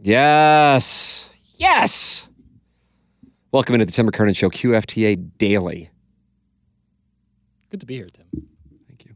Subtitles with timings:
[0.00, 1.30] Yes.
[1.56, 2.28] Yes.
[3.52, 5.90] Welcome into the Tim McKernan Show, QFTA Daily.
[7.70, 8.26] Good to be here, Tim.
[8.88, 9.14] Thank you.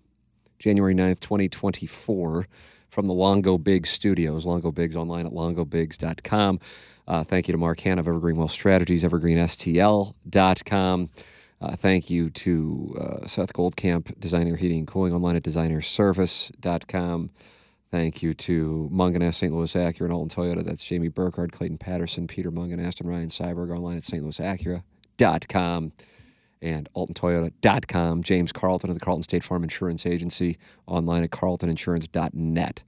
[0.58, 2.46] January 9th, 2024,
[2.88, 4.46] from the Longo Biggs studios.
[4.46, 6.60] Longo Biggs online at longobiggs.com.
[7.06, 11.10] Uh, thank you to Mark Hannah of Evergreen Wealth Strategies, evergreenstl.com.
[11.60, 17.30] Uh, thank you to uh, Seth Goldcamp, Design Aire Heating and Cooling, online at designerservice.com.
[17.90, 19.52] Thank you to Mungenast, St.
[19.54, 20.62] Louis Acura, and Alton Toyota.
[20.64, 25.92] That's Jamie Burkhardt, Clayton Patterson, Peter Mungenast, and Ryan Cyberg online at stlouisacura.com
[26.60, 28.22] and altontoyota.com.
[28.22, 32.82] James Carlton of the Carlton State Farm Insurance Agency online at carltoninsurance.net.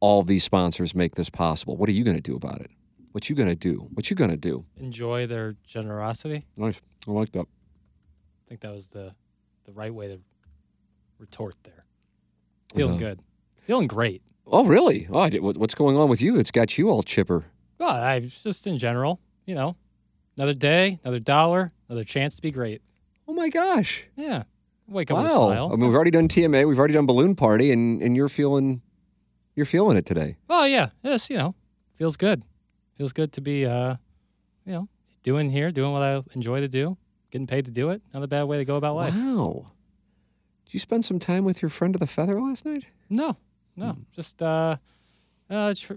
[0.00, 1.76] All these sponsors make this possible.
[1.76, 2.70] What are you going to do about it?
[3.12, 3.88] What you going to do?
[3.94, 4.64] What you going to do?
[4.76, 6.46] Enjoy their generosity.
[6.56, 6.80] Nice.
[7.08, 7.46] I like that.
[7.46, 9.14] I think that was the
[9.64, 10.18] the right way to
[11.18, 11.84] retort there.
[12.74, 12.98] Feeling Uh-huh.
[12.98, 13.20] good.
[13.70, 14.20] Feeling great.
[14.48, 15.06] Oh, really?
[15.12, 17.44] Oh, I did, what, what's going on with you that's got you all chipper?
[17.78, 19.76] Well, I just in general, you know,
[20.36, 22.82] another day, another dollar, another chance to be great.
[23.28, 24.06] Oh, my gosh.
[24.16, 24.42] Yeah.
[24.88, 25.70] Wake up with a smile.
[25.72, 26.66] I mean, we've already done TMA.
[26.66, 28.82] We've already done Balloon Party, and, and you're feeling
[29.54, 30.34] you're feeling it today.
[30.48, 31.54] Oh yeah, yes, you know,
[31.94, 32.42] feels good.
[32.96, 33.94] Feels good to be, uh,
[34.66, 34.88] you know,
[35.22, 36.96] doing here, doing what I enjoy to do,
[37.30, 38.02] getting paid to do it.
[38.12, 39.14] Not a bad way to go about life.
[39.14, 39.70] Wow.
[40.64, 42.86] Did you spend some time with your friend of the feather last night?
[43.08, 43.36] No,
[43.80, 44.00] no, Hmm.
[44.14, 44.76] just uh,
[45.48, 45.94] uh, tr-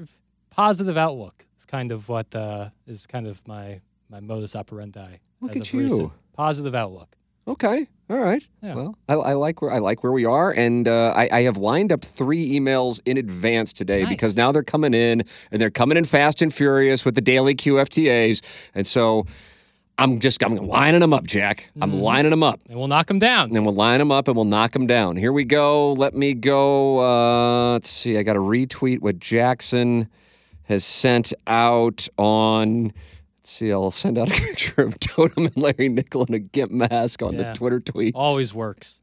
[0.49, 5.17] positive outlook is kind of what uh, is kind of my my modus operandi.
[5.41, 6.11] Look as at of recent.
[6.33, 7.15] Positive outlook.
[7.47, 7.87] Okay.
[8.09, 8.43] All right.
[8.61, 8.75] Yeah.
[8.75, 11.57] Well, I, I like where I like where we are, and uh, I, I have
[11.57, 15.97] lined up three emails in advance today because now they're coming in, and they're coming
[15.97, 18.41] in fast and furious with the daily QFTAs,
[18.73, 19.25] and so
[19.97, 21.71] I'm just I'm lining them up, Jack.
[21.79, 21.99] I'm Mm-hmm.
[22.01, 22.59] lining them up.
[22.67, 23.47] And we'll knock them down.
[23.47, 25.15] And then we'll line them up and we'll knock them down.
[25.17, 25.93] Here we go.
[25.93, 26.99] Let me go.
[26.99, 28.17] Uh, let's see.
[28.17, 30.09] I got to retweet what Jackson
[30.63, 32.85] has sent out on.
[32.85, 33.71] Let's see.
[33.71, 37.33] I'll send out a picture of Totem and Larry Nickel in a GIMP mask on
[37.35, 37.51] Yeah.
[37.51, 38.13] the Twitter tweets.
[38.15, 38.99] Always works.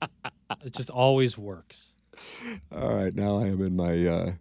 [0.64, 1.94] it just always works.
[2.74, 3.14] All right.
[3.14, 4.32] Now I am in my uh,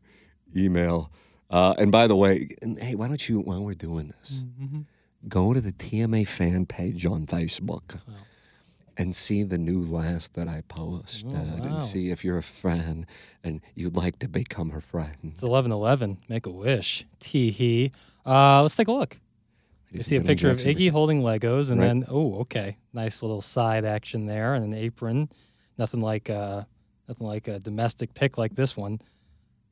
[0.55, 1.11] email.
[1.49, 4.81] Uh, and by the way, and hey, why don't you, while we're doing this, Mm-hmm.
[5.27, 7.99] Go to the TMA fan page on Facebook
[8.97, 11.63] and see the new last that I posted Oh, wow.
[11.63, 13.05] and see if you're a fan
[13.43, 15.31] and you'd like to become her friend.
[15.33, 16.17] It's eleven eleven.
[16.27, 17.05] Make a wish.
[17.19, 17.91] Tee hee.
[18.25, 19.17] Uh, let's take a look.
[19.91, 21.87] You see a picture of Iggy holding Legos, and Right.
[21.87, 25.29] then oh, okay, nice little side action there, and an apron.
[25.77, 26.63] Nothing like uh,
[27.09, 29.01] nothing like a domestic pick like this one.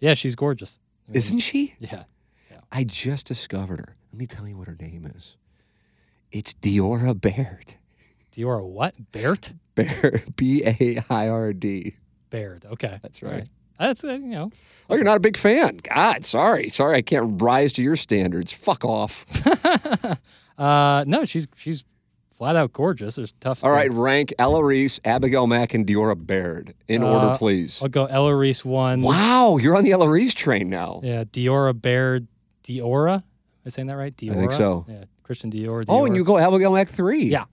[0.01, 0.77] Yeah, she's gorgeous.
[1.07, 1.75] I mean, Isn't she?
[1.79, 2.03] Yeah.
[2.71, 3.95] I just discovered her.
[4.11, 5.37] Let me tell you what her name is.
[6.31, 7.75] It's Diora Baird.
[8.35, 9.11] Diora what?
[9.11, 9.49] Baird?
[9.75, 10.23] Baird.
[10.35, 11.95] B A I R D.
[12.29, 12.65] Baird.
[12.65, 12.99] Okay.
[13.01, 13.47] That's right.
[13.79, 14.51] That's uh, you know.
[14.89, 15.77] Oh, you're not a big fan.
[15.83, 16.69] God, sorry.
[16.69, 18.51] Sorry, I can't rise to your standards.
[18.51, 19.25] Fuck off.
[20.57, 21.83] uh, no, she's she's
[22.35, 23.15] flat out gorgeous.
[23.15, 23.63] There's tough.
[23.63, 27.79] All right, rank Ella Reese, Abigail Mac, and Diora Baird in order, Uh, please.
[27.81, 29.01] I'll go Ella Reese one.
[29.01, 30.99] Wow, you're on the Ella Reese train now.
[31.03, 32.27] Yeah, Diora Baird.
[32.65, 33.23] Diora.
[33.69, 34.15] I saying that right?
[34.15, 34.35] Diora.
[34.35, 34.85] think so.
[34.87, 35.85] Yeah, Christian Dior.
[35.87, 36.37] Oh, and you go
[36.73, 37.25] Mac three.
[37.25, 37.45] Yeah.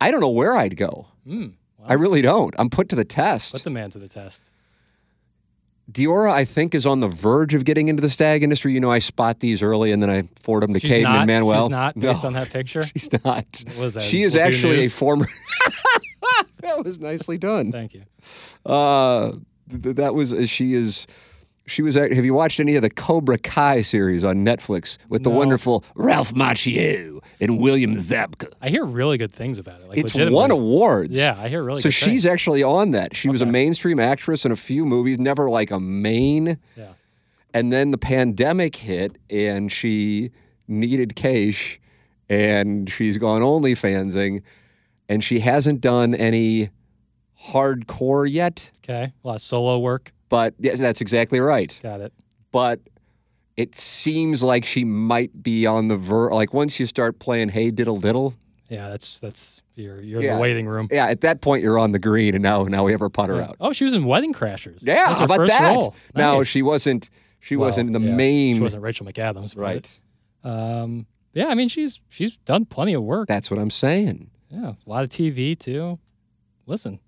[0.00, 1.06] I don't know where I'd go.
[1.26, 1.52] Mm,
[1.84, 2.54] I really don't.
[2.58, 3.52] I'm put to the test.
[3.52, 4.50] put the man to the test.
[5.90, 8.72] Diora, I think, is on the verge of getting into the stag industry.
[8.72, 11.64] You know, I spot these early and then I forward them to Caden and Manuel.
[11.64, 12.82] She's not based No, on that picture.
[12.94, 13.44] She's not.
[13.66, 14.02] What was that?
[14.02, 15.26] She is We'll actually a former.
[16.60, 17.72] that was nicely done.
[17.72, 18.02] Thank you.
[18.64, 19.32] Uh,
[19.70, 21.06] th- that was uh, she is.
[21.66, 21.94] She was.
[21.94, 26.34] Have you watched any of the Cobra Kai series on Netflix with the wonderful Ralph
[26.34, 28.52] Macchio and William Zabka?
[28.60, 29.88] I hear really good things about it.
[29.88, 31.16] Like It's won awards.
[31.16, 31.78] Yeah, I hear really.
[31.78, 31.96] Good things.
[31.96, 32.32] So she's things.
[32.32, 33.14] actually on that.
[33.14, 36.58] She was a mainstream actress in a few movies, never like a main.
[36.76, 36.94] Yeah.
[37.54, 40.30] And then the pandemic hit, and she
[40.66, 41.78] needed cash,
[42.28, 44.42] and she's gone OnlyFansing,
[45.08, 46.70] and she hasn't done any
[47.50, 48.72] hardcore yet.
[48.82, 49.12] Okay.
[49.22, 50.12] A lot of solo work.
[50.32, 51.78] But yes, that's exactly right.
[51.82, 52.10] Got it.
[52.52, 52.80] But
[53.58, 56.32] it seems like she might be on the ver.
[56.32, 58.32] Like once you start playing "Hey Diddle Diddle,"
[58.70, 60.88] Yeah, that's that's you're you're in the waiting room.
[60.90, 63.36] yeah, at that point you're on the green, and now now we have her putter
[63.36, 63.48] Yeah.
[63.48, 63.56] out.
[63.60, 64.78] Oh, she was in Wedding Crashers.
[64.80, 65.90] Yeah, That's how her about that?
[66.14, 66.46] Nice.
[66.46, 67.10] she wasn't.
[67.40, 68.56] She Well, wasn't the yeah, main.
[68.56, 69.54] She wasn't Rachel McAdams.
[69.56, 70.00] right.
[70.44, 71.06] Um.
[71.34, 73.28] Yeah, I mean she's she's done plenty of work.
[73.28, 74.30] That's what I'm saying.
[74.48, 75.98] Yeah, a lot of TV too.
[76.66, 77.00] Listen,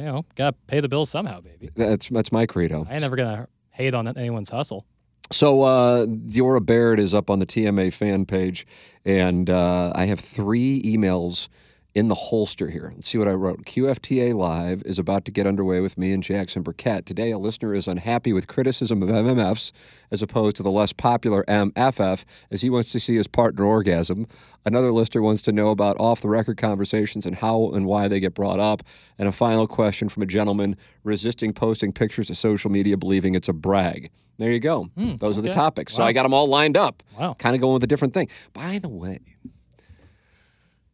[0.00, 1.70] you know, gotta pay the bills somehow, baby.
[1.76, 2.86] That's that's my credo.
[2.88, 4.86] I ain't never gonna hate on anyone's hustle.
[5.32, 8.66] So uh, Diora Baird is up on the TMA fan page,
[9.04, 11.48] and uh, I have three emails
[11.94, 12.92] in the holster here.
[12.94, 13.64] Let's see what I wrote.
[13.64, 17.04] QFTA Live is about to get underway with me and Jackson Burkett.
[17.04, 19.72] Today, a listener is unhappy with criticism of MMFs
[20.10, 24.26] as opposed to the less popular MFF, as he wants to see his partner orgasm.
[24.64, 28.20] Another listener wants to know about off the record conversations and how and why they
[28.20, 28.82] get brought up.
[29.18, 33.48] And a final question from a gentleman resisting posting pictures to social media, believing it's
[33.48, 34.10] a brag.
[34.38, 34.84] There you go.
[34.96, 35.56] Hmm, Those are the okay.
[35.56, 35.92] topics.
[35.94, 37.02] So I got them all lined up.
[37.18, 37.34] Wow.
[37.34, 38.28] Kind of going with a different thing.
[38.54, 39.20] By the way,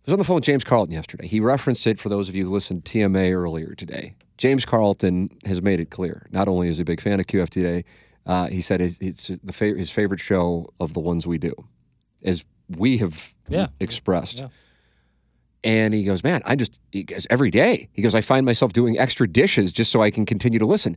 [0.06, 1.26] was on the phone with James Carlton yesterday.
[1.26, 4.14] He referenced it for those of you who listened to TMA earlier today.
[4.38, 6.26] James Carlton has made it clear.
[6.30, 7.84] Not only is he a big fan of QF today,
[8.26, 11.52] uh, he said it, it's his favorite show of the ones we do,
[12.22, 13.68] as we have Yeah.
[13.80, 14.38] expressed.
[14.38, 14.48] Yeah.
[15.64, 17.88] And he goes, man, I just he goes every day.
[17.92, 20.96] He goes, I find myself doing extra dishes just so I can continue to listen.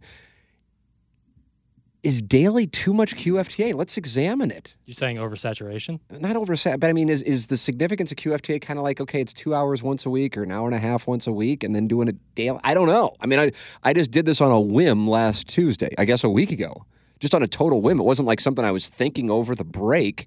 [2.02, 3.74] Is daily too much QFTA?
[3.74, 6.00] Let's examine it You're saying oversaturation?
[6.10, 9.20] not oversat, but I mean, is is the significance of QFTA kind of like okay,
[9.20, 11.64] it's two hours once a week or an hour and a half once a week,
[11.64, 12.60] and then doing it daily?
[12.64, 13.16] I don't know.
[13.20, 13.52] I mean, I
[13.84, 16.86] I just did this on a whim last Tuesday, I guess a week ago,
[17.20, 18.00] just on a total whim.
[18.00, 20.26] It wasn't like something I was thinking over the break,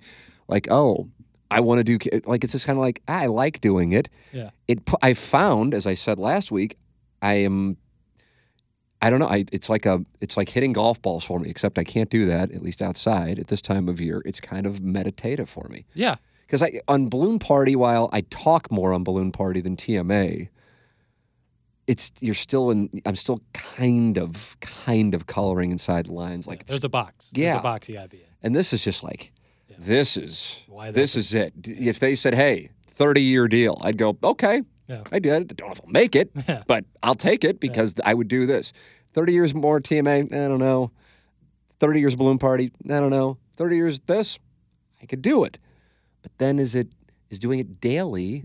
[0.49, 1.09] like oh,
[1.51, 4.11] I want to do like it's just kind of like ah, I like doing it.
[4.33, 4.51] Yeah.
[4.69, 6.77] It I found, as I said last week,
[7.23, 7.79] I am.
[9.03, 9.27] I don't know.
[9.29, 12.25] I, it's like a it's like hitting golf balls for me, except I can't do
[12.27, 14.23] that at least outside at this time of year.
[14.25, 16.17] It's kind of meditative for me Yeah.
[16.47, 20.49] because I on Balloon Party, while I talk more on Balloon Party than TMA,
[21.87, 22.89] it's you're still in.
[23.05, 27.29] I'm still kind of kind of coloring inside lines like it's, There's a box.
[27.33, 27.53] Yeah.
[27.53, 28.23] There's a box you gotta be in.
[28.43, 29.33] and this is just like
[29.69, 29.77] Yeah.
[29.81, 31.53] this is Why this is it.
[31.65, 35.03] If they said, "Hey, 30 year deal," I'd go, "Okay, Yeah.
[35.13, 35.33] I did.
[35.33, 36.63] I don't know if I'll make it, Yeah.
[36.67, 38.73] but I'll take it because I would do this.
[39.15, 40.91] 30 years more TMA, I don't know.
[41.81, 43.39] 30 years balloon party, I don't know.
[43.57, 44.39] 30 years this,
[45.03, 45.59] I could do it.
[46.23, 46.89] But then is it
[47.31, 48.45] is doing it daily?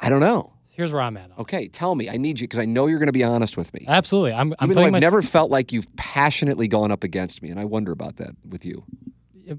[0.00, 0.52] I don't know.
[0.70, 1.30] Here's where I'm at.
[1.38, 2.08] Okay, tell me.
[2.08, 3.84] I need you because I know you're going to be honest with me.
[3.86, 4.32] Absolutely.
[4.32, 4.54] I'm.
[4.58, 7.60] I'm Even though I've my, never felt like you've passionately gone up against me, and
[7.60, 8.84] I wonder about that with you.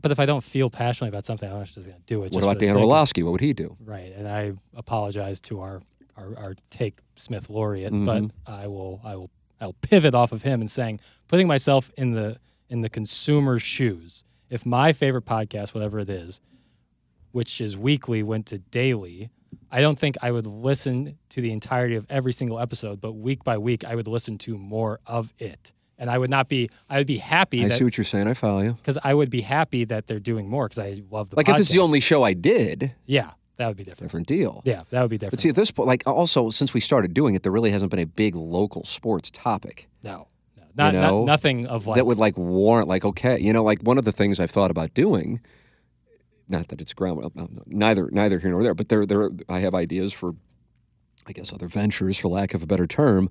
[0.02, 2.32] But if I don't feel passionately about something, I'm just gonna do it.
[2.34, 3.24] What about Dan Orlowski?
[3.24, 3.76] What would he do?
[3.84, 5.82] Right, and I apologize to our
[6.16, 8.06] our, our take Smith laureate, Mm-hmm.
[8.06, 12.12] but I will I will I'll pivot off of him and saying putting myself in
[12.12, 12.38] the
[12.70, 14.24] in the consumer's shoes.
[14.50, 16.40] If my favorite podcast, whatever it is,
[17.32, 19.32] which is weekly, went to daily,
[19.72, 23.44] I don't think I would listen to the entirety of every single episode, but week
[23.44, 25.74] by week I would listen to more of it.
[26.04, 28.28] And I would not be I would be happy I that see what you're saying.
[28.28, 28.74] I follow you.
[28.74, 31.56] because I would be happy that they're doing more because I love the Like if
[31.56, 34.62] this is the only show I did, yeah that would be different different deal.
[34.66, 37.14] yeah that would be different But see, at this point, like also since we started
[37.14, 41.20] doing it, there really hasn't been a big local sports topic No, no, not, know,
[41.20, 44.04] not nothing of like that would like warrant, like, okay, you know, like one of
[44.04, 45.40] the things I've thought about doing.
[46.50, 47.32] Not that it's ground,
[47.66, 50.36] neither neither here nor there, but there there I have ideas for,
[51.26, 53.30] I guess, other ventures, for lack of a better term,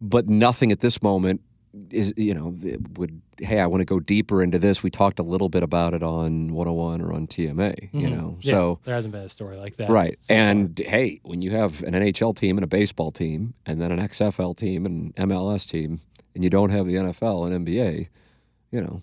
[0.00, 1.40] but nothing at this moment
[1.90, 2.54] is you know
[2.96, 4.82] would hey I want to go deeper into this.
[4.82, 8.16] We talked a little bit about it on 101 or on TMA, you Mhm.
[8.16, 8.78] know, Yeah, so.
[8.84, 10.18] there hasn't been a story like that, Right.
[10.22, 10.36] so far.
[10.42, 13.98] and hey, when you have an NHL team and a baseball team and then an
[13.98, 16.00] XFL team and an MLS team
[16.34, 18.08] and you don't have the NFL and NBA,
[18.70, 19.02] you know,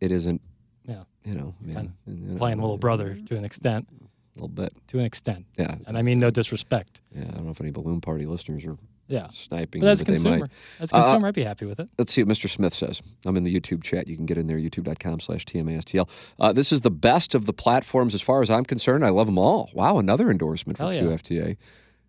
[0.00, 0.40] it isn't,
[0.86, 1.04] Yeah.
[1.24, 4.48] you know, I mean, Kinda you know, playing little brother to an extent, a little
[4.48, 4.72] bit.
[4.88, 5.76] to an extent, Yeah.
[5.86, 7.00] and I mean no disrespect.
[7.14, 7.24] Yeah.
[7.28, 8.78] I don't know if any balloon party listeners are
[9.08, 10.50] Yeah, sniping, but as a consumer, might.
[10.80, 11.88] as a Uh, consumer, I'd be happy with it.
[11.98, 12.48] Let's see what Mr.
[12.48, 13.02] Smith says.
[13.26, 14.06] I'm in the YouTube chat.
[14.08, 16.08] You can get in there, youtube.com slash TMASTL.
[16.40, 19.04] Uh, this is the best of the platforms as far as I'm concerned.
[19.04, 19.70] I love them all.
[19.74, 21.02] Wow, another endorsement for yeah.
[21.02, 21.56] QFTA.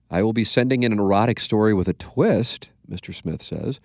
[0.09, 3.13] I will be sending in an erotic story with a twist, Mr.
[3.13, 3.79] Smith says.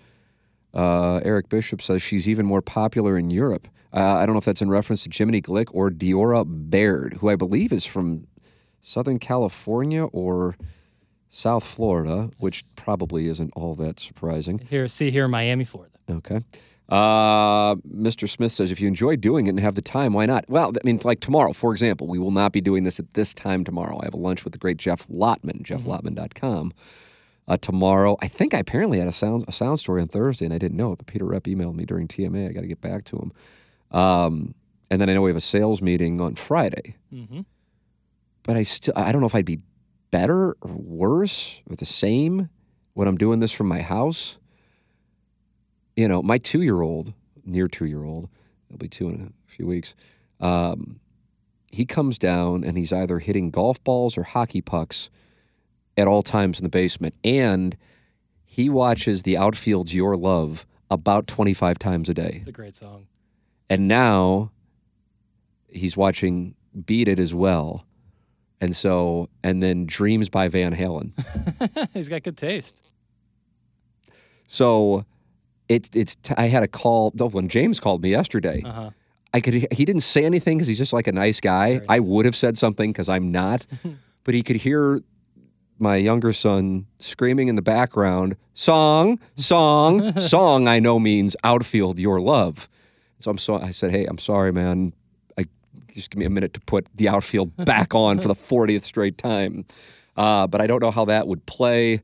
[0.75, 3.67] Uh, Eric Bishop says she's even more popular in Europe.
[3.93, 7.31] Uh, I don't know if that's in reference to Jiminy Glick or Diora Baird, who
[7.31, 8.27] I believe is from
[8.83, 10.57] Southern California or
[11.31, 14.59] South Florida, which probably isn't all that surprising.
[14.59, 15.95] Here, see here, in Miami, Florida.
[16.11, 16.41] Okay.
[16.89, 18.27] Uh, Mr.
[18.27, 20.49] Smith says, if you enjoy doing it and have the time, why not?
[20.49, 23.35] Well, I mean, like tomorrow, for example, we will not be doing this at this
[23.35, 23.99] time tomorrow.
[24.01, 26.73] I have a lunch with the great Jeff Lotman, jefflotman.com.
[27.47, 30.53] Uh, tomorrow, I think I apparently had a sound a sound story on Thursday, and
[30.53, 30.97] I didn't know it.
[30.97, 32.49] But Peter Rep emailed me during TMA.
[32.49, 33.33] I got to get back to him.
[33.99, 34.55] Um,
[34.91, 36.97] and then I know we have a sales meeting on Friday.
[37.13, 37.41] Mm-hmm.
[38.43, 39.61] But I still, I don't know if I'd be
[40.11, 42.49] better or worse or the same
[42.95, 44.39] when I'm doing this from my house.
[45.97, 47.13] You know, my two year old,
[47.45, 48.29] near two year old,
[48.69, 49.95] he'll be two in a few weeks.
[50.41, 51.01] Um,
[51.71, 55.11] he comes down and he's either hitting golf balls or hockey pucks
[55.97, 57.15] at all times in the basement.
[57.25, 57.77] And
[58.45, 62.39] he watches the outfield's Your Love about 25 times a day.
[62.39, 63.07] It's a great song.
[63.69, 64.53] And now
[65.69, 66.55] he's watching
[66.87, 67.85] Beat It as well.
[68.61, 71.13] And so, and then Dreams by Van Halen.
[71.95, 72.83] He's got good taste.
[74.47, 75.05] So
[75.69, 78.91] it, it's, t- I had a call, when James called me yesterday, Uh huh.
[79.35, 81.83] I could, he didn't say anything because he's just like a nice guy.
[81.87, 83.67] I would have said something because I'm not,
[84.25, 85.03] but he could hear
[85.79, 92.21] my younger son screaming in the background, song, song, song, I know means outfield your
[92.23, 92.71] love.
[93.21, 94.95] So I'm so, I said, hey, I'm sorry, man.
[95.99, 99.19] Just give me a minute to put the outfield back on for the 40th straight
[99.19, 99.65] time.
[100.17, 101.95] Uh, but I don't know how that would play.
[101.95, 101.97] I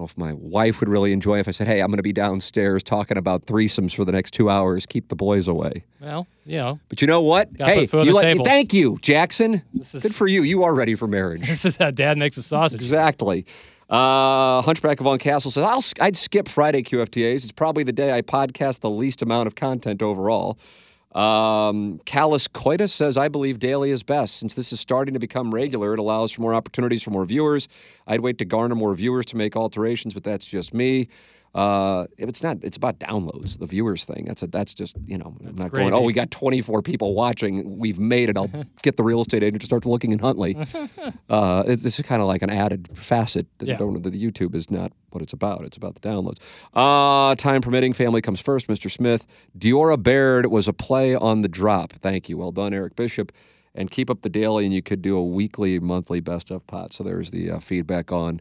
[0.00, 2.02] don't know if my wife would really enjoy if I said, hey, I'm going to
[2.04, 4.86] be downstairs talking about threesomes for the next two hours.
[4.86, 5.84] Keep the boys away.
[6.00, 7.48] Well, you know, But you know what?
[7.58, 8.44] Hey, put food on you let- table.
[8.44, 9.62] thank you, Jackson.
[9.74, 10.42] This is- Good for you.
[10.44, 11.40] You are ready for marriage.
[11.48, 12.80] this is how Dad makes a sausage.
[12.80, 13.44] Exactly.
[13.90, 17.36] Uh, Hunchback of Von Castle says, I'll, I'd skip Friday QFTAs.
[17.42, 20.58] It's probably the day I podcast the least amount of content overall.
[21.12, 24.36] Um, Callus Coitus says, I believe daily is best.
[24.36, 27.66] Since this is starting to become regular, it allows for more opportunities for more viewers.
[28.06, 31.08] I'd wait to garner more viewers to make alterations, but that's just me.
[31.54, 32.58] Uh, it's not.
[32.62, 33.58] It's about downloads.
[33.58, 34.26] The viewers thing.
[34.26, 34.46] That's a.
[34.46, 35.34] That's just you know.
[35.44, 35.92] I'm not going.
[35.92, 37.78] Oh, we got 24 people watching.
[37.78, 38.36] We've made it.
[38.36, 38.50] I'll
[38.82, 40.56] get the real estate agent to start looking in Huntley.
[41.30, 43.76] Uh, it's, this is kind of like an added facet that, Yeah.
[43.76, 45.62] don't, that the YouTube is not what it's about.
[45.64, 46.38] It's about the downloads.
[46.74, 48.66] Uh, time permitting, family comes first.
[48.66, 48.90] Mr.
[48.90, 49.26] Smith,
[49.58, 51.92] Diora Baird was a play on the drop.
[51.94, 52.38] Thank you.
[52.38, 53.32] Well done, Eric Bishop.
[53.74, 56.92] And keep up the daily, and you could do a weekly, monthly best of pot.
[56.94, 58.40] So there's the uh, feedback on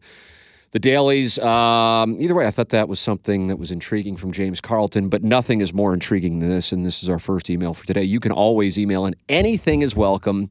[0.71, 1.39] the dailies.
[1.39, 5.23] Um, either way, I thought that was something that was intriguing from James Carlton, but
[5.23, 6.71] nothing is more intriguing than this.
[6.71, 8.03] And this is our first email for today.
[8.03, 10.49] You can always email, and anything is welcome.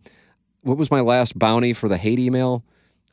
[0.62, 2.64] What was my last bounty for the hate email?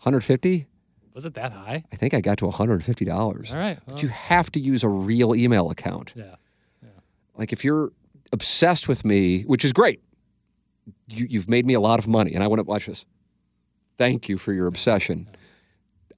[0.01, 0.67] 150?
[1.13, 1.83] Was it that high?
[1.91, 3.51] I think I got to $150.
[3.53, 3.77] All right.
[3.85, 6.13] But you have to use a real email account.
[6.15, 6.35] yeah.
[7.35, 7.91] Like if you're
[8.31, 10.01] obsessed with me, which is great,
[11.07, 13.05] you, you've made me a lot of money, and I want to watch this.
[13.97, 15.27] Thank you for your obsession.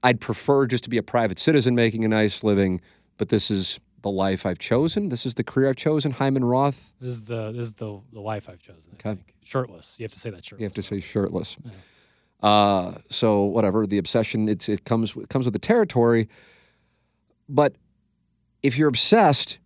[0.06, 2.80] I'd prefer just to be a private citizen making a nice living,
[3.18, 5.10] but this is the life I've chosen.
[5.10, 6.12] This is the career I've chosen.
[6.12, 6.94] Hyman Roth.
[7.02, 8.92] This is the this is the the life I've chosen.
[8.92, 9.16] I Okay.
[9.16, 9.34] think.
[9.44, 9.96] Shirtless.
[9.98, 10.60] You have to say that shirtless.
[10.62, 11.58] You have to say shirtless.
[12.44, 16.30] Uh, so whatever the obsession, it's it comes it comes with the territory.
[17.50, 17.76] But
[18.62, 19.58] if you're obsessed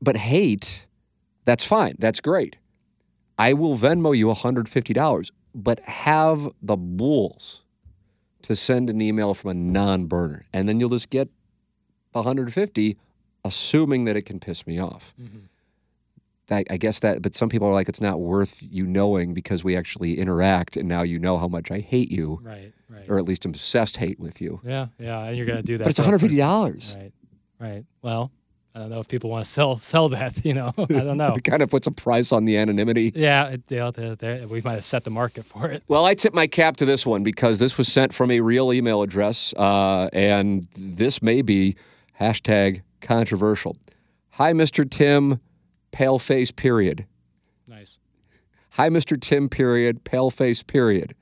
[0.00, 0.86] but hate,
[1.44, 1.96] that's fine.
[1.98, 2.56] That's great.
[3.38, 7.62] I will Venmo you $150, but have the bulls
[8.42, 11.28] to send an email from a non-burner, and then you'll just get
[12.12, 12.96] the 150,
[13.44, 15.14] assuming that it can piss me off.
[15.20, 15.42] Mhm.
[16.48, 19.62] That, I guess that, but some people are like, it's not worth you knowing because
[19.62, 22.72] we actually interact, and now you know how much I hate you, Right.
[22.88, 23.08] Right.
[23.08, 24.60] or at least obsessed hate with you.
[24.64, 24.88] Yeah.
[24.98, 25.22] Yeah.
[25.24, 25.84] And you're gonna do that.
[25.84, 26.96] But it's for- for- $150.
[26.96, 27.12] Right.
[27.60, 27.84] Right.
[28.02, 28.32] Well,
[28.74, 30.44] I don't know if people want to sell sell that.
[30.50, 31.34] You know, I don't know.
[31.36, 33.12] It kind of puts a price on the anonymity.
[33.14, 35.82] Yeah, it, we might have set the market for it.
[35.86, 38.72] Well, I tip my cap to this one because this was sent from a real
[38.72, 41.76] email address, uh, and this may be
[42.20, 43.76] hashtag controversial.
[44.30, 44.88] Hi, Mr.
[44.88, 45.40] Tim,
[45.92, 47.06] paleface period.
[47.66, 47.98] Nice.
[48.70, 49.20] Hi, Mr.
[49.20, 51.14] Tim, period, paleface, period.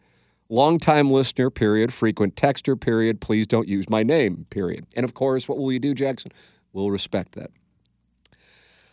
[0.48, 3.20] Longtime listener, period, frequent texter, period.
[3.20, 4.86] Please don't use my name, period.
[4.94, 6.30] And of course, what will you do, Jackson?
[6.72, 7.50] We'll respect that.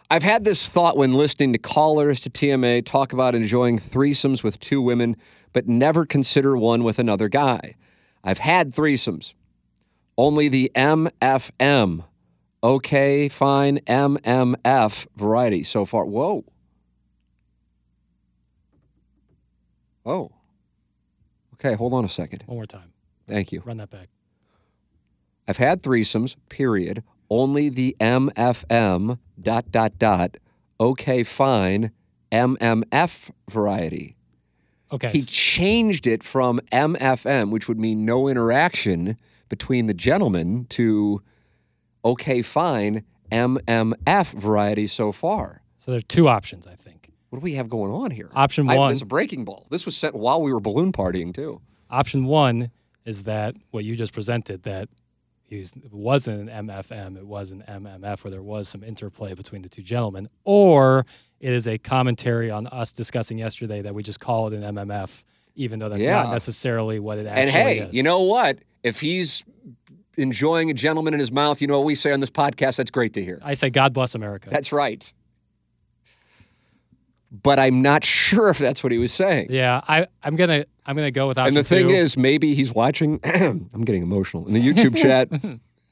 [0.09, 4.59] I've had this thought when listening to callers to TMA talk about enjoying threesomes with
[4.59, 5.17] two women,
[5.51, 7.75] but never consider one with another guy.
[8.23, 9.33] I've had threesomes.
[10.17, 12.05] Only the MFM,
[12.63, 16.05] okay, fine, MMF variety so far.
[16.05, 16.45] Whoa.
[20.05, 20.31] Oh.
[21.55, 22.43] Okay, hold on a second.
[22.45, 22.93] One more time.
[23.27, 23.63] Thank you.
[23.65, 24.09] Run that back.
[25.47, 27.03] I've had threesomes, period.
[27.29, 30.37] Only the MFM dot dot dot
[30.79, 31.91] okay fine
[32.31, 34.15] MMF variety.
[34.91, 35.09] Okay.
[35.09, 39.17] He changed it from MFM, which would mean no interaction
[39.49, 41.21] between the gentlemen, to
[42.03, 45.61] okay fine MMF variety so far.
[45.79, 47.09] So there are two options, I think.
[47.29, 48.29] What do we have going on here?
[48.33, 48.89] Option one.
[48.89, 49.67] this is a breaking ball.
[49.69, 51.61] This was sent while we were balloon partying too.
[51.89, 52.71] Option one
[53.03, 54.89] is that what you just presented that
[55.49, 59.69] it wasn't an MFM, it was an MMF, where there was some interplay between the
[59.69, 61.05] two gentlemen, or
[61.39, 65.23] it is a commentary on us discussing yesterday that we just call it an MMF,
[65.55, 66.23] even though that's Yeah.
[66.23, 67.55] not necessarily what it actually is.
[67.55, 67.95] And hey, is.
[67.95, 68.59] you know what?
[68.83, 69.43] If he's
[70.17, 72.77] enjoying a gentleman in his mouth, you know what we say on this podcast?
[72.77, 73.39] That's great to hear.
[73.43, 74.49] I say God bless America.
[74.49, 75.11] That's right.
[77.43, 79.47] But I'm not sure if that's what he was saying.
[79.49, 81.93] yeah, I, I'm gonna I'm gonna go with option and the thing two.
[81.93, 83.19] is, maybe he's watching.
[83.23, 85.29] I'm getting emotional in the YouTube chat.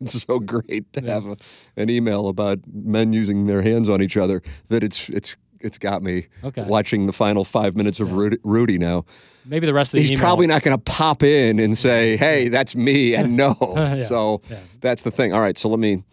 [0.02, 1.38] It's so great to have a,
[1.78, 6.04] an email about men using their hands on each other that it's it's it's got
[6.04, 6.62] me Okay.
[6.64, 9.06] watching the final five minutes of Rudy, Rudy now.
[9.46, 10.22] maybe the rest of the He's email.
[10.22, 13.56] probably not going to pop in and say, "Hey, that's me," and no.
[13.76, 14.60] Yeah, So yeah.
[14.82, 15.32] that's the thing.
[15.34, 16.04] All right, so let me.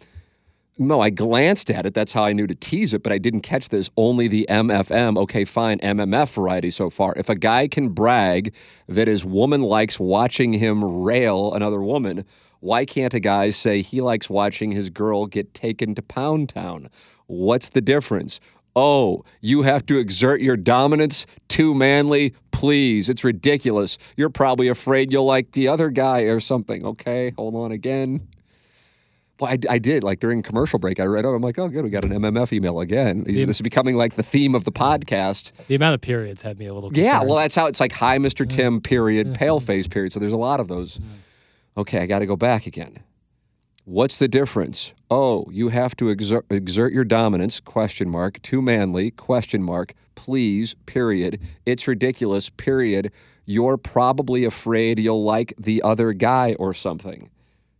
[0.77, 1.93] No, I glanced at it.
[1.93, 3.89] That's how I knew to tease it, but I didn't catch this.
[3.97, 5.17] Only the MFM.
[5.17, 5.79] Okay, fine.
[5.79, 7.13] MMF variety so far.
[7.17, 8.53] If a guy can brag
[8.87, 12.25] that his woman likes watching him rail another woman,
[12.61, 16.89] why can't a guy say he likes watching his girl get taken to Pound Town?
[17.27, 18.39] What's the difference?
[18.75, 21.25] Oh, you have to exert your dominance?
[21.49, 22.33] Too manly?
[22.51, 23.97] Please, it's ridiculous.
[24.15, 26.85] You're probably afraid you'll like the other guy or something.
[26.85, 28.27] Okay, hold on again.
[29.41, 30.03] Well, I, I did.
[30.03, 32.53] Like during commercial break, I read, oh, I'm like, oh, good, we got an MMF
[32.53, 33.23] email again.
[33.23, 35.51] This is becoming like the theme of the podcast.
[35.67, 36.93] the amount of periods had me a little.
[36.93, 38.47] Yeah, well, that's how it's like, hi, Mr.
[38.47, 40.13] Tim, period, pale face, period.
[40.13, 40.99] So there's a lot of those.
[41.75, 42.99] Okay, I got to go back again.
[43.85, 44.93] What's the difference?
[45.09, 50.75] Oh, you have to exert, exert your dominance, question mark, too manly, question mark, please,
[50.85, 51.41] period.
[51.65, 53.11] It's ridiculous, period.
[53.45, 57.31] You're probably afraid you'll like the other guy or something,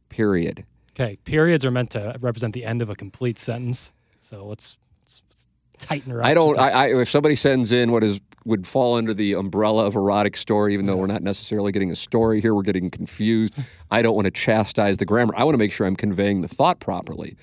[0.09, 0.65] period.
[1.01, 3.91] Okay, periods are meant to represent the end of a complete sentence.
[4.21, 5.47] So let's, let's, let's
[5.79, 6.27] tighten her up.
[6.27, 6.59] I don't.
[6.59, 10.37] I, I if somebody sends in what is would fall under the umbrella of erotic
[10.37, 13.55] story, even though we're not necessarily getting a story here, we're getting confused.
[13.89, 15.33] I don't want to chastise the grammar.
[15.35, 17.35] I want to make sure I'm conveying the thought properly.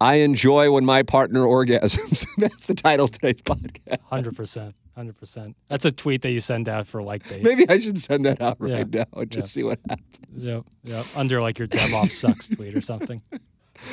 [0.00, 2.24] I enjoy when my partner orgasms.
[2.38, 3.98] That's the title of today's podcast.
[4.10, 5.56] Hundred percent, hundred percent.
[5.68, 7.42] That's a tweet that you send out for like bait.
[7.42, 8.74] Maybe I should send that out Yeah.
[8.76, 10.46] right now and just see what happens.
[10.46, 11.06] Yep, yep.
[11.16, 13.22] Under like your Dem off sucks tweet or something.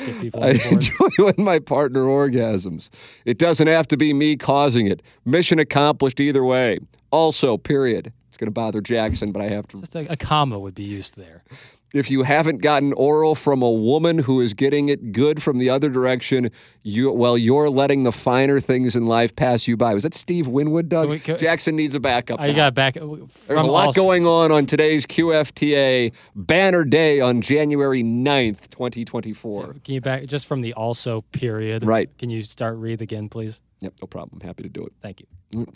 [0.06, 2.90] Get people I enjoy when my partner orgasms.
[3.24, 5.02] It doesn't have to be me causing it.
[5.24, 6.78] Mission accomplished either way.
[7.10, 8.12] Also, period.
[8.28, 10.84] It's going to bother Jackson, but I have to Just a, a comma would be
[10.84, 11.42] used there.
[11.92, 15.68] If you haven't gotten oral from a woman who is getting it good from the
[15.70, 16.50] other direction,
[16.82, 19.94] you well, you're letting the finer things in life pass you by.
[19.94, 21.04] Was that Steve Winwood, Doug?
[21.04, 22.40] Can we- can- Jackson needs a backup.
[22.40, 22.56] I now.
[22.56, 22.94] got back.
[22.94, 29.74] There's a lot going on on today's QFTA banner day on January 9th, 2024.
[29.84, 31.84] Can you back just from the also period?
[31.84, 32.08] Right.
[32.18, 33.60] Can you start read again, please?
[33.80, 34.40] Yep, no problem.
[34.42, 34.92] Happy to do it.
[35.02, 35.26] Thank you.
[35.54, 35.74] Mm.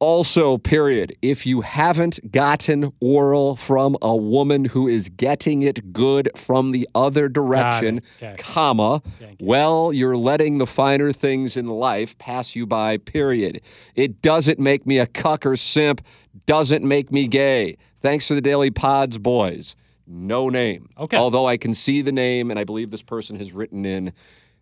[0.00, 6.28] Also, period, if you haven't gotten oral from a woman who is getting it good
[6.36, 8.34] from the other direction, Okay.
[8.38, 9.28] comma, you.
[9.40, 13.60] well, you're letting the finer things in life pass you by, period.
[13.94, 16.02] It doesn't make me a cuck or simp,
[16.44, 17.76] doesn't make me gay.
[18.02, 19.74] Thanks for the Daily Pods, boys.
[20.06, 20.90] No name.
[20.98, 21.16] Okay.
[21.16, 24.12] Although I can see the name, and I believe this person has written in,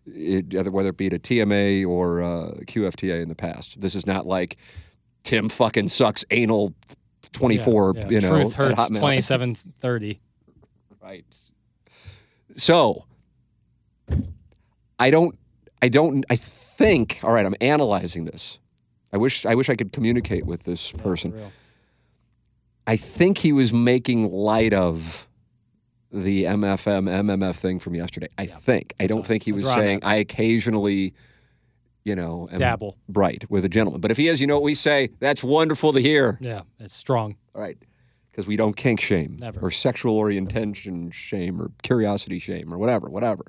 [0.05, 3.81] it, whether it be to TMA or uh, QFTA in the past.
[3.81, 4.55] This is not like
[5.23, 6.73] Tim fucking sucks anal
[7.31, 8.09] 24, Yeah, yeah.
[8.09, 8.29] you know.
[8.41, 10.21] Truth hurts twenty seven thirty.
[11.01, 11.25] Right.
[12.55, 13.05] So
[14.99, 15.37] I don't
[15.81, 18.59] I don't I think all right, I'm analyzing this.
[19.11, 21.33] I wish I wish I could communicate with this person.
[22.85, 25.27] I think he was making light of
[26.11, 28.27] the MFM MMF thing from yesterday.
[28.37, 28.93] I think.
[28.99, 30.01] I don't think he was saying.
[30.03, 31.13] I occasionally
[32.03, 32.97] you know, Dabble.
[33.07, 34.01] right with a gentleman.
[34.01, 35.09] But if he is, you know what we say?
[35.19, 36.37] That's wonderful to hear.
[36.41, 37.35] Yeah, it's strong.
[37.55, 37.77] All right.
[38.31, 39.59] Because we don't kink shame Never.
[39.59, 43.43] or sexual orientation shame or curiosity shame or whatever, whatever.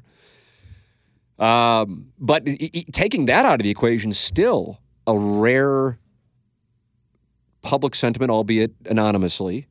[1.38, 5.98] Um, but e- e- taking that out of the equation, still a rare
[7.62, 9.66] public sentiment, albeit anonymously,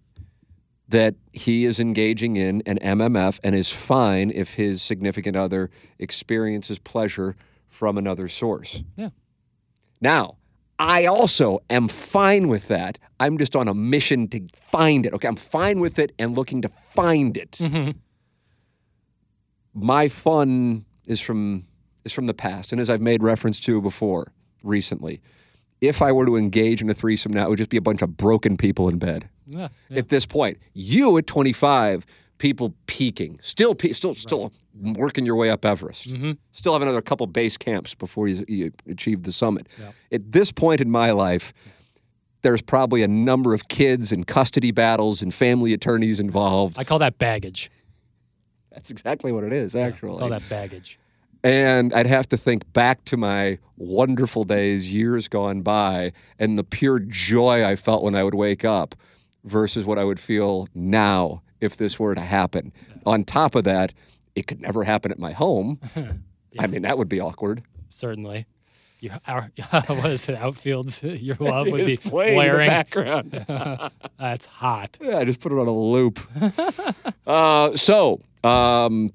[0.90, 5.70] that he is engaging in an MMF and is fine if his significant other
[6.00, 7.36] experiences pleasure
[7.74, 8.84] from another source.
[8.96, 9.10] Yeah.
[10.00, 10.38] Now,
[10.78, 13.00] I also am fine with that.
[13.20, 15.14] I'm just on a mission to find it.
[15.14, 17.52] Okay, I'm fine with it and looking to find it.
[17.54, 17.96] Mhm.
[19.74, 21.66] My fun is from
[22.06, 25.22] is from the past, and as I've made reference to before recently,
[25.80, 28.02] if I were to engage in a threesome now, it would just be a bunch
[28.02, 29.30] of broken people in bed.
[29.48, 30.00] Yeah, yeah.
[30.00, 32.06] At this point, you at 25,
[32.44, 34.52] people peaking, still, pe- still, still
[34.82, 36.10] working your way up Everest.
[36.10, 36.34] Mm-hmm.
[36.52, 39.66] Still have another couple base camps before you, you achieve the summit.
[40.12, 41.54] At this point in my life,
[42.42, 46.78] there's probably a number of kids and custody battles and family attorneys involved.
[46.78, 47.72] I call that baggage.
[48.74, 50.20] That's exactly what it is, I actually.
[50.20, 51.00] call that baggage.
[51.46, 56.66] And I'd have to think back to my wonderful days, years gone by, and the
[56.66, 58.96] pure joy I felt when I would wake up
[59.46, 62.72] versus what I would feel now if this were to happen.
[63.06, 63.94] On top of that,
[64.36, 65.80] it could never happen at my home.
[66.60, 67.64] I mean, that would be awkward.
[67.90, 68.46] Certainly.
[69.00, 69.52] You, our,
[69.88, 70.36] what is it?
[70.36, 70.98] Outfield.
[71.04, 72.68] Your love would be It's playing in blaring.
[72.70, 73.32] background.
[74.20, 74.98] That's hot.
[75.02, 76.20] Yeah, I just put it on a loop.
[77.28, 79.12] uh, so, um,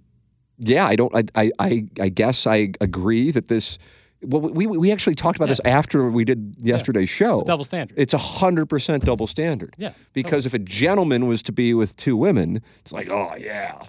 [0.58, 1.12] yeah, I don't.
[1.34, 3.78] I, I, I guess I agree that this.
[4.22, 7.44] Well, we we actually talked about this after we did yesterday's show.
[7.44, 7.96] Double standard.
[7.98, 9.74] It's a hundred percent double standard.
[9.78, 13.82] Yeah, Because if a gentleman was to be with two women, it's like, oh yeah.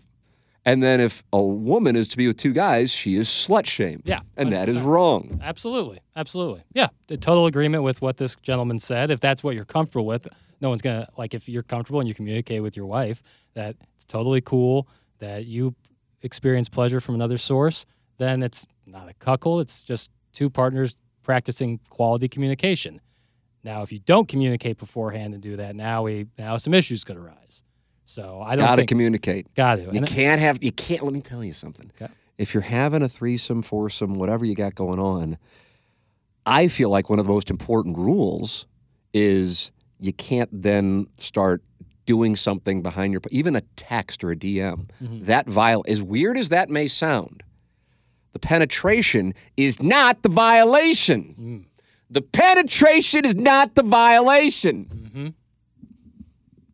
[0.65, 4.03] And then if a woman is to be with two guys, she is slut shamed.
[4.05, 5.39] Yeah, And that is wrong.
[5.41, 5.99] Absolutely.
[6.15, 6.63] Absolutely.
[6.73, 6.89] Yeah.
[7.07, 9.09] The total agreement with what this gentleman said.
[9.09, 10.27] If that's what you're comfortable with,
[10.61, 13.23] no one's going to, like, if you're comfortable and you communicate with your wife
[13.55, 14.87] that it's totally cool
[15.19, 15.73] that you
[16.21, 17.85] experience pleasure from another source,
[18.17, 19.61] then it's not a cuckold.
[19.61, 22.99] It's just two partners practicing quality communication.
[23.63, 27.17] Now, if you don't communicate beforehand and do that, now we, now some issues could
[27.17, 27.61] arise.
[28.05, 29.53] So I don't Gotta think, communicate.
[29.53, 29.81] got to.
[29.83, 30.63] You And- can't have.
[30.63, 31.03] You can't.
[31.03, 31.91] Let me tell you something.
[32.01, 32.11] Okay.
[32.37, 35.37] If you're having a threesome, foursome, whatever you got going on,
[36.45, 38.65] I feel like one of the most important rules
[39.13, 41.61] is you can't then start
[42.05, 45.25] doing something behind your even a text or a DM Mm-hmm.
[45.25, 47.43] that viol as weird as that may sound.
[48.33, 51.35] The penetration is not the violation.
[51.39, 51.65] Mm.
[52.11, 54.85] The penetration is not the violation.
[54.85, 55.27] Mm-hmm.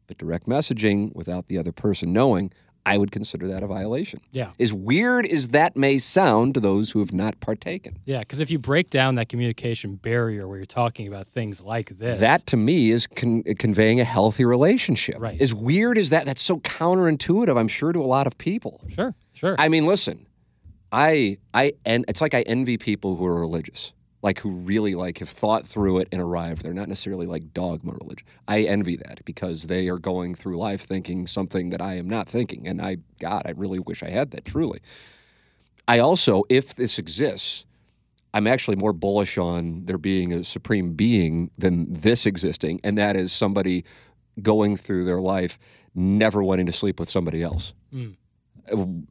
[0.08, 2.52] But direct messaging without the other person knowing,
[2.88, 4.22] I would consider that a violation.
[4.32, 4.52] Yeah.
[4.60, 7.98] As weird as that may sound to those who have not partaken.
[8.06, 11.98] Yeah, because if you break down that communication barrier where you're talking about things like
[11.98, 15.16] this, That to me is con- conveying a healthy relationship.
[15.20, 15.42] Right.
[15.42, 18.82] As weird as that, that's so counterintuitive, I'm sure, to a lot of people.
[18.88, 20.28] sure, sure, I mean, listen,
[20.96, 25.18] I, I, and it's like I envy people who are religious, like who really like
[25.18, 26.64] have thought through it and arrived.
[26.64, 28.26] They're not necessarily like dogma religion.
[28.48, 32.30] I envy that because they are going through life thinking something that I am not
[32.30, 34.46] thinking, and I, God, I really wish I had that.
[34.46, 34.80] Truly,
[35.86, 37.66] I also, if this exists.
[38.34, 43.16] I'm actually more bullish on there being a supreme being than this existing, and that
[43.16, 43.86] is somebody
[44.42, 45.58] going through their life
[45.94, 47.74] never wanting to sleep with somebody else.
[47.94, 48.16] Mm.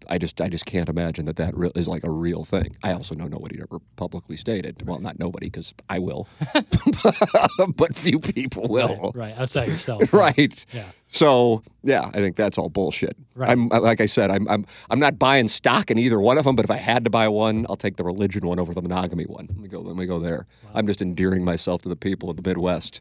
[0.09, 2.77] I just I just can't imagine that that is like a real thing.
[2.83, 4.87] I also know nobody ever publicly stated.
[4.87, 6.29] Well, not nobody because I will,
[7.77, 9.13] but few people will.
[9.15, 10.03] right, right, outside yourself.
[10.13, 10.65] Right.
[10.73, 10.85] Yeah.
[11.09, 13.17] So yeah, I think that's all bullshit.
[13.35, 13.51] Right.
[13.51, 16.57] I'm like I said, I'm I'm I'm not buying stock in either one of them.
[16.57, 19.25] But if I had to buy one, I'll take the religion one over the monogamy
[19.25, 19.47] one.
[19.49, 19.81] Let me go.
[19.81, 20.47] Let me go there.
[20.75, 23.01] I'm just endearing myself to the people of the Midwest.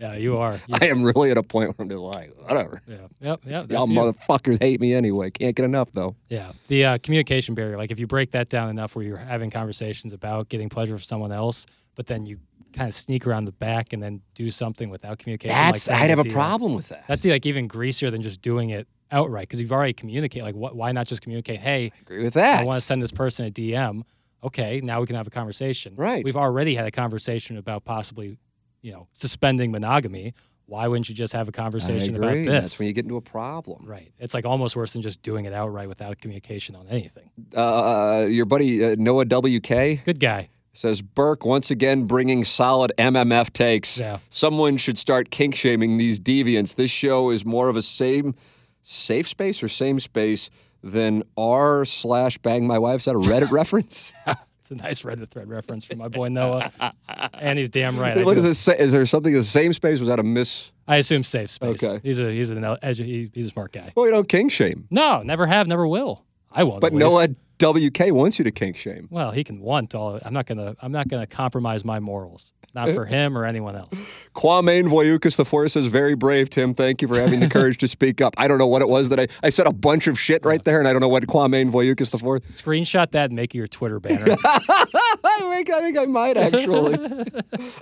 [0.00, 0.54] Yeah, you are.
[0.68, 2.82] You- I am really at a point where I'm just like, whatever.
[2.86, 3.70] yeah, yep, yep.
[3.70, 3.98] Y'all you.
[3.98, 5.30] motherfuckers hate me anyway.
[5.30, 6.14] Can't get enough though.
[6.28, 7.76] Yeah, the uh, communication barrier.
[7.76, 11.04] Like if you break that down enough, where you're having conversations about getting pleasure from
[11.04, 12.38] someone else, but then you
[12.72, 15.54] kind of sneak around the back and then do something without communication.
[15.54, 17.04] That's like that I'd have a uh, problem with that.
[17.08, 20.44] That's like even greasier than just doing it outright because you've already communicated.
[20.44, 21.60] Like, what, why not just communicate?
[21.60, 22.60] Hey, agree with that.
[22.60, 24.02] I want to send this person a DM.
[24.44, 25.94] Okay, now we can have a conversation.
[25.96, 26.24] Right.
[26.24, 28.38] We've already had a conversation about possibly,
[28.82, 30.34] you know, suspending monogamy.
[30.66, 32.46] Why wouldn't you just have a conversation about this?
[32.46, 33.86] That's when you get into a problem.
[33.86, 34.12] right.
[34.18, 37.30] It's like almost worse than just doing it outright without communication on anything.
[37.56, 40.50] Uh, your buddy uh, Noah WK Good guy.
[40.74, 43.98] says Burke once again bringing solid MMF takes.
[43.98, 44.18] Yeah.
[44.28, 46.74] Someone should start kink shaming these deviants.
[46.74, 48.34] This show is more of a same
[48.82, 50.50] safe space or same space
[50.82, 53.00] than r slash bang my wife.
[53.00, 54.12] Is that a Reddit reference?
[54.70, 56.70] It's a nice Reddit thread reference from my boy Noah.
[57.32, 58.18] and he's damn right.
[58.18, 58.78] I, what does it say?
[58.78, 59.98] Is there something the same space?
[59.98, 60.72] Was that a miss?
[60.86, 61.82] I assume safe space.
[61.82, 62.00] Okay.
[62.02, 63.92] He's a he's an edu- he's a smart guy.
[63.96, 66.22] Well, you don't kink shame, No, never have, never will.
[66.52, 66.82] I won't.
[66.82, 66.92] but.
[66.92, 67.28] Noah
[67.58, 69.08] WK wants you to kink shame.
[69.10, 70.20] Well, he can want all.
[70.22, 70.76] I'm not gonna.
[70.82, 72.52] I'm not gonna compromise my morals.
[72.74, 73.92] Not for him or anyone else.
[74.34, 76.74] Kwame Voyukas the Force says, very brave, Tim.
[76.74, 78.34] Thank you for having the courage to speak up.
[78.36, 80.62] I don't know what it was that I, I said a bunch of shit right
[80.62, 82.48] there, and I don't know what Kwame Voyukas the Fourth.
[82.52, 84.36] Screenshot that and make it your Twitter banner.
[84.44, 86.94] I think, I think I might actually.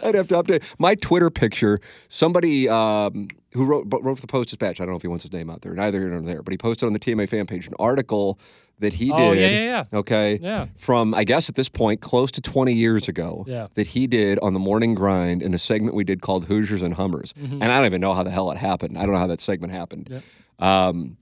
[0.02, 1.80] I'd have to update my Twitter picture.
[2.08, 4.80] Somebody um, who wrote wrote for the Post Dispatch.
[4.80, 5.74] I don't know if he wants his name out there.
[5.74, 6.42] Neither here nor there.
[6.42, 8.38] But he posted on the TMA fan page an article
[8.78, 9.40] that he Oh, did.
[9.40, 9.98] yeah, yeah, yeah.
[9.98, 10.38] Okay.
[10.42, 10.66] Yeah.
[10.76, 13.44] From I guess at this point close to 20 years ago.
[13.48, 13.66] Yeah.
[13.74, 16.94] That he did on the morning grind in a segment we did called Hoosiers and
[16.94, 17.32] Hummers.
[17.40, 18.98] And I don't even know how the hell it happened.
[18.98, 20.22] I don't know how that segment happened.
[20.58, 21.16] Um,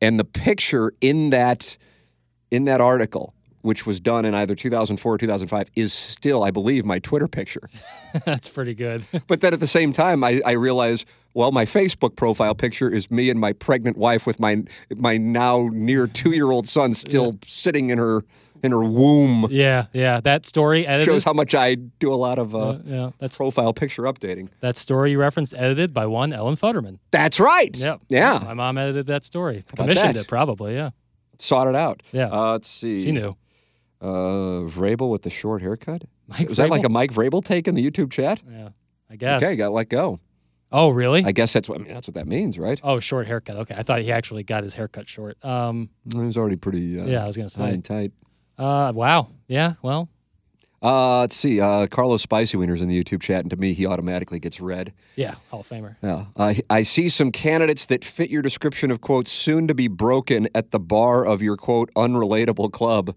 [0.00, 1.76] and the picture in that
[2.50, 6.84] in that article, which was done in either 2004 or 2005, is still, I believe,
[6.84, 7.68] my Twitter picture.
[8.24, 9.06] That's pretty good.
[9.26, 13.10] But then at the same time, I, I realize, well, my Facebook profile picture is
[13.10, 14.62] me and my pregnant wife with my
[14.96, 18.24] my now near two year old son still sitting in her
[18.62, 19.46] in her womb.
[19.50, 20.20] yeah, yeah.
[20.20, 21.06] That story edited.
[21.06, 24.48] Shows how much I do a lot of uh, uh, yeah, that's profile picture updating.
[24.60, 26.98] that story you referenced edited by one Ellen Futterman.
[27.10, 27.74] That's right.
[27.76, 28.00] Yep.
[28.08, 28.40] Yeah.
[28.44, 29.64] My mom edited that story.
[29.76, 30.22] Commissioned that?
[30.22, 30.74] it probably.
[30.74, 30.90] Yeah.
[31.38, 32.02] Sought it out.
[32.12, 32.28] Yeah.
[32.30, 33.02] Uh, let's see.
[33.04, 33.34] She knew.
[34.00, 36.04] Uh, Vrabel with the short haircut.
[36.26, 38.40] Mike Was that like a Mike Vrabel take in the YouTube chat?
[38.50, 38.70] Yeah.
[39.10, 39.42] I guess.
[39.42, 40.20] Okay, got let go.
[40.72, 41.24] Oh, really?
[41.24, 41.92] I guess that's what I mean.
[41.92, 42.80] That's what that means, right?
[42.84, 43.56] oh, short haircut.
[43.56, 43.74] Okay.
[43.76, 45.44] I thought he actually got his haircut short.
[45.44, 45.90] Um.
[46.06, 46.98] It was already pretty.
[47.00, 47.74] Uh, Yeah, I was gonna high say.
[47.74, 48.12] and tight.
[48.56, 48.92] Uh.
[48.94, 49.28] Wow.
[49.48, 49.74] Yeah.
[49.82, 50.08] Well.
[50.82, 51.60] Uh, let's see.
[51.60, 54.94] Uh, Carlos Spicy Wiener's in the YouTube chat, and to me, he automatically gets red.
[55.14, 55.34] Yeah.
[55.50, 55.96] Hall of Famer.
[56.02, 56.24] Yeah.
[56.36, 60.48] Uh, I see some candidates that fit your description of, quote, soon to be broken
[60.54, 63.14] at the bar of your, quote, unrelatable club.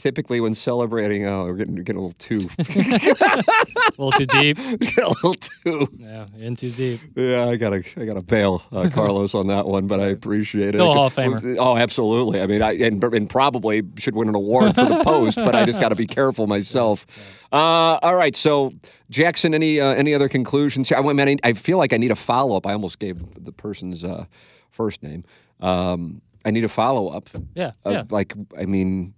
[0.00, 4.56] Typically, when celebrating, oh, we're getting, getting a little too, A little too deep.
[4.80, 5.88] getting a little too.
[5.98, 6.26] Yeah.
[6.38, 7.00] In too deep.
[7.14, 10.90] Yeah, I gotta, I gotta bail uh, Carlos on that one, but I appreciate Still
[10.90, 10.94] it.
[10.94, 11.58] Hall of Famer.
[11.60, 12.40] Oh, absolutely.
[12.40, 15.66] I mean, I and, and probably should win an award for the post, but I
[15.66, 17.06] just got to be careful myself.
[17.52, 18.72] Uh, all right, so
[19.10, 20.90] Jackson, any uh, any other conclusions?
[20.90, 22.66] I, mean, I, feel like I need a follow up.
[22.66, 24.24] I almost gave the person's uh,
[24.70, 25.24] first name.
[25.60, 27.28] Um, I need a follow up.
[27.54, 27.72] Yeah.
[27.84, 28.02] Uh, yeah.
[28.08, 29.14] Like, I mean,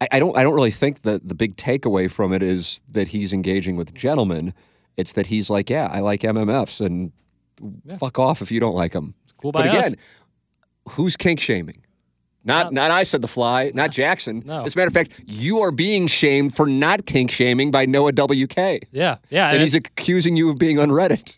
[0.00, 0.36] I, I don't.
[0.36, 3.94] I don't really think that the big takeaway from it is that he's engaging with
[3.94, 4.54] gentlemen.
[4.96, 7.12] It's that he's like, yeah, I like MMFs, and
[7.98, 9.14] fuck off if you don't like them.
[9.40, 9.86] Cool But by us.
[9.86, 9.96] again,
[10.90, 11.84] who's kink shaming?
[12.44, 14.42] Not, not I said the fly, not Jackson.
[14.46, 14.64] No.
[14.64, 18.12] As a matter of fact, you are being shamed for not kink shaming by Noah
[18.12, 18.56] WK.
[18.90, 19.18] Yeah.
[19.28, 19.46] Yeah.
[19.48, 21.36] And and he's accusing you of being unreddit.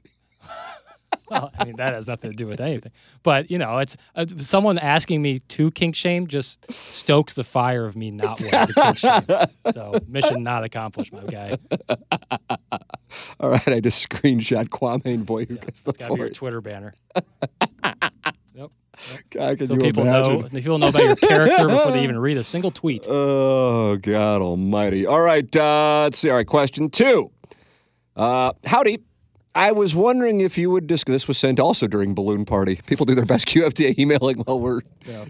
[1.31, 2.91] Well, I mean, that has nothing to do with anything.
[3.23, 7.85] But, you know, it's uh, someone asking me to kink shame just stokes the fire
[7.85, 9.23] of me not wanting to kink shame.
[9.73, 11.57] So, mission not accomplished, my guy.
[13.41, 16.29] All right, I just screenshot Kwame Boy who gets the It's got your.
[16.29, 16.95] Twitter banner.
[18.55, 18.71] Yep.
[19.31, 20.41] God, So people imagine?
[20.41, 23.07] know people know about your character before they even read a single tweet.
[23.09, 25.07] Oh, God almighty.
[25.07, 26.29] All right, uh, let's see.
[26.29, 27.31] All right, question two.
[28.17, 28.99] Uh, howdy.
[29.55, 31.13] I was wondering if you would discuss.
[31.13, 32.81] This was sent also during Balloon Party.
[32.87, 34.81] People do their best QFTA emailing while we're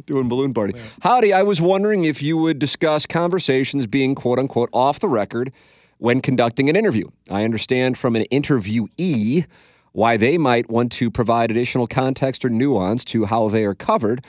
[0.06, 0.78] doing Balloon Party.
[1.02, 1.32] Howdy.
[1.32, 5.52] I was wondering if you would discuss conversations being quote unquote off the record
[5.98, 7.08] when conducting an interview.
[7.30, 9.46] I understand from an interviewee
[9.92, 14.24] why they might want to provide additional context or nuance to how they are covered.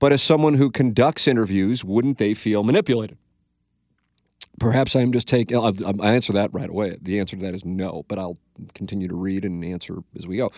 [0.00, 3.18] But as someone who conducts interviews, wouldn't they feel manipulated?
[4.58, 5.56] Perhaps I'm just taking.
[5.56, 6.96] I'll, answer that right away.
[7.00, 8.38] The answer to that is no, but I'll
[8.74, 10.50] continue to read and answer as we go.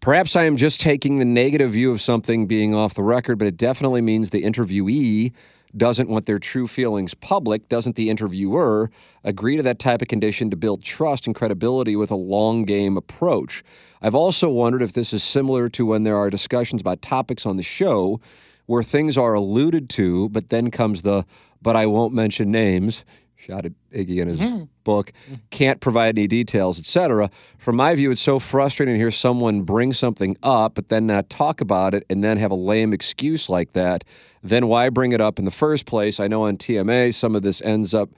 [0.00, 3.48] Perhaps I am just taking the negative view of something being off the record, but
[3.48, 5.32] it definitely means the interviewee
[5.76, 7.68] doesn't want their true feelings public.
[7.68, 8.90] Doesn't the interviewer
[9.22, 12.96] agree to that type of condition to build trust and credibility with a long game
[12.96, 13.62] approach?
[14.00, 17.56] I've also wondered if this is similar to when there are discussions about topics on
[17.56, 18.20] the show
[18.66, 21.24] where things are alluded to, but then comes the
[21.60, 23.04] but I won't mention names.
[23.48, 24.64] Shot at Iggy in his mm-hmm.
[24.84, 25.36] book, mm-hmm.
[25.50, 27.30] can't provide any details, etc.
[27.56, 31.30] From my view, it's so frustrating to hear someone bring something up, but then not
[31.30, 34.04] talk about it, and then have a lame excuse like that.
[34.42, 36.20] Then why bring it up in the first place?
[36.20, 38.10] I know on TMA some of this ends up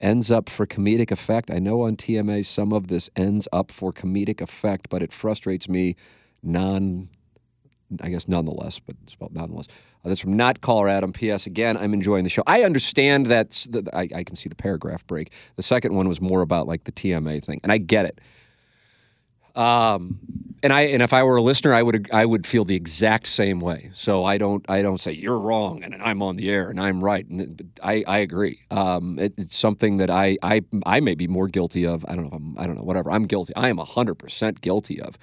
[0.00, 1.50] ends up for comedic effect.
[1.50, 5.68] I know on TMA some of this ends up for comedic effect, but it frustrates
[5.68, 5.96] me
[6.40, 7.08] non
[8.00, 9.66] I guess nonetheless, but spelled nonetheless.
[10.04, 11.12] Uh, that's from Not Caller Adam.
[11.12, 11.46] P.S.
[11.46, 12.42] Again, I'm enjoying the show.
[12.46, 15.32] I understand that I, I can see the paragraph break.
[15.56, 18.20] The second one was more about like the TMA thing, and I get it.
[19.58, 20.20] Um,
[20.62, 23.26] and I and if I were a listener, I would I would feel the exact
[23.26, 23.90] same way.
[23.92, 27.02] So I don't I don't say you're wrong and I'm on the air and I'm
[27.02, 27.26] right.
[27.28, 28.60] And I I agree.
[28.70, 32.04] Um, it, it's something that I I I may be more guilty of.
[32.08, 32.36] I don't know.
[32.36, 32.82] I'm, I don't know.
[32.82, 33.10] Whatever.
[33.10, 33.54] I'm guilty.
[33.56, 35.18] I am hundred percent guilty of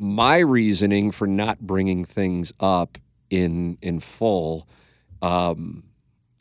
[0.00, 4.66] my reasoning for not bringing things up in in full
[5.22, 5.84] um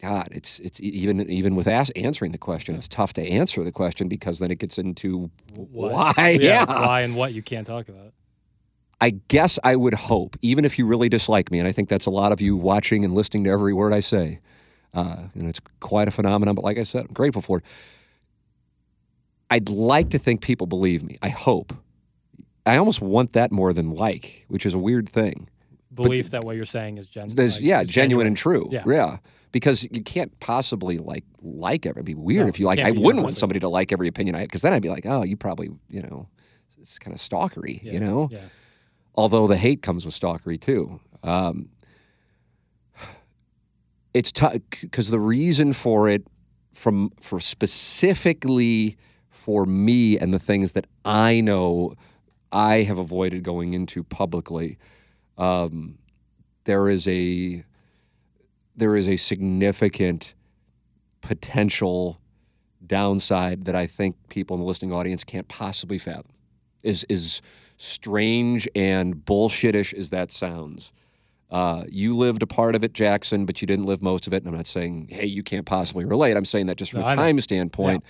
[0.02, 3.72] god it's it's even even with as- answering the question it's tough to answer the
[3.72, 6.16] question because then it gets into What?
[6.18, 6.30] why.
[6.42, 8.14] Yeah, Why and what you can't talk about.
[9.02, 12.06] i guess i would hope even if you really dislike me and i think that's
[12.06, 14.40] a lot of you watching and listening to every word i say
[14.94, 17.64] uh, and it's quite a phenomenon but like i said i'm grateful for it.
[19.52, 21.18] I'd like to think people believe me.
[21.24, 21.74] I hope
[22.70, 25.48] i almost want that more than like which is a weird thing
[25.92, 28.70] Belief that what you're saying is gen- There's, like, yeah, is genuine, and true.
[28.72, 28.84] Yeah.
[28.86, 29.18] yeah.
[29.52, 32.02] Because you can't possibly like like every.
[32.02, 32.80] It'd be weird No, if you like.
[32.80, 35.08] I wouldn't want somebody to like every opinion I had, because then I'd be like,
[35.08, 36.28] oh, you probably you know,
[36.80, 38.30] it's kind of stalkery, Yeah, you know.
[38.32, 38.40] Yeah.
[39.16, 41.00] Although the hate comes with stalkery too.
[41.24, 41.70] Um,
[44.14, 46.28] it's tough because the reason for it
[46.74, 48.96] from for specifically
[49.32, 51.96] for me and the things that I know
[52.52, 54.78] I have avoided going into publicly,
[55.38, 55.98] um,
[56.66, 57.64] there is a
[58.76, 60.34] there is a significant
[61.22, 62.20] potential
[62.86, 66.34] downside that I think people in the listening audience can't possibly fathom.
[66.82, 67.42] Is is
[67.78, 70.92] strange and bullshittish as that sounds.
[71.50, 74.44] Uh, you lived a part of it, Jackson, but you didn't live most of it.
[74.44, 76.38] And I'm not saying, hey, you can't possibly relate.
[76.38, 78.04] I'm saying that just from No, a time standpoint,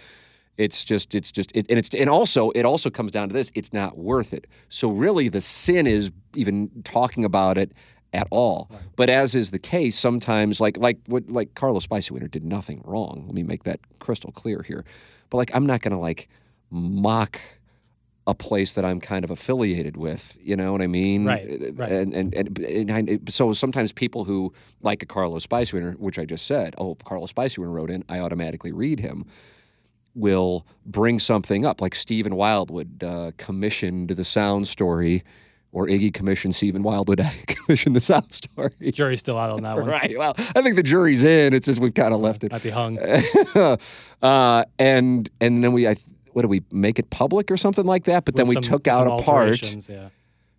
[0.59, 3.51] it's just, it's just, it, and it's, and also, it also comes down to this:
[3.55, 4.45] it's not worth it.
[4.67, 7.71] So really, the sin is even talking about it
[8.13, 8.69] at all.
[8.95, 12.81] But as is the case, sometimes, like, like what, like Carlos Spicy Winter did nothing
[12.85, 13.23] wrong.
[13.25, 14.83] Let me make that crystal clear here.
[15.29, 16.27] But like, I'm not going to like
[16.71, 17.39] mock
[18.27, 20.37] a place that I'm kind of affiliated with.
[20.41, 21.25] You know what I mean?
[21.25, 21.91] Right, right.
[21.91, 26.25] And and, and, and I, so sometimes people who like a Carlos Spicewinner, which I
[26.25, 29.25] just said, oh, Carlos Spicewinner wrote in, I automatically read him.
[30.19, 35.23] Will bring something up like Stephen Wildwood uh, commissioned the sound story,
[35.71, 38.71] or Iggy commissioned Stephen Wildwood commissioned the sound story.
[38.91, 39.85] Jury's still out on that one.
[39.85, 40.17] Right.
[40.17, 41.53] Well, I think the jury's in.
[41.53, 42.99] It's just we've kind of left it Might be hung.
[44.21, 45.95] uh, and and then we, I,
[46.33, 48.25] what do we make it public or something like that?
[48.25, 50.09] But then we some- took out a part Yeah.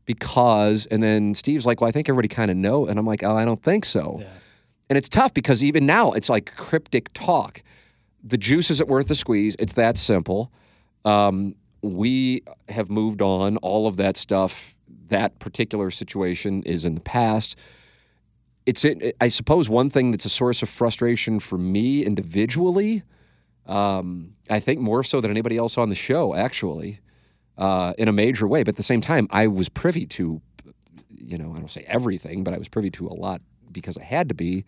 [0.06, 3.22] because, and then Steve's like, "Well, I think everybody kind of know," and I'm like,
[3.22, 4.26] "Oh, I don't think so." Yeah.
[4.88, 7.62] And it's tough because even now it's like cryptic talk.
[8.22, 9.56] The juice isn't worth the squeeze.
[9.58, 10.52] It's that simple.
[11.04, 13.56] Um, we have moved on.
[13.58, 14.74] All of that stuff,
[15.08, 17.56] that particular situation is in the past.
[18.66, 23.02] It's, it, I suppose, one thing that's a source of frustration for me individually.
[23.66, 27.00] Um, I think more so than anybody else on the show, actually,
[27.56, 28.62] uh, in a major way.
[28.62, 30.42] But at the same time, I was privy to,
[31.16, 33.40] you know, I don't say everything, but I was privy to a lot
[33.72, 34.64] because I had to be.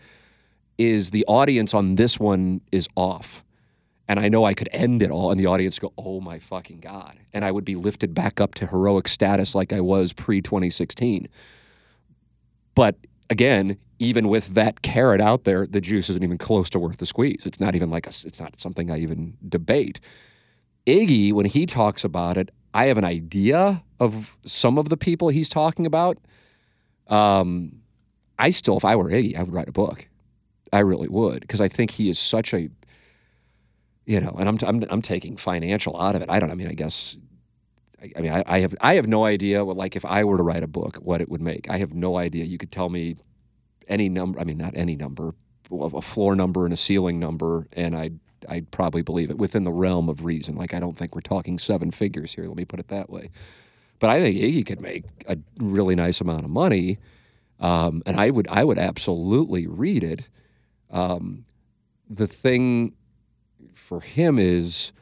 [0.78, 3.44] Is the audience on this one is off,
[4.08, 6.80] and I know I could end it all, and the audience go, "Oh my fucking
[6.80, 10.40] god!" and I would be lifted back up to heroic status like I was pre
[10.40, 11.28] 2016.
[12.74, 12.96] But
[13.30, 17.06] again, even with that carrot out there, the juice isn't even close to worth the
[17.06, 17.44] squeeze.
[17.46, 20.00] It's not even like a, it's not something I even debate.
[20.86, 25.28] Iggy, when he talks about it, I have an idea of some of the people
[25.28, 26.18] he's talking about.
[27.08, 27.82] Um,
[28.38, 30.08] I still, if I were Iggy, I would write a book.
[30.72, 32.68] I really would because I think he is such a,
[34.06, 36.30] you know, and I'm, I'm I'm taking financial out of it.
[36.30, 36.50] I don't.
[36.50, 37.16] I mean, I guess.
[38.00, 40.36] I, I mean, I, I have I have no idea what like if I were
[40.36, 41.68] to write a book, what it would make.
[41.70, 42.44] I have no idea.
[42.44, 43.16] You could tell me
[43.88, 44.40] any number.
[44.40, 45.34] I mean, not any number,
[45.70, 49.72] a floor number and a ceiling number, and I'd I'd probably believe it within the
[49.72, 50.56] realm of reason.
[50.56, 52.46] Like I don't think we're talking seven figures here.
[52.46, 53.30] Let me put it that way.
[53.98, 56.98] But I think Iggy could make a really nice amount of money,
[57.60, 60.28] um, and I would I would absolutely read it.
[60.92, 61.44] Um,
[62.08, 62.92] the thing
[63.74, 64.92] for him is,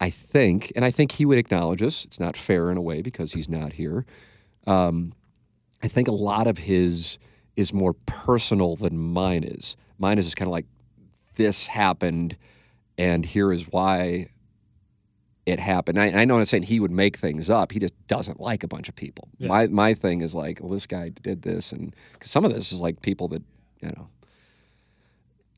[0.00, 2.04] I think, and I think he would acknowledge this.
[2.04, 4.04] It's not fair in a way because he's not here.
[4.66, 5.14] Um,
[5.82, 7.18] I think a lot of his
[7.56, 9.76] is more personal than mine is.
[9.98, 10.66] Mine is just kind of like
[11.36, 12.36] this happened,
[12.98, 14.28] and here is why
[15.46, 15.98] it happened.
[16.00, 17.72] I, I know I'm not saying he would make things up.
[17.72, 19.28] He just doesn't like a bunch of people.
[19.38, 19.48] Yeah.
[19.48, 22.72] My my thing is like, well, this guy did this, and because some of this
[22.72, 23.42] is like people that
[23.80, 24.08] you know.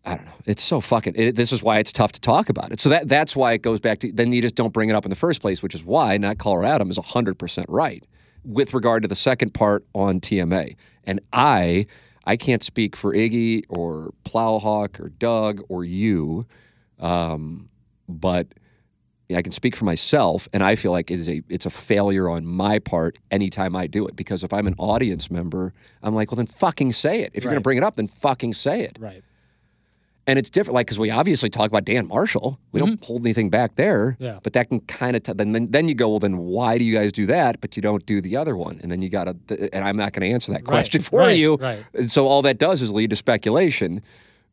[0.06, 0.32] I don't know.
[0.46, 1.14] It's so fucking.
[1.16, 2.80] It, this is why it's tough to talk about it.
[2.80, 4.12] So that that's why it goes back to.
[4.12, 6.38] Then you just don't bring it up in the first place, which is why not
[6.38, 8.04] caller Adam is hundred percent right
[8.44, 10.76] with regard to the second part on TMA.
[11.04, 11.86] And I,
[12.24, 16.46] I can't speak for Iggy or Plowhawk or Doug or you,
[17.00, 17.68] um,
[18.08, 18.46] but
[19.34, 22.28] I can speak for myself, and I feel like it is a it's a failure
[22.28, 26.30] on my part anytime I do it because if I'm an audience member, I'm like,
[26.30, 27.32] well, then fucking say it.
[27.34, 28.98] If you're going to bring it up, then fucking say it.
[29.00, 29.24] Right.
[30.28, 32.58] And it's different, like because we obviously talk about Dan Marshall.
[32.72, 34.12] We don't hold anything back there.
[34.12, 34.24] Mm-hmm.
[34.24, 34.38] Yeah.
[34.42, 36.84] But that can kind of t- then, then then you go, well, then why do
[36.84, 38.80] you guys do that, but you don't do the other one?
[38.82, 41.36] And then you got to, and I'm not going to answer that question for right,
[41.36, 41.54] you.
[41.56, 41.84] right.
[41.94, 44.02] And so all that does is lead to speculation.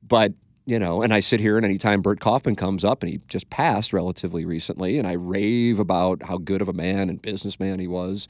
[0.08, 0.34] But
[0.66, 3.50] you know, and I sit here, and anytime Bert Kaufman comes up, and he just
[3.50, 7.88] passed relatively recently, and I rave about how good of a man and businessman he
[7.88, 8.28] was.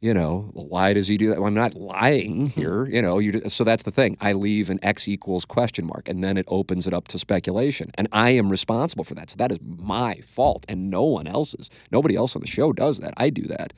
[0.00, 1.38] You know, why does he do that?
[1.38, 2.86] Well, I'm not lying here.
[2.86, 4.16] You know, you so that's the thing.
[4.20, 7.90] I leave an X equals question mark, and then it opens it up to speculation,
[7.96, 9.30] and I am responsible for that.
[9.30, 11.68] So that is my fault, and no one else's.
[11.90, 13.12] Nobody else on the show does that.
[13.16, 13.72] I do that.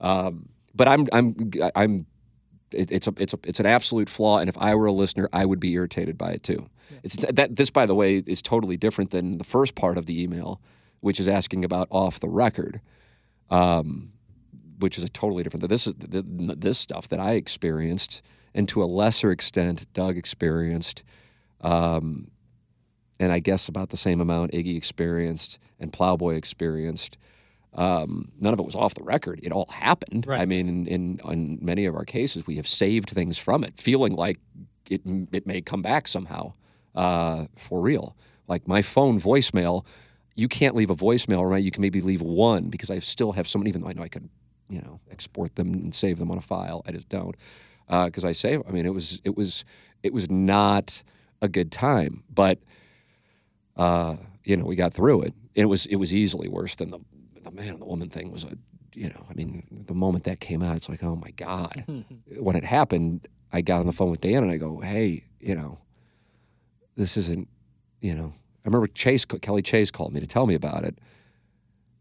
[0.00, 2.06] Um, but I'm I'm I'm
[2.72, 5.28] it, it's a it's a it's an absolute flaw, and if I were a listener,
[5.32, 6.68] I would be irritated by it too.
[7.02, 10.22] It's that this, by the way, is totally different than the first part of the
[10.22, 10.60] email,
[11.00, 12.80] which is asking about off the record,
[13.50, 14.12] um,
[14.78, 15.68] which is a totally different.
[15.68, 18.22] This is the, this stuff that I experienced,
[18.54, 21.02] and to a lesser extent, Doug experienced.
[21.60, 22.30] Um,
[23.18, 27.16] and I guess about the same amount Iggy experienced and Plowboy experienced.
[27.74, 29.40] Um, none of it was off the record.
[29.42, 30.26] It all happened.
[30.26, 30.40] Right.
[30.40, 33.78] I mean, in, in, in many of our cases, we have saved things from it,
[33.78, 34.38] feeling like
[34.90, 35.02] it
[35.32, 36.54] it may come back somehow
[36.94, 38.16] uh, for real.
[38.48, 39.84] Like my phone voicemail,
[40.34, 41.62] you can't leave a voicemail, right?
[41.62, 43.70] You can maybe leave one because I still have so many.
[43.70, 44.28] Even though I know I could,
[44.68, 47.36] you know, export them and save them on a file, I just don't
[47.88, 48.62] because I save.
[48.68, 49.64] I mean, it was it was
[50.02, 51.02] it was not
[51.40, 52.58] a good time, but
[53.76, 55.34] uh, you know, we got through it.
[55.54, 57.00] It was it was easily worse than the
[57.42, 58.56] the man and the woman thing was a
[58.96, 61.84] you know, I mean, the moment that came out, it's like, oh my God.
[62.38, 65.54] when it happened, I got on the phone with Dan and I go, hey, you
[65.54, 65.78] know,
[66.96, 67.46] this isn't,
[68.00, 68.32] you know,
[68.64, 70.98] I remember Chase, Kelly Chase called me to tell me about it.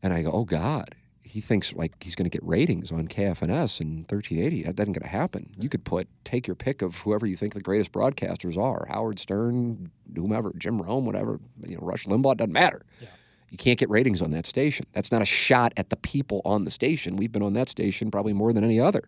[0.01, 0.95] And I go, oh God,
[1.35, 4.63] he thinks like he's going to get ratings on KFNS and 1380.
[4.63, 5.49] That isn't going to happen.
[5.59, 9.19] You could put, take your pick of whoever you think the greatest broadcasters are Howard
[9.19, 12.85] Stern, whomever, Jim Rome, whatever, you know, Rush Limbaugh, doesn't matter.
[13.01, 13.09] Yeah.
[13.49, 14.85] You can't get ratings on that station.
[14.93, 17.17] That's not a shot at the people on the station.
[17.17, 19.03] We've been on that station probably more than any other.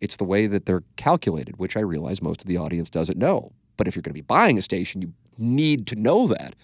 [0.00, 3.50] It's the way that they're calculated, which I realize most of the audience doesn't know.
[3.76, 6.54] But if you're going to be buying a station, you need to know that.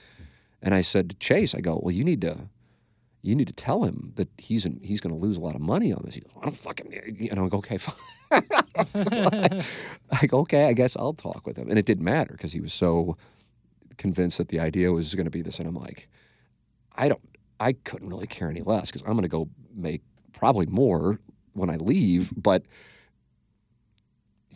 [0.62, 2.48] And I said to Chase, I go, well, you need to,
[3.24, 5.60] you need to tell him that he's in, he's going to lose a lot of
[5.62, 6.14] money on this.
[6.14, 7.94] He goes, I don't fucking, and I go, okay, fine.
[10.20, 11.70] I go, okay, I guess I'll talk with him.
[11.70, 13.16] And it didn't matter because he was so
[13.96, 15.58] convinced that the idea was going to be this.
[15.58, 16.10] And I'm like,
[16.96, 17.22] I don't,
[17.58, 20.02] I couldn't really care any less because I'm going to go make
[20.34, 21.18] probably more
[21.54, 22.64] when I leave, but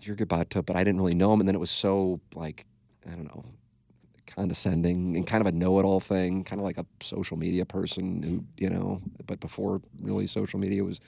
[0.03, 1.41] you're about to, but I didn't really know him.
[1.41, 2.67] And then it was so like,
[3.07, 3.47] I don't know,
[4.29, 8.45] condescending and kind of a know-it-all thing, kind of like a social media person who,
[8.63, 11.01] you know, but before really social media was,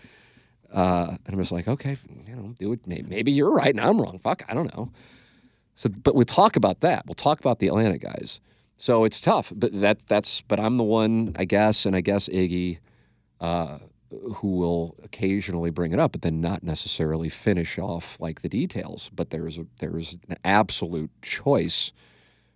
[0.73, 1.97] uh, and I'm just like, okay,
[2.27, 2.87] you know, do it.
[2.87, 4.19] Maybe, maybe you're right and I'm wrong.
[4.19, 4.91] Fuck, I don't know.
[5.75, 7.07] So, but we'll talk about that.
[7.07, 8.41] We'll talk about the Atlanta guys.
[8.77, 10.41] So it's tough, but that that's.
[10.43, 12.79] But I'm the one, I guess, and I guess Iggy,
[13.41, 13.79] uh,
[14.37, 19.11] who will occasionally bring it up, but then not necessarily finish off like the details.
[19.15, 21.93] But there's a there's an absolute choice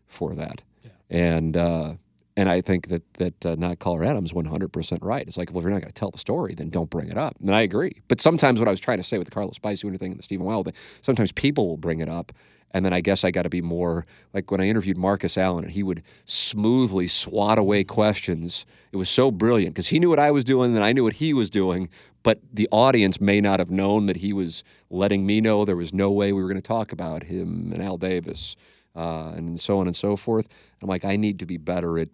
[0.07, 0.91] for that, Yeah.
[1.11, 1.95] and uh,
[2.37, 5.27] and I think that that uh, not caller Adams 100 percent right.
[5.27, 7.17] It's like, well, if you're not going to tell the story, then don't bring it
[7.17, 7.37] up.
[7.41, 8.03] And I agree.
[8.09, 10.23] But sometimes what I was trying to say with the Carlos Spicy thing and the
[10.25, 12.33] Stephen Wild thing, sometimes people will bring it up.
[12.73, 15.63] And then I guess I got to be more like when I interviewed Marcus Allen,
[15.63, 18.67] and he would smoothly swat away questions.
[18.91, 21.15] It was so brilliant because he knew what I was doing, and I knew what
[21.15, 21.89] he was doing.
[22.25, 25.95] But the audience may not have known that he was letting me know there was
[25.95, 28.57] no way we were going to talk about him and Al Davis,
[28.95, 30.49] uh, and so on and so forth.
[30.81, 32.09] I'm like, I need to be better at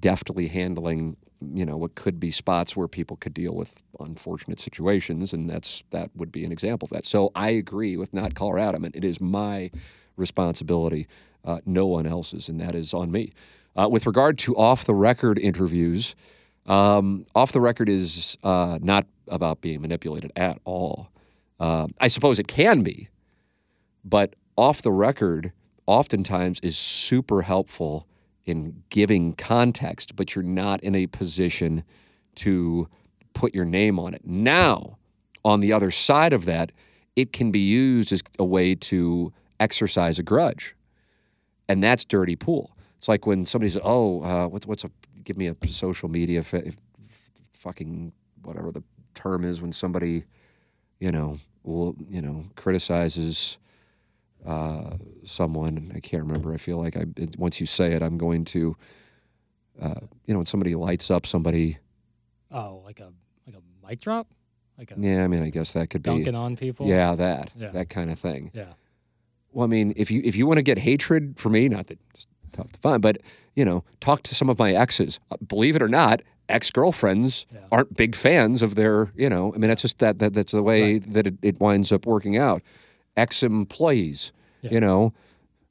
[0.00, 5.32] deftly handling you know what could be spots where people could deal with unfortunate situations
[5.32, 7.06] and that's that would be an example of that.
[7.06, 9.70] So i agree with not caller adam and it is my
[10.16, 11.06] responsibility
[11.44, 13.32] uh, no one else's and that is on me.
[13.76, 16.16] Uh, with regard to off the record interviews
[16.66, 21.08] um, off the record is uh, not about being manipulated at all.
[21.60, 23.08] Uh, i suppose it can be
[24.04, 25.52] but off the record
[25.88, 28.06] oftentimes is super helpful
[28.44, 31.82] in giving context, but you're not in a position
[32.34, 32.88] to
[33.32, 34.20] put your name on it.
[34.24, 34.98] Now,
[35.44, 36.72] on the other side of that,
[37.16, 40.76] it can be used as a way to exercise a grudge.
[41.68, 42.76] And that's dirty pool.
[42.98, 44.90] It's like when somebody says, oh, uh, what's, what's a,
[45.24, 46.44] give me a social media,
[47.54, 48.12] fucking
[48.42, 48.82] whatever the
[49.14, 50.24] term is when somebody,
[51.00, 53.58] you know, will, you know, criticizes
[54.46, 55.92] uh, someone.
[55.94, 56.52] I can't remember.
[56.54, 58.76] I feel like I it, once you say it, I'm going to,
[59.80, 59.94] uh,
[60.26, 61.78] you know, when somebody lights up somebody.
[62.50, 63.12] Oh, like a
[63.46, 64.28] like a mic drop,
[64.78, 66.24] like a Yeah, I mean, I guess that could dunking be.
[66.24, 66.86] Dunking on people.
[66.86, 67.70] Yeah, that Yeah.
[67.70, 68.50] that kind of thing.
[68.54, 68.72] yeah,
[69.52, 71.98] Well, I mean, if you if you want to get hatred for me, not that
[72.14, 73.18] it's tough to find, but
[73.54, 75.20] you know, talk to some of my exes.
[75.30, 77.60] Uh, believe it or not, ex girlfriends Yeah.
[77.70, 79.12] aren't big fans of their.
[79.14, 81.92] You know, I mean, that's just that, that that's the way that it, it winds
[81.92, 82.62] up working out.
[83.18, 84.70] Ex employees, Yeah.
[84.72, 85.12] you know.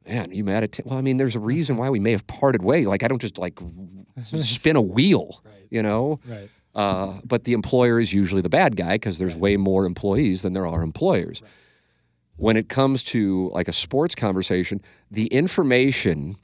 [0.08, 0.72] Man, you mad at?
[0.74, 2.86] T- well, I mean, there's a reason why we may have parted way.
[2.86, 3.60] Like, I don't just like
[4.42, 5.54] spin a wheel, Right.
[5.70, 6.20] you know.
[6.28, 6.50] right.
[6.76, 10.54] Uh, but the employer is usually the bad guy because there's way more employees than
[10.54, 11.42] there are employers.
[12.36, 16.38] When it comes to like a sports conversation, the information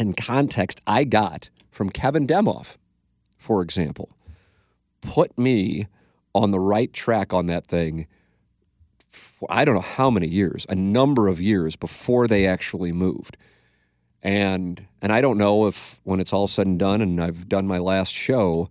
[0.00, 2.76] and context I got from Kevin Demoff,
[3.38, 4.16] for example,
[5.00, 5.86] put me
[6.34, 8.08] on the right track on that thing.
[9.48, 13.36] I don't know how many years, a number of years before they actually moved.
[14.22, 17.66] And and I don't know if when it's all said and done and I've done
[17.66, 18.70] my last show,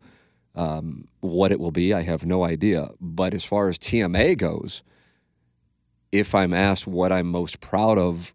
[0.56, 1.94] um, what it will be.
[1.94, 2.90] I have no idea.
[3.00, 4.84] But as far as TMA goes,
[6.12, 8.34] if I'm asked what I'm most proud of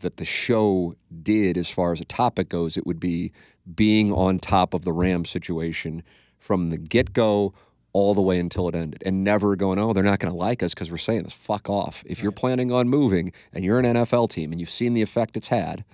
[0.00, 3.32] that the show did as far as a topic goes, it would be
[3.74, 6.02] being on top of the Rams situation
[6.38, 7.52] from the get go
[7.92, 10.62] all the way until it ended and never going, oh, they're not going to like
[10.62, 11.32] us because we're saying this.
[11.32, 12.02] Fuck off.
[12.06, 15.36] If you're planning on moving and you're an NFL team and you've seen the effect
[15.36, 15.84] it's had,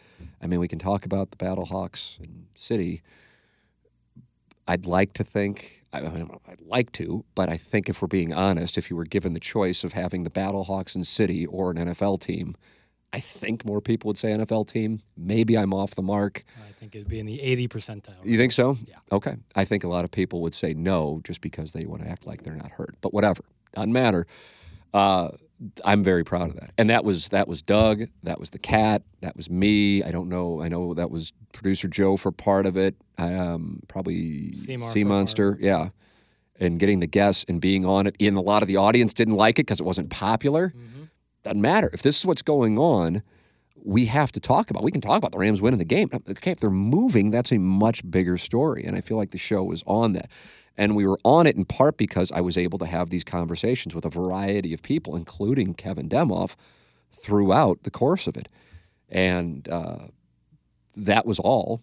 [0.42, 3.02] I mean, we can talk about the Battle Hawks and City.
[4.68, 8.34] I'd like to think, I, know, I'd like to, but I think if we're being
[8.34, 11.70] honest, if you were given the choice of having the Battle Hawks and City or
[11.70, 12.56] an NFL team,
[13.12, 15.00] I think more people would say NFL team.
[15.16, 16.44] Maybe I'm off the mark.
[16.68, 18.24] I think it'd be in the 80 percentile.
[18.24, 18.76] You think so?
[18.86, 18.96] Yeah.
[19.10, 19.36] Okay.
[19.54, 22.26] I think a lot of people would say no just because they want to act
[22.26, 22.96] like they're not hurt.
[23.00, 23.42] But whatever.
[23.74, 24.26] Doesn't matter.
[24.92, 25.30] Uh,
[25.84, 26.72] I'm very proud of that.
[26.76, 30.02] And that was that was Doug, that was the cat, that was me.
[30.02, 30.60] I don't know.
[30.60, 32.94] I know that was producer Joe for part of it.
[33.16, 35.04] Um, probably Sea.
[35.04, 35.56] Monster.
[35.60, 35.90] Yeah.
[36.58, 38.16] And getting the guests and being on it.
[38.20, 40.74] And a lot of the audience didn't like it because it wasn't popular.
[41.46, 41.88] Doesn't matter.
[41.92, 43.22] If this is what's going on,
[43.76, 44.82] we have to talk about.
[44.82, 46.10] We can talk about the Rams winning the game.
[46.12, 49.62] Okay, if they're moving, that's a much bigger story, and I feel like the show
[49.62, 50.28] was on that.
[50.76, 53.94] And we were on it in part because I was able to have these conversations
[53.94, 56.56] with a variety of people, including Kevin Demoff,
[57.12, 58.48] throughout the course of it.
[59.08, 60.08] And uh,
[60.96, 61.80] that was all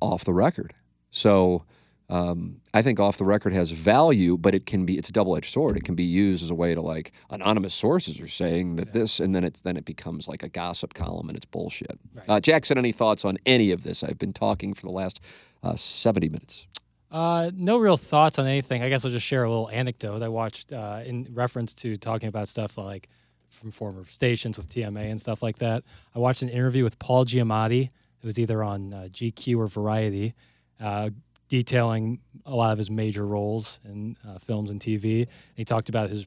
[0.00, 0.72] off the record.
[1.10, 1.66] So
[2.10, 5.36] um, I think off the record has value, but it can be it's a double
[5.36, 5.76] edged sword.
[5.76, 9.20] It can be used as a way to like anonymous sources are saying that this,
[9.20, 11.98] and then it's then it becomes like a gossip column and it's bullshit.
[12.28, 14.02] Uh, Jackson, any thoughts on any of this?
[14.02, 15.20] I've been talking for the last
[15.62, 16.66] uh, seventy minutes.
[17.10, 18.82] Uh, no real thoughts on anything.
[18.82, 20.20] I guess I'll just share a little anecdote.
[20.20, 23.08] I watched uh, in reference to talking about stuff like
[23.50, 25.84] from former stations with TMA and stuff like that.
[26.14, 27.84] I watched an interview with Paul Giamatti.
[27.84, 30.34] It was either on uh, GQ or Variety,
[30.80, 31.10] uh,
[31.48, 35.20] detailing a lot of his major roles in uh, films and TV.
[35.22, 36.26] And he talked about his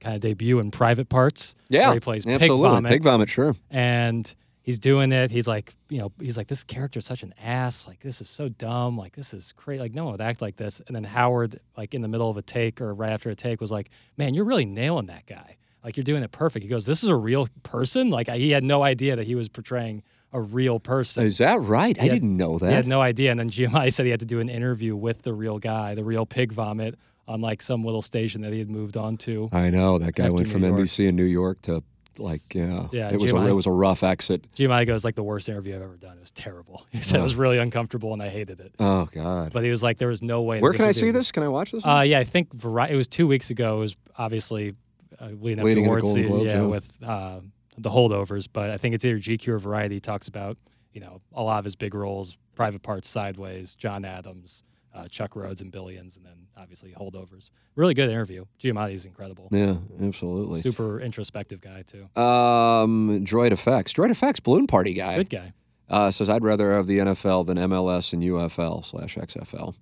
[0.00, 1.86] kind of debut in Private Parts, Yeah.
[1.88, 2.48] where he plays Pig.
[2.50, 3.56] Vomit Pig vomit, sure.
[3.70, 4.32] and
[4.62, 5.30] he's doing it.
[5.30, 7.86] He's like, you know, he's like, this character is such an ass.
[7.86, 8.96] Like, this is so dumb.
[8.96, 9.80] Like, this is crazy.
[9.80, 10.80] Like, no one would act like this.
[10.86, 13.60] And then Howard, like, in the middle of a take or right after a take,
[13.60, 15.56] was like, man, you're really nailing that guy.
[15.82, 16.62] Like, you're doing it perfect.
[16.64, 18.10] He goes, this is a real person.
[18.10, 20.02] Like, he had no idea that he was portraying
[20.32, 21.24] a real person.
[21.24, 21.98] Is that right?
[21.98, 22.68] I had- didn't know that.
[22.68, 23.30] He had no idea.
[23.30, 26.04] And then Giamatti said he had to do an interview with the real guy, the
[26.04, 29.48] real pig vomit, on like some little station that he had moved on to.
[29.52, 30.74] I know that guy went from York.
[30.80, 31.82] NBC in New York to
[32.18, 34.50] like yeah, Yeah, It was a, it was a rough exit.
[34.54, 36.16] Giamatti goes, like, the worst interview I've ever done.
[36.16, 36.84] It was terrible.
[36.92, 38.74] He said it was really uncomfortable and I hated it.
[38.80, 39.52] Oh God.
[39.52, 40.60] But he was like, there was no way.
[40.60, 41.30] Where can I see this?
[41.32, 41.84] Can I watch this?
[41.86, 43.76] Uh, yeah, I think Vari- it was two weeks ago.
[43.76, 44.74] It was obviously
[45.20, 46.62] uh, leading up Leading to into awards Golden Globes, yeah, yeah.
[46.62, 47.40] with uh,
[47.78, 48.48] the holdovers.
[48.52, 49.96] But I think it's either GQ or Variety.
[49.96, 50.56] He talks about
[50.92, 54.64] you know a lot of his big roles, Private Parts, Sideways, John Adams,
[54.94, 57.50] uh, Chuck Rhoades, and Billions, and then obviously holdovers.
[57.76, 58.44] Really good interview.
[58.60, 59.48] Giamatti's incredible.
[59.52, 60.60] yeah, absolutely.
[60.60, 62.08] Super introspective guy too.
[62.20, 63.92] Um, Droid Effects.
[63.92, 65.52] Droid Effects balloon party guy Good guy.
[65.88, 69.74] uh, says I'd rather have the NFL than MLS and UFL slash XFL.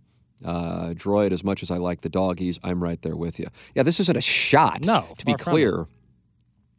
[0.45, 3.47] Uh, Droid, as much as I like the doggies, I'm right there with you.
[3.75, 4.85] Yeah, this isn't a shot.
[4.85, 5.87] No, to be clear.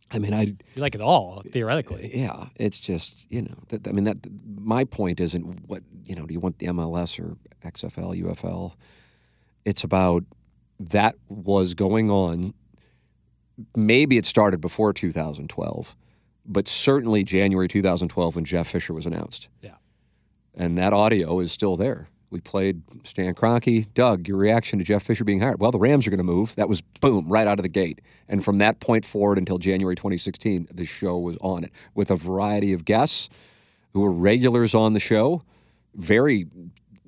[0.10, 2.06] I mean, I You like it all theoretically.
[2.14, 3.56] Uh, yeah, it's just you know.
[3.70, 4.18] That, I mean, that
[4.58, 6.26] my point isn't what you know.
[6.26, 7.36] Do you want the MLS or
[7.66, 8.74] XFL, UFL?
[9.66, 10.24] It's about
[10.80, 12.54] that was going on.
[13.76, 15.96] Maybe it started before 2012,
[16.46, 19.50] but certainly January 2012 when Jeff Fisher was announced.
[19.62, 19.76] Yeah.
[20.56, 22.08] and that audio is still there.
[22.30, 23.88] We played Stan Kroenke.
[23.94, 25.60] Doug, your reaction to Jeff Fisher being hired?
[25.62, 26.54] Well, the Rams are going to move.
[26.56, 28.02] That was boom, right out of the gate.
[28.28, 32.18] And from that point forward until January 2016, the show was on it with a
[32.18, 33.30] variety of guests
[33.94, 35.44] who were regulars on the show.
[35.96, 36.48] Very,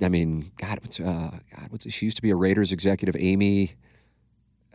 [0.02, 3.74] I mean, God, what's, uh, God, what's she used to be a Raiders executive, Amy.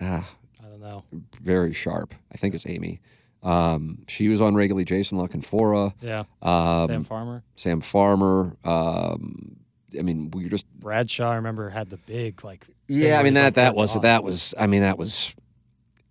[0.01, 0.29] Ah,
[0.63, 1.05] I don't know.
[1.41, 2.15] very sharp.
[2.33, 3.01] I think it's Amy.
[3.43, 4.85] Um, she was on regularly.
[4.85, 6.25] Jason La Canfora, Yeah.
[6.43, 7.43] um, Sam Farmer.
[7.57, 8.57] Sam Farmer.
[8.65, 9.57] Um,
[9.99, 12.67] I mean, we were just Bradshaw, I remember, had the big like.
[12.89, 13.19] yeah.
[13.19, 14.55] I mean thing where he's that like that was that was.
[14.59, 15.35] I mean that was.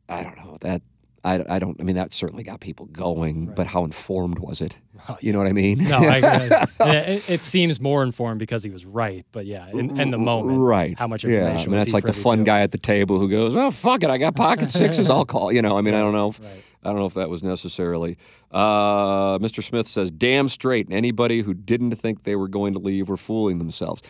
[0.09, 0.81] I don't know that.
[1.25, 1.79] I, I don't.
[1.79, 4.77] I mean that certainly got people going, but how informed was it?
[5.09, 5.79] Oh, You know what I mean?
[5.84, 6.67] No, I, I,
[7.09, 10.59] it, it seems more informed because he was right, but yeah, in, in the moment,
[10.61, 10.97] right?
[10.97, 11.69] How much Yeah, information?
[11.69, 12.43] I mean that's like the fun to?
[12.45, 15.09] guy at the table who goes, "Oh fuck it, I got pocket sixes.
[15.09, 16.29] I'll call." You know, I mean, I don't know.
[16.29, 16.63] If, Right.
[16.84, 18.17] I don't know if that was necessarily.
[18.51, 19.63] Uh, Mr.
[19.63, 20.88] Smith says, "Damn straight.
[20.91, 24.01] Anybody who didn't think they were going to leave were fooling themselves."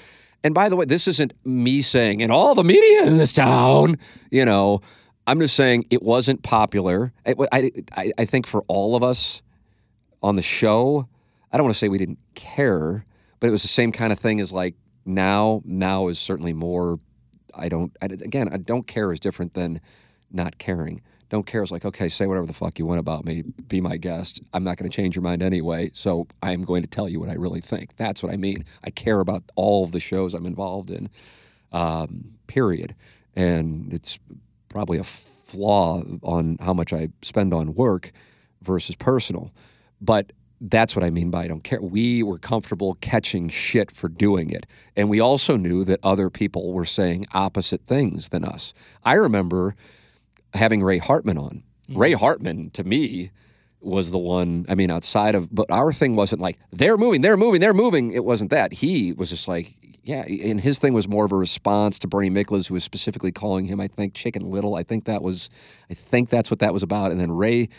[0.44, 3.98] And by the way, this isn't me saying, and all the media in this town,
[4.30, 4.82] you know,
[5.26, 7.14] I'm just saying it wasn't popular.
[7.26, 9.42] I, I, I- think for all of us
[10.22, 11.08] on the show,
[11.52, 13.06] I don't want to say we didn't care,
[13.40, 15.62] but it was the same kind of thing as like now.
[15.64, 17.00] Now is certainly more.
[17.56, 17.96] I don't.
[18.02, 19.80] I, again, I don't care is different than
[20.32, 21.02] not caring.
[21.34, 23.44] Don't care is like, okay, say whatever the fuck you want about me.
[23.68, 24.40] Be my guest.
[24.54, 25.90] I'm not going to change your mind anyway.
[25.94, 27.96] So I'm going to tell you what I really think.
[27.98, 28.66] That's what I mean.
[28.84, 31.10] I care about all of the shows I'm involved in,
[31.72, 32.94] um, period.
[33.36, 34.20] And it's
[34.70, 38.12] probably a flaw on how much I spend on work
[38.62, 39.52] versus personal.
[40.00, 41.82] But that's what I mean by I don't care.
[41.82, 44.68] We were comfortable catching shit for doing it.
[44.96, 48.72] And we also knew that other people were saying opposite things than us.
[49.04, 49.76] I remember
[50.54, 51.64] having Ray Hartman on.
[51.90, 51.98] Mm-hmm.
[51.98, 53.32] Ray Hartman, to me,
[53.82, 57.38] was the one, I mean, outside of, but our thing wasn't like, they're moving, they're
[57.38, 58.12] moving, they're moving.
[58.12, 58.74] It wasn't that.
[58.74, 62.30] He was just like, yeah, and his thing was more of a response to Bernie
[62.30, 64.76] Miklasz, who was specifically calling him, I think, Chicken Little.
[64.76, 65.50] I think that was,
[65.90, 67.12] I think that's what that was about.
[67.12, 67.70] And then Ray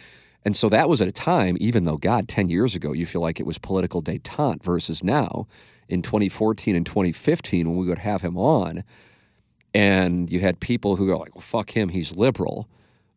[0.45, 3.23] and so that was at a time, even though, God, 10 years ago, you feel
[3.23, 5.47] like it was political detente versus now
[5.89, 8.85] in 2014 and 2015 when we would have him on.
[9.75, 12.69] And you had people who go like, well, fuck him, he's liberal.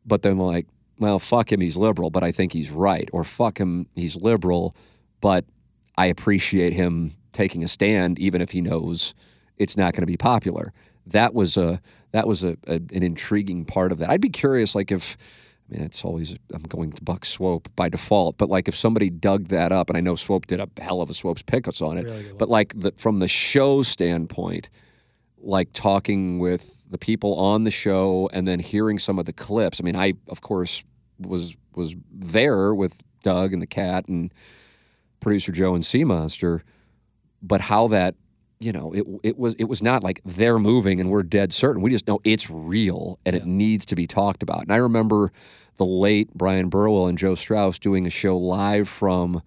[0.06, 0.66] But then like,
[1.00, 3.08] well, fuck him, he's liberal, but I think he's right.
[3.14, 4.76] Or fuck him, he's liberal,
[5.22, 5.46] but
[5.98, 9.14] I appreciate him taking a stand, even if he knows
[9.58, 10.74] it's not going to be popular.
[11.06, 11.82] That was a
[12.12, 14.10] that was a, a, an intriguing part of that.
[14.10, 15.18] I'd be curious, like if
[15.70, 19.10] I mean, it's always I'm going to Buck Swope by default, but like if somebody
[19.10, 21.98] dug that up, and I know Swope did a hell of a Swope's pickups on
[21.98, 24.70] it, really but like the, from the show standpoint,
[25.40, 29.80] like talking with the people on the show and then hearing some of the clips.
[29.80, 30.84] I mean, I of course
[31.20, 34.34] was was there with Doug and the cat and
[35.20, 36.64] producer Joe and Sea Monster,
[37.42, 38.16] but how that
[38.60, 41.82] you know, it it was it was not like they're moving and we're dead certain.
[41.82, 43.42] We just know it's real and yeah.
[43.42, 44.62] it needs to be talked about.
[44.62, 45.32] And I remember
[45.76, 49.42] the late Bryan Burwell and Joe Strauss doing a show live from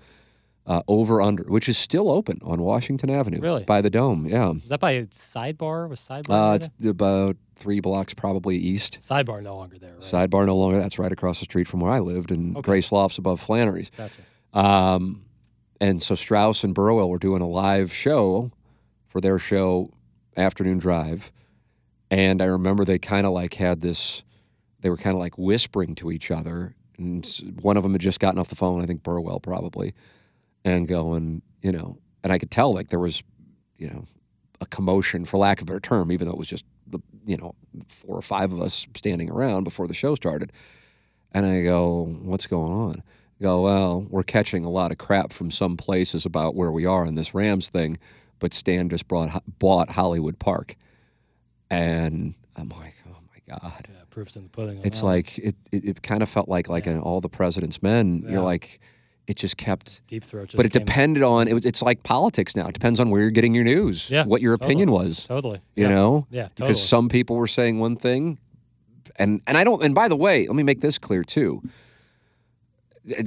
[0.66, 4.26] uh, Over Under, which is still open on Washington Avenue, really by the Dome.
[4.26, 5.88] Yeah, is that by Sidebar?
[5.88, 6.52] Was Sidebar?
[6.52, 8.98] Uh, it's about three blocks probably east.
[9.00, 9.94] Sidebar no longer there.
[9.94, 10.02] Right?
[10.30, 10.78] Sidebar no longer.
[10.78, 12.62] That's right across the street from where I lived in okay.
[12.62, 13.90] Grace Lofts above Flannery's.
[13.96, 14.22] Gotcha.
[14.52, 15.24] Um,
[15.80, 18.50] and so Strauss and Burwell were doing a live show
[19.08, 19.90] for their show
[20.36, 21.32] Afternoon Drive.
[22.10, 24.22] And I remember they kind of like had this,
[24.80, 26.74] they were kind of like whispering to each other.
[26.98, 27.26] And
[27.62, 29.94] one of them had just gotten off the phone, I think Burwell probably,
[30.64, 33.22] and going, you know, and I could tell like there was,
[33.78, 34.06] you know,
[34.60, 37.36] a commotion for lack of a better term, even though it was just, the, you
[37.36, 37.54] know,
[37.88, 40.52] four or five of us standing around before the show started.
[41.32, 43.02] And I go, what's going on?
[43.40, 46.84] I go, well, we're catching a lot of crap from some places about where we
[46.84, 47.98] are in this Rams thing
[48.40, 50.74] but Stan just brought, bought Hollywood Park.
[51.70, 53.86] And I'm like, oh my God.
[53.88, 54.80] Yeah, proof's in the pudding.
[54.82, 56.92] It's like, it, it, it, kind of felt like, like yeah.
[56.92, 58.32] in All the President's Men, yeah.
[58.32, 58.80] you're like,
[59.30, 60.52] it just kept deep throat.
[60.56, 61.64] but it depended on it.
[61.64, 62.66] It's like politics now.
[62.66, 64.10] It depends on where you're getting your news.
[64.10, 64.66] Yeah, what your totally.
[64.66, 65.22] opinion was.
[65.22, 65.60] Totally.
[65.76, 65.88] You yeah.
[65.88, 66.26] know.
[66.30, 66.42] Yeah.
[66.48, 66.68] Totally.
[66.68, 68.38] Because some people were saying one thing,
[69.14, 69.84] and and I don't.
[69.84, 71.62] And by the way, let me make this clear too.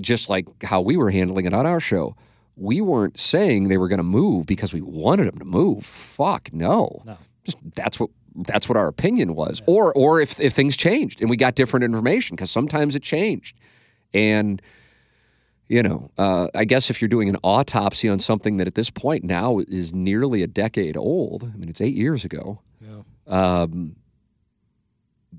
[0.01, 2.17] Just like how we were handling it on our show,
[2.57, 5.85] we weren't saying they were going to move because we wanted them to move.
[5.85, 7.01] Fuck no.
[7.05, 7.17] No.
[7.45, 9.61] Just that's what that's what our opinion was.
[9.61, 9.73] Yeah.
[9.73, 13.57] Or or if if things changed and we got different information because sometimes it changed.
[14.13, 14.61] And
[15.67, 18.89] you know, uh, I guess if you're doing an autopsy on something that at this
[18.89, 22.61] point now is nearly a decade old, I mean, it's eight years ago.
[22.81, 23.01] Yeah.
[23.27, 23.95] Um,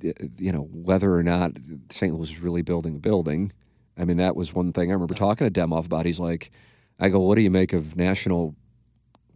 [0.01, 1.53] you know, whether or not
[1.91, 2.15] St.
[2.15, 3.53] Louis is really building a building.
[3.97, 6.05] I mean, that was one thing I remember talking to Demoff about.
[6.05, 6.51] He's like,
[6.99, 8.55] I go, what do you make of national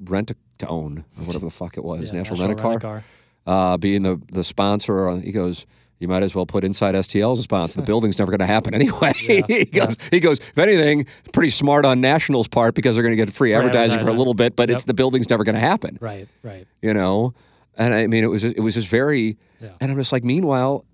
[0.04, 3.04] rent to own or whatever the fuck it was, yeah, national, national rent a car,
[3.46, 5.18] uh, being the the sponsor.
[5.20, 5.66] He goes,
[5.98, 7.80] you might as well put Inside STL as a sponsor.
[7.80, 9.12] The building's never going to happen anyway.
[9.28, 10.08] Yeah, he goes, yeah.
[10.10, 10.38] he goes.
[10.38, 14.08] If anything, pretty smart on Nationals' part because they're going to get free advertising, for
[14.08, 14.76] a little bit, but yep.
[14.76, 15.98] it's the building's never going to happen.
[16.00, 16.66] Right, right.
[16.80, 17.34] You know,
[17.76, 19.36] and I mean, it was it was just very.
[19.60, 19.70] Yeah.
[19.80, 20.84] And I'm just like, meanwhile,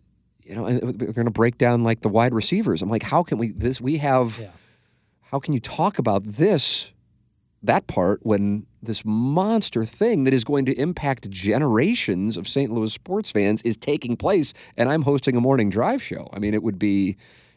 [0.43, 2.83] you know, we're going to break down like the wide receivers.
[2.83, 3.81] I'm like, how can we this?
[3.81, 4.43] We have
[5.35, 6.93] how can you talk about this,
[7.65, 12.71] that part, when this monster thing that is going to impact generations of St.
[12.71, 16.29] Louis sports fans is taking place and I'm hosting a morning drive show?
[16.33, 17.17] I mean, it would be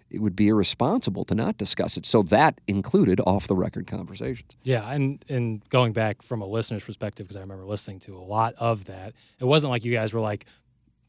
[0.10, 2.05] it would be irresponsible to not discuss it.
[2.05, 4.55] So that included off the record conversations.
[4.64, 8.24] Yeah, and and going back from a listener's perspective, because I remember listening to a
[8.24, 10.45] lot of that, it wasn't like you guys were like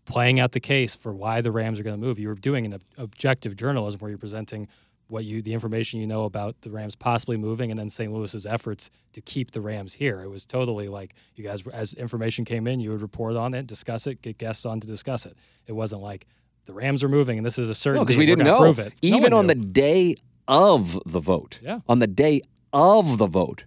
[0.05, 2.19] playing out the case for why the Rams are going to move.
[2.19, 4.67] You were doing an objective journalism where you're presenting
[5.09, 8.13] what you the information you know about the Rams possibly moving and then St.
[8.13, 10.21] Louis's efforts to keep the Rams here.
[10.21, 13.67] It was totally like you guys as information came in, you would report on it,
[13.67, 15.37] discuss it, get guests on to discuss it.
[15.67, 16.27] It wasn't like
[16.67, 18.59] the Rams are moving and this is a certain because no, we didn't know.
[18.59, 18.95] Prove it.
[19.03, 19.55] Even no on knew.
[19.55, 21.59] the day of the vote.
[21.63, 21.81] Yeah.
[21.89, 22.43] On the day
[22.73, 23.65] of the vote,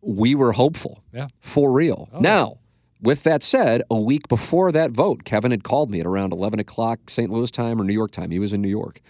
[0.00, 1.02] we were hopeful.
[1.12, 1.28] Yeah.
[1.40, 2.08] For real.
[2.12, 2.20] Oh.
[2.20, 2.58] Now,
[3.02, 6.60] with that said, a week before that vote, Kevin had called me at around 11
[6.60, 7.30] o'clock St.
[7.30, 8.30] Louis time or New York time.
[8.30, 9.00] He was in New York.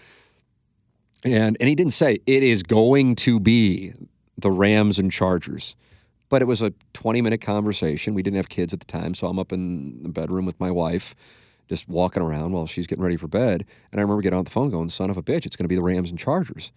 [1.24, 3.92] And, and he didn't say, it is going to be
[4.38, 5.76] the Rams and Chargers.
[6.28, 8.14] But it was a 20 minute conversation.
[8.14, 9.14] We didn't have kids at the time.
[9.14, 11.14] So I'm up in the bedroom with my wife,
[11.68, 13.66] just walking around while she's getting ready for bed.
[13.90, 15.68] And I remember getting on the phone going, son of a bitch, it's going to
[15.68, 16.72] be the Rams and Chargers.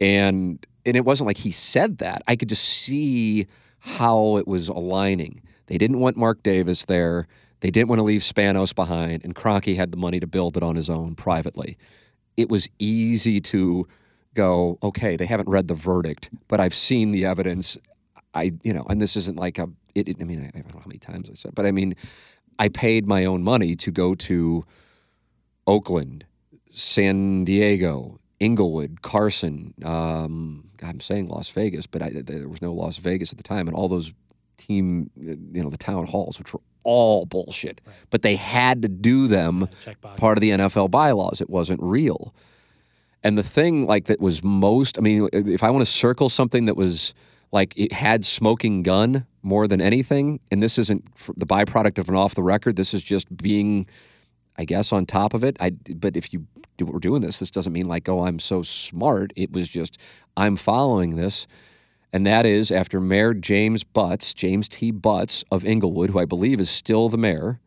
[0.00, 2.22] And, and it wasn't like he said that.
[2.26, 3.46] I could just see
[3.78, 5.42] how it was aligning.
[5.66, 7.26] They didn't want Mark Davis there.
[7.60, 10.64] They didn't want to leave Spanos behind, and Kroenke had the money to build it
[10.64, 11.78] on his own privately.
[12.36, 13.86] It was easy to
[14.34, 17.76] go, okay, they haven't read the verdict, but I've seen the evidence.
[18.34, 20.74] I, you know, and this isn't like a, it, it, I mean, I, I don't
[20.74, 21.94] know how many times I said, but I mean,
[22.58, 24.64] I paid my own money to go to
[25.66, 26.24] Oakland,
[26.70, 29.74] San Diego, Inglewood, Carson.
[29.84, 33.68] Um, I'm saying Las Vegas, but I, there was no Las Vegas at the time,
[33.68, 34.12] and all those
[34.56, 37.94] team, you know, the town halls, which were all bullshit, right.
[38.10, 39.68] but they had to do them
[40.16, 41.40] part of the NFL bylaws.
[41.40, 42.34] It wasn't real.
[43.22, 46.64] And the thing like that was most, I mean, if I want to circle something
[46.66, 47.14] that was
[47.52, 51.04] like it had smoking gun more than anything, and this isn't
[51.36, 53.86] the byproduct of an off the record, this is just being,
[54.56, 55.56] I guess, on top of it.
[55.60, 56.46] I, but if you
[56.78, 59.32] do, we're doing this, this doesn't mean like, oh, I'm so smart.
[59.36, 59.98] It was just,
[60.36, 61.46] I'm following this
[62.12, 64.90] and that is after Mayor James Butts, James T.
[64.90, 67.58] Butts of Inglewood, who I believe is still the mayor,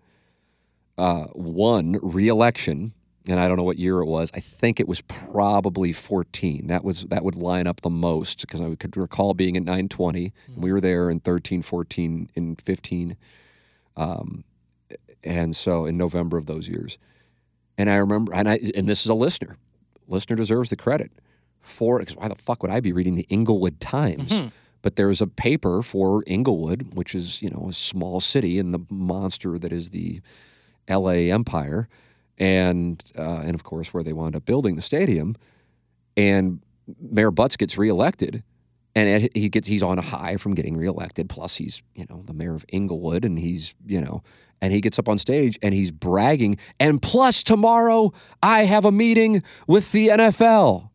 [0.98, 2.94] uh, won re-election,
[3.28, 4.32] and I don't know what year it was.
[4.36, 6.68] I think it was probably 14.
[6.68, 10.28] That was that would line up the most because I could recall being at 920.
[10.28, 10.62] Mm-hmm.
[10.62, 13.18] we were there in 13, 14, in 15,
[13.98, 14.44] um,
[15.24, 17.00] and so in November of those years.
[17.80, 19.58] And I remember, and I and this is a listener.
[20.08, 21.12] Listener deserves the credit
[21.66, 24.32] for because why the fuck would I be reading the Inglewood Times?
[24.32, 24.48] Mm-hmm.
[24.82, 28.80] But there's a paper for Inglewood, which is you know a small city in the
[28.90, 30.22] monster that is the
[30.88, 31.32] L.A.
[31.32, 31.90] Empire,
[32.38, 35.36] and uh, and of course where they wound up building the stadium,
[36.16, 36.60] and
[37.02, 38.44] Mayor Butts gets reelected,
[38.94, 41.30] and he gets he's on a high from getting reelected.
[41.30, 44.22] Plus he's you know the mayor of Inglewood, and he's you know
[44.62, 46.58] and he gets up on stage and he's bragging.
[46.80, 50.90] And plus, tomorrow I have a meeting with the NFL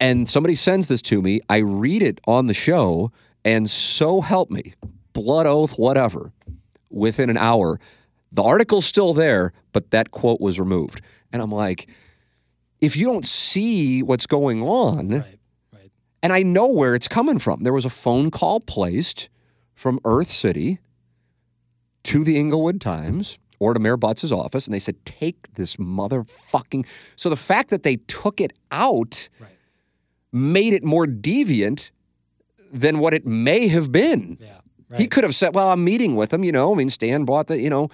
[0.00, 1.40] and somebody sends this to me.
[1.48, 3.12] I read it on the show,
[3.44, 4.74] and so help me,
[5.12, 6.32] blood oath, whatever,
[6.90, 7.80] within an hour,
[8.32, 11.00] the article's still there, but that quote was removed.
[11.32, 11.88] And I'm like,
[12.80, 15.38] if you don't see what's going on, right,
[15.72, 15.92] right.
[16.22, 19.28] and I know where it's coming from, there was a phone call placed
[19.74, 20.78] from Earth City
[22.04, 26.84] to the Inglewood Times or to Mayor Butts' office, and they said, take this motherfucking.
[27.16, 29.28] So the fact that they took it out.
[29.40, 29.55] Right
[30.36, 31.90] made it more deviant
[32.72, 34.38] than what it may have been.
[34.40, 35.00] Yeah, right.
[35.00, 37.46] He could have said, "Well, I'm meeting with him." You know, I mean, Stan bought
[37.46, 37.60] the.
[37.60, 37.88] You know,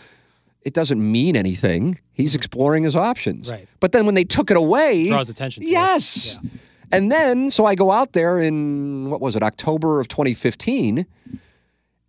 [0.63, 1.99] it doesn't mean anything.
[2.13, 2.39] He's mm-hmm.
[2.39, 3.51] exploring his options.
[3.51, 3.69] Right.
[3.81, 5.63] But then when they took it away, draws attention.
[5.65, 6.39] yes.
[6.43, 6.51] Yeah.
[6.93, 11.07] And then, so I go out there in what was it, October of 2015,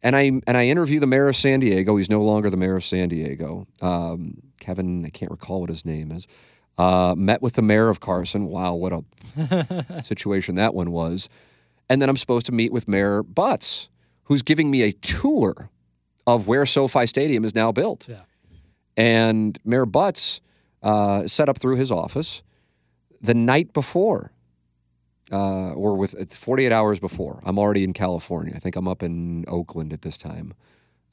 [0.03, 1.95] and I and I interview the mayor of San Diego.
[1.95, 3.65] He's no longer the mayor of San Diego.
[3.81, 6.27] Um, Kevin, I can't recall what his name is.
[6.77, 8.47] Uh, met with the mayor of Carson.
[8.47, 11.29] Wow, what a situation that one was.
[11.89, 13.89] And then I'm supposed to meet with Mayor Butts,
[14.23, 15.69] who's giving me a tour
[16.25, 18.07] of where SoFi Stadium is now built.
[18.09, 18.21] Yeah.
[18.95, 20.41] And Mayor Butts
[20.81, 22.41] uh, set up through his office
[23.21, 24.31] the night before,
[25.31, 27.41] uh, or with 48 hours before.
[27.45, 28.53] I'm already in California.
[28.55, 30.53] I think I'm up in Oakland at this time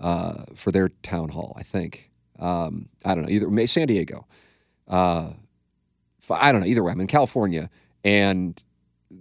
[0.00, 1.54] uh, for their town hall.
[1.56, 4.26] I think um, I don't know either may San Diego.
[4.88, 5.30] Uh,
[6.34, 6.66] I don't know.
[6.66, 7.70] Either way, I'm in California,
[8.04, 8.62] and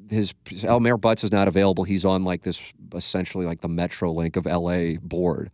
[0.09, 0.33] his
[0.63, 1.83] El Mayor Butts is not available.
[1.83, 2.61] He's on like this
[2.93, 5.51] essentially like the Metrolink of LA board.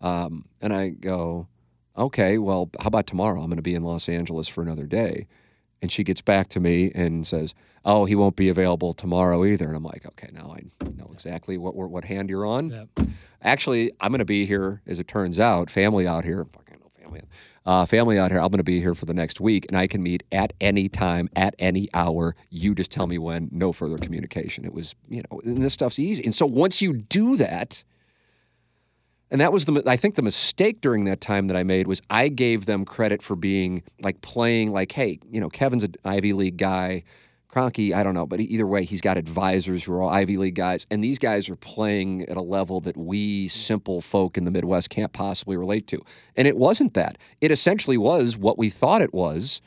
[0.00, 1.46] Um, and I go,
[1.96, 3.40] okay, well, how about tomorrow?
[3.40, 5.26] I'm going to be in Los Angeles for another day.
[5.80, 7.54] And she gets back to me and says,
[7.84, 10.62] "Oh, he won't be available tomorrow either." And I'm like, "Okay, now I
[10.96, 13.08] know exactly what what hand you're on." Yep.
[13.42, 16.46] Actually, I'm going to be here, as it turns out, family out here.
[17.12, 17.28] Family
[17.64, 18.40] uh, family out here.
[18.40, 20.88] I'm going to be here for the next week, and I can meet at any
[20.88, 22.34] time, at any hour.
[22.50, 23.48] You just tell me when.
[23.52, 24.64] No further communication.
[24.64, 26.24] It was, you know, and this stuff's easy.
[26.24, 27.84] And so once you do that,
[29.30, 32.02] and that was the I think the mistake during that time that I made was
[32.10, 36.32] I gave them credit for being like playing like, hey, you know, Kevin's an Ivy
[36.32, 37.04] League guy.
[37.52, 40.54] Kroenke, I don't know, but either way, he's got advisors who are all Ivy League
[40.54, 44.50] guys, and these guys are playing at a level that we simple folk in the
[44.50, 46.00] Midwest can't possibly relate to.
[46.34, 47.18] And it wasn't that.
[47.42, 49.60] It essentially was what we thought it was,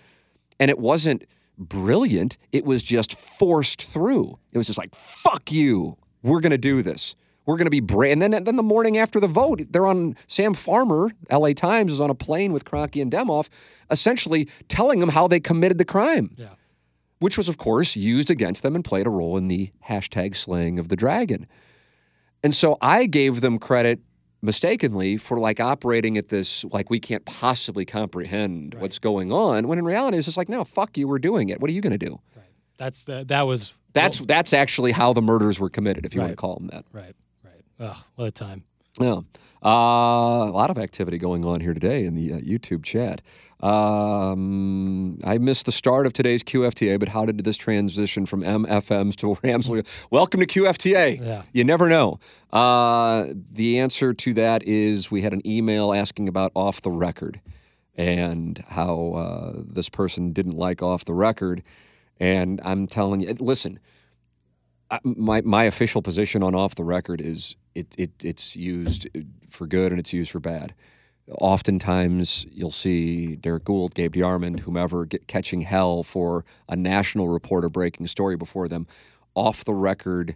[0.60, 1.26] and it wasn't
[1.58, 2.38] brilliant.
[2.52, 4.40] It was just forced through.
[4.52, 7.16] It was just like, fuck you, we're going to do this.
[7.46, 8.14] We're going to be brave.
[8.14, 12.02] And then, then the morning after the vote, they're on Sam Farmer, LA Times, is
[12.02, 13.50] on a plane with Kroenke and Demoff,
[13.92, 16.48] essentially telling them how they committed the crime, Yeah.
[17.26, 20.78] Which was, of course, used against them and played a role in the hashtag slaying
[20.78, 21.48] of the dragon.
[22.44, 24.00] And so I gave them credit
[24.44, 29.80] mistakenly for like operating at this like we can't possibly comprehend what's going on when
[29.80, 31.98] in reality it's just like no fuck you we're doing it what are you going
[31.98, 32.46] to do Right.
[32.78, 36.34] That's the that was that's that's actually how the murders were committed if you want
[36.34, 37.16] to call them that right.
[37.44, 37.64] Right.
[37.80, 38.66] Oh, what a time.
[39.00, 39.20] Yeah
[39.64, 43.22] uh, a lot of activity going on here today in the uh, youtube chat
[43.62, 49.16] um, I missed the start of today's QFTA, but how did this transition from MFMs
[49.18, 49.70] to Rams?
[50.12, 51.20] Welcome to QFTA.
[51.20, 51.44] Yeah.
[51.54, 52.20] You never know.
[52.52, 57.42] Uh, the answer to that is we had an email asking about off the record
[57.96, 61.64] and how uh, this person didn't like off the record.
[62.20, 63.80] And I'm telling you, listen,
[65.04, 69.08] My my official position on off the record is it, it it's used
[69.50, 70.74] for good and it's used for bad.
[71.28, 77.68] Oftentimes, you'll see Derek Gould, Gabe DeArmond, whomever, get catching hell for a national reporter
[77.68, 78.86] breaking story before them.
[79.34, 80.36] Off the record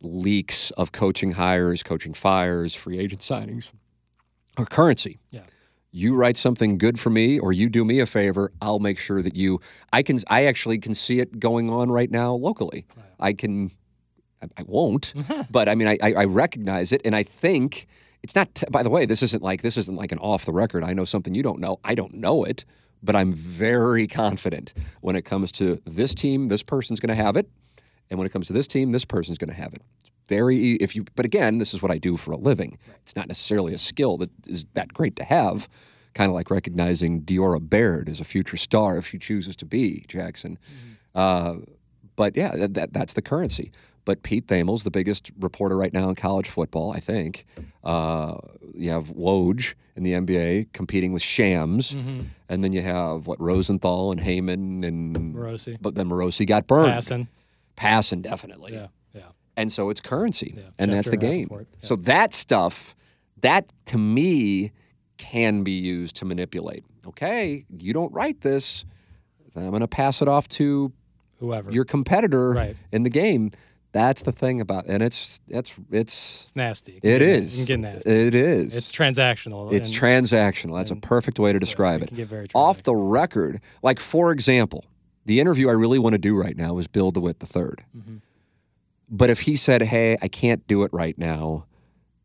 [0.00, 3.72] leaks of coaching hires, coaching fires, free agent signings
[4.56, 5.18] are currency.
[5.30, 5.42] Yeah.
[5.96, 9.22] You write something good for me or you do me a favor, I'll make sure
[9.22, 9.60] that you
[9.92, 12.84] I can I actually can see it going on right now locally.
[13.20, 13.70] I can
[14.42, 15.14] I, I won't,
[15.52, 17.86] but I mean I, I I recognize it and I think
[18.24, 20.82] it's not by the way, this isn't like this isn't like an off the record.
[20.82, 21.78] I know something you don't know.
[21.84, 22.64] I don't know it,
[23.00, 27.36] but I'm very confident when it comes to this team, this person's going to have
[27.36, 27.48] it,
[28.10, 29.82] and when it comes to this team, this person's going to have it.
[30.00, 32.78] It's very if you but again, this is what I do for a living.
[33.02, 35.68] It's not necessarily a skill that is that great to have.
[36.14, 40.04] Kind of like recognizing Diora Baird as a future star if she chooses to be
[40.06, 40.58] Jackson.
[41.12, 41.56] Uh,
[42.16, 43.72] but yeah, that, that that's the currency.
[44.04, 47.46] But Pete Thamel's the biggest reporter right now in college football, I think.
[47.82, 48.36] Uh,
[48.74, 54.12] you have Woj in the NBA competing with Shams, and then you have what Rosenthal
[54.12, 55.78] and Heyman and Morosi.
[55.80, 56.92] But then Morosi got burned.
[56.92, 57.28] Passing.
[57.76, 58.74] Passing definitely.
[58.74, 58.88] Yeah.
[59.56, 59.62] Yeah.
[59.62, 61.48] And so it's currency, Yeah, and Jeff that's the game.
[61.50, 61.58] yeah.
[61.80, 62.94] So that stuff,
[63.40, 64.72] that to me
[65.16, 66.84] can be used to manipulate.
[67.06, 68.84] Okay, you don't write this,
[69.54, 70.92] then I'm going to pass it off to
[71.38, 71.70] Whoever.
[71.70, 72.76] your competitor Right.
[72.92, 73.52] in the game.
[73.92, 76.94] That's the thing about, and it's it's it's it's nasty.
[76.96, 78.10] it get- is It can get nasty.
[78.10, 79.72] it is It's transactional.
[79.72, 80.76] it's and- transactional.
[80.76, 82.08] That's a perfect way to describe it it.
[82.08, 84.84] can get very Off the record, like for example,
[85.26, 88.20] the interview I really want to do right now is Bill DeWitt the 3rd Mhm.
[89.08, 91.66] But if he said, "Hey, I can't do it right now,"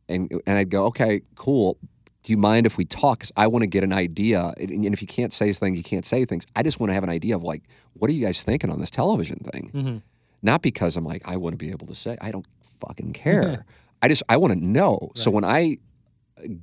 [0.07, 1.77] and and I'd go, "Okay, cool.
[2.23, 3.19] Do you mind if we talk?
[3.19, 4.53] Because I want to get an idea.
[4.57, 6.45] And, and if you can't say things, you can't say things.
[6.55, 7.63] I just want to have an idea of like,
[7.93, 9.71] what are you guys thinking on this television thing?
[9.73, 10.01] Mhm.
[10.41, 12.17] Not because I'm like, I want to be able to say.
[12.19, 12.45] I don't
[12.85, 13.65] fucking care.
[14.01, 15.11] I just I want to know.
[15.15, 15.77] So when I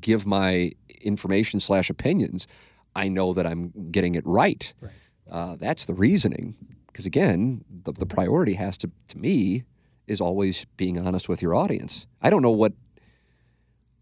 [0.01, 2.47] give my information slash opinions,
[2.95, 4.73] I know that I'm getting it right.
[4.81, 4.93] Right.
[5.31, 6.55] Uh, that's the reasoning.
[6.87, 9.65] Because again, the, the priority has to, to me,
[10.07, 12.07] is always being honest with your audience.
[12.23, 12.73] I don't know what.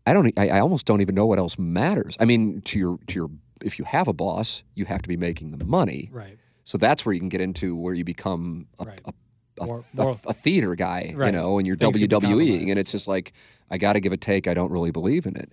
[0.07, 0.33] I don't.
[0.39, 2.17] I, I almost don't even know what else matters.
[2.21, 3.31] I mean, to your to your,
[3.63, 6.11] if you have a boss, you have to be making the money.
[6.13, 6.39] Right.
[6.65, 9.01] So that's where you can get into where you become a, Right.
[9.05, 9.13] a,
[9.61, 13.07] a, More- more- a theater guy, you know, and you're Things WWEing, and it's just
[13.09, 13.33] like
[13.71, 14.47] I got to give a take.
[14.47, 15.53] I don't really believe in it,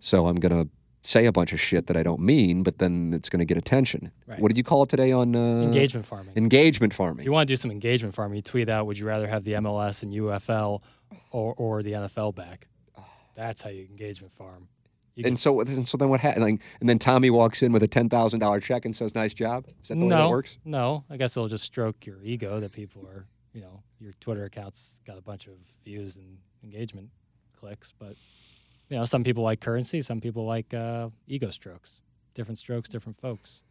[0.00, 0.66] so I'm gonna
[1.02, 4.12] say a bunch of shit that I don't mean, but then it's gonna get attention.
[4.26, 4.40] Right.
[4.40, 6.34] What did you call it today on uh, engagement farming.
[6.36, 7.20] Engagement farming.
[7.20, 9.44] if you want to do some engagement farming, you tweet out, would you rather have
[9.44, 10.82] the MLS and UFL
[11.30, 12.68] or, or the NFL back?
[13.36, 14.68] That's how you engagement farm.
[15.14, 16.44] You and so, and so then what happened?
[16.44, 19.34] Like, and then Tommy walks in with a ten thousand dollar check and says, "Nice
[19.34, 20.58] job." Is that the way no, that works?
[20.64, 24.44] No, I guess it'll just stroke your ego that people are, you know, your Twitter
[24.44, 27.10] account's got a bunch of views and engagement
[27.58, 28.14] clicks, but
[28.90, 32.00] you know, some people like currency, some people like uh, ego strokes.
[32.34, 33.62] Different strokes, different folks.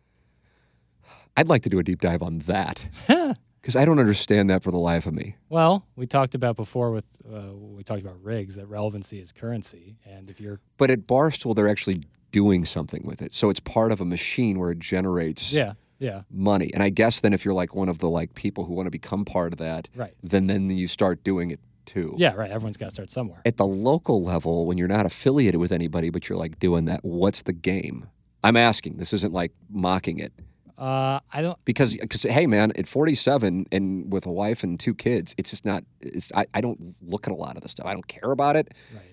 [1.38, 2.89] I'd like to do a deep dive on that
[3.61, 5.36] because I don't understand that for the life of me.
[5.49, 9.97] Well, we talked about before with uh, we talked about rigs that relevancy is currency,
[10.05, 13.91] and if you're But at Barstool, they're actually doing something with it, so it's part
[13.91, 16.72] of a machine where it generates yeah, yeah, money.
[16.74, 18.91] And I guess then if you're like one of the like people who want to
[18.91, 21.59] become part of that, right, then then you start doing it
[21.90, 22.14] too.
[22.18, 22.52] yeah, right.
[22.52, 23.42] Everyone's got to start somewhere.
[23.46, 27.00] At the local level, when you're not affiliated with anybody, but you're like doing that,
[27.04, 28.08] what's the game?
[28.44, 28.98] I'm asking.
[28.98, 30.32] This isn't like mocking it.
[30.78, 31.58] Uh, I don't.
[31.66, 35.66] because because hey man at 47 and with a wife and two kids it's just
[35.66, 38.32] not it's I, I don't look at a lot of this stuff i don't care
[38.32, 39.04] about it Right.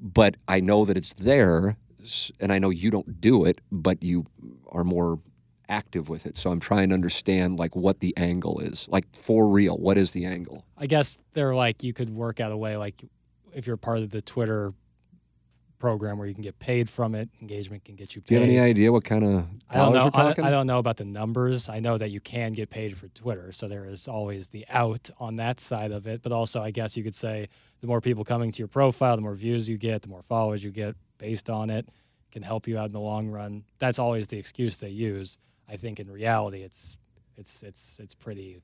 [0.00, 1.76] but i know that it's there
[2.40, 4.26] and i know you don't do it but you
[4.72, 5.20] are more
[5.68, 9.48] active with it so i'm trying to understand like what the angle is like for
[9.48, 12.76] real what is the angle I guess they're like you could work out a way
[12.76, 13.04] like
[13.54, 14.74] if you're part of the Twitter
[15.78, 18.28] program where you can get paid from it, engagement can get you paid.
[18.28, 20.10] Do you have any idea what kind of I don't know.
[20.14, 20.30] I.
[20.30, 21.68] I don't know about the numbers.
[21.68, 25.10] I know that you can get paid for Twitter, so there is always the out
[25.18, 26.22] on that side of it.
[26.22, 27.48] But also, I guess you could say
[27.80, 30.64] the more people coming to your profile, the more views you get, the more followers
[30.64, 31.88] you get based on it,
[32.32, 33.64] can help you out in the long run.
[33.78, 35.38] That's always the excuse they use.
[35.68, 36.96] I think in reality, it's
[37.36, 38.60] it's it's it's pretty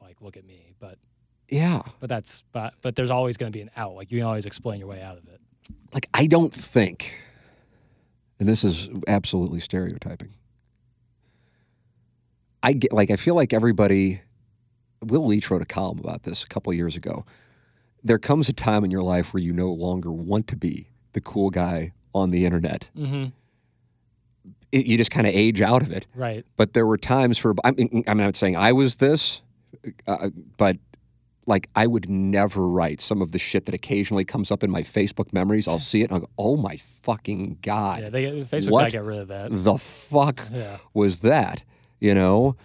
[0.00, 0.98] like look at me, but
[1.48, 1.82] yeah.
[2.00, 3.94] but that's but but there's always going to be an out.
[3.94, 5.40] Like you can always explain your way out of it.
[5.92, 7.18] Like I don't think,
[8.38, 10.34] and this is absolutely stereotyping.
[12.62, 14.22] I get like I feel like everybody.
[15.02, 17.26] Will Leitch wrote a column about this a couple of years ago.
[18.02, 21.20] There comes a time in your life where you no longer want to be the
[21.20, 22.88] cool guy on the internet.
[22.96, 23.26] Mm-hmm.
[24.74, 26.06] It, you just kind of age out of it.
[26.14, 26.44] Right.
[26.56, 29.40] but there were times for I'm, I'm not saying I was this,
[30.06, 30.76] uh, but
[31.46, 34.82] like I would never write some of the shit that occasionally comes up in my
[34.82, 35.68] Facebook memories.
[35.68, 38.08] I'll see it and I'll go, "Oh my fucking god, Yeah.
[38.10, 38.80] They Facebook What?
[38.80, 39.48] gotta get rid of that.
[39.52, 40.78] the fuck Yeah.
[40.92, 41.62] was that?"
[42.00, 42.56] You know.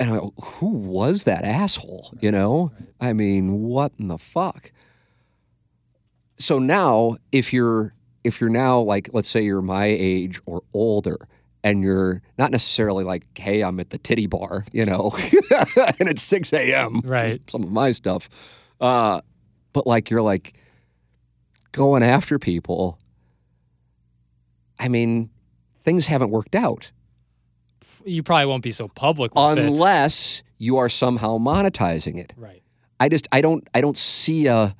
[0.00, 2.14] And I go, who was that asshole?
[2.20, 2.72] You know?
[3.00, 4.72] I mean, what in the fuck?
[6.36, 7.94] So now if you're
[8.24, 11.28] if you're now like let's say you're my age or older
[11.64, 15.12] and you're not necessarily like, hey, I'm at the titty bar, you know,
[15.98, 17.00] and it's 6 a.m.
[17.02, 17.40] Right.
[17.50, 18.28] Some of my stuff.
[18.80, 19.22] Uh,
[19.72, 20.52] but like you're like
[21.72, 22.98] going after people.
[24.78, 25.30] I mean,
[25.80, 26.90] things haven't worked out
[28.04, 29.64] You probably won't be so public with it.
[29.64, 32.32] unless you are somehow monetizing it.
[32.36, 32.62] Right.
[33.00, 34.76] I just I don't I don't see a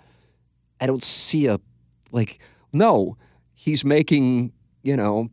[0.81, 1.59] I don't see a
[2.13, 2.39] like
[2.73, 3.17] no
[3.55, 5.31] he's making you know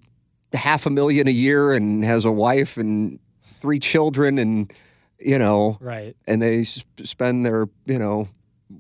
[0.54, 3.20] half a million a year and has a wife and
[3.62, 4.72] three children and
[5.20, 6.16] you know Right.
[6.28, 8.28] and they s- spend their you know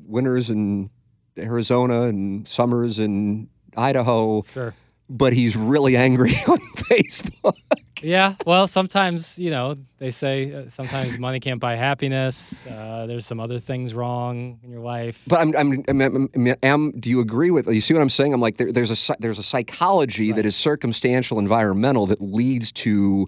[0.07, 0.89] winters in
[1.37, 3.47] Arizona and summers in
[3.77, 4.73] Idaho Sure.
[5.17, 7.57] But he's really angry on Facebook
[8.03, 8.33] Yeah.
[8.47, 12.65] Well, sometimes you know they say uh, sometimes money can't buy happiness.
[12.65, 15.23] Uh, there's some other things wrong in your life.
[15.27, 17.67] But I'm, I'm, I'm, I'm, am, do you agree with?
[17.67, 18.33] You see what I'm saying?
[18.33, 20.45] I'm like, there, there's a there's a psychology that Right.
[20.47, 23.27] is circumstantial, environmental that leads to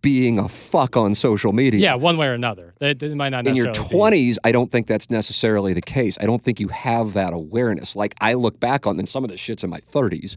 [0.00, 1.80] being a fuck on social media.
[1.80, 2.74] yeah, one way or another.
[2.80, 6.16] It, it might not In your 20s, I don't think that's necessarily the case.
[6.20, 7.96] I don't think you have that awareness.
[7.96, 10.36] Like I look back on, and some of the shit's in my 30s,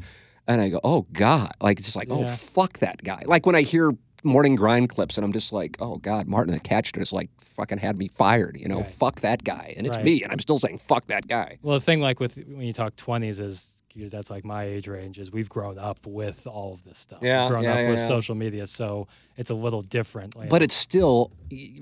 [0.50, 3.24] and I go, oh god, like just like, oh fuck that guy.
[3.26, 3.94] Like when I hear
[4.24, 7.78] morning grind clips, and I'm just like, oh god, Martin the Catch just like fucking
[7.78, 8.58] had me fired.
[8.60, 8.86] You know, Right.
[8.86, 10.04] fuck that guy, and it's Right.
[10.06, 11.58] me, and I'm still saying fuck that guy.
[11.62, 13.76] Well, the thing like with when you talk 20s is
[14.12, 17.20] that's like my age range is we've grown up with all of this stuff.
[17.22, 18.08] Yeah, we've grown yeah, up yeah, with yeah.
[18.08, 20.38] social media, so it's a little different.
[20.38, 21.32] Like, But it's still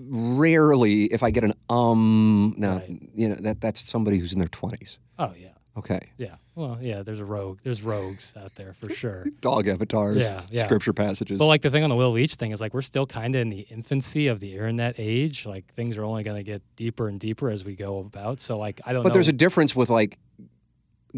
[0.09, 3.01] rarely if I get an um no Right.
[3.15, 4.97] you know that that's somebody who's in their twenties.
[5.19, 5.99] oh yeah, Okay.
[6.17, 6.35] yeah.
[6.55, 7.03] Well, yeah.
[7.03, 7.59] There's a rogue.
[7.63, 9.25] There's rogues out there for sure.
[9.41, 10.65] Dog avatars, Yeah, yeah.
[10.65, 11.37] scripture passages.
[11.37, 13.41] But like the thing on the Will Leitch thing is like we're still kind of
[13.41, 15.45] in the infancy of the internet age.
[15.45, 18.39] Like things are only going to get deeper and deeper as we go about.
[18.39, 19.13] So like I don't but know.
[19.13, 20.17] there's a difference with like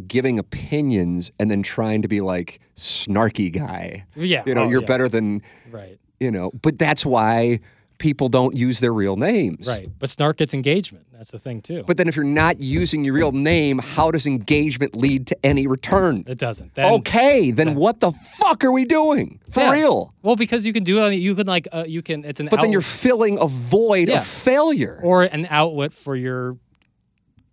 [0.08, 4.06] giving opinions and then trying to be like snarky guy.
[4.16, 4.44] yeah.
[4.46, 5.42] You know, oh, you're yeah, better than
[5.72, 6.00] Right.
[6.20, 6.52] you know.
[6.62, 7.60] But that's why
[8.00, 9.68] people don't use their real names.
[9.68, 9.90] Right.
[10.00, 11.06] But Snark gets engagement.
[11.12, 11.84] That's the thing too.
[11.86, 15.68] But then if you're not using your real name, how does engagement lead to any
[15.68, 16.24] return?
[16.28, 16.74] it doesn't.
[16.76, 19.40] Then, okay, then then- what the fuck are we doing?
[19.52, 19.72] For Yeah.
[19.72, 20.14] real.
[20.24, 21.16] Well, because you can do it.
[21.16, 22.24] You can like uh, you can.
[22.26, 22.48] It's an.
[22.50, 24.20] But then you're filling a void Yeah.
[24.20, 25.00] of failure.
[25.04, 26.58] or an outlet for your,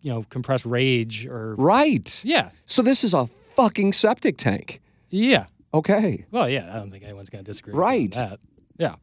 [0.03, 2.20] you know, compressed rage or right.
[2.24, 3.26] yeah, So this is a
[3.57, 4.80] fucking septic tank.
[5.11, 5.47] yeah.
[5.74, 6.24] Okay.
[6.30, 6.70] Well, yeah.
[6.72, 7.74] I don't think anyone's going to disagree.
[7.74, 8.12] Right.
[8.12, 8.38] that.
[8.78, 8.94] Yeah.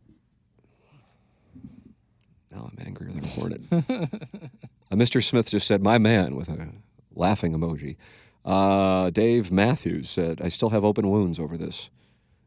[2.53, 3.61] Now I'm angrier than a hornet.
[3.71, 5.23] uh, Mr.
[5.23, 6.69] Smith just said, my man, with a
[7.15, 7.95] laughing emoji.
[8.45, 11.89] Uh, Dave Matthews said, I still have open wounds over this.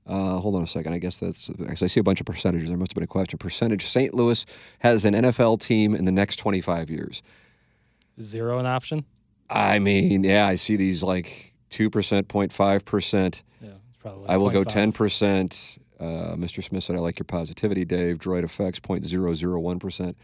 [0.06, 0.92] Uh, hold on a second.
[0.92, 2.68] I guess that's, because I see a bunch of percentages.
[2.68, 3.38] There must have been a question.
[3.38, 4.14] Percentage St.
[4.14, 4.46] Louis
[4.80, 7.22] has an NFL team in the next 25 years.
[8.20, 9.04] Zero an option.
[9.50, 13.42] I mean, yeah, I see these like 2%, 0.5%.
[13.60, 13.70] Yeah.
[13.88, 14.28] It's probably.
[14.28, 15.78] I will go 10%.
[15.98, 16.62] Uh, Mr.
[16.62, 18.18] Smith said, I like your positivity, Dave.
[18.18, 20.14] Droid effects, 0.001%.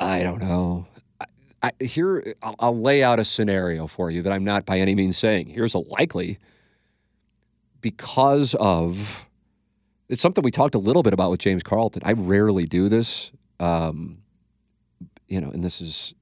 [0.00, 0.86] I don't know.
[1.20, 1.26] I,
[1.62, 4.94] I, here, I'll, I'll lay out a scenario for you that I'm not by any
[4.94, 5.48] means saying.
[5.48, 6.38] Here's a likely
[7.80, 9.26] because of
[10.08, 12.02] it's something we talked a little bit about with James Carlton.
[12.04, 13.30] I rarely do this,
[13.60, 14.18] um,
[15.28, 16.14] you know, and this is.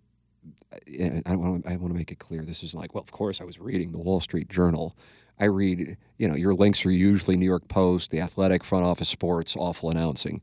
[1.27, 1.71] I want to.
[1.71, 2.45] I want to make it clear.
[2.45, 4.97] This is like, well, of course, I was reading the Wall Street Journal.
[5.43, 9.09] I read, you know, your links are usually New York Post, The Athletic, Front Office
[9.09, 10.41] Sports, awful announcing.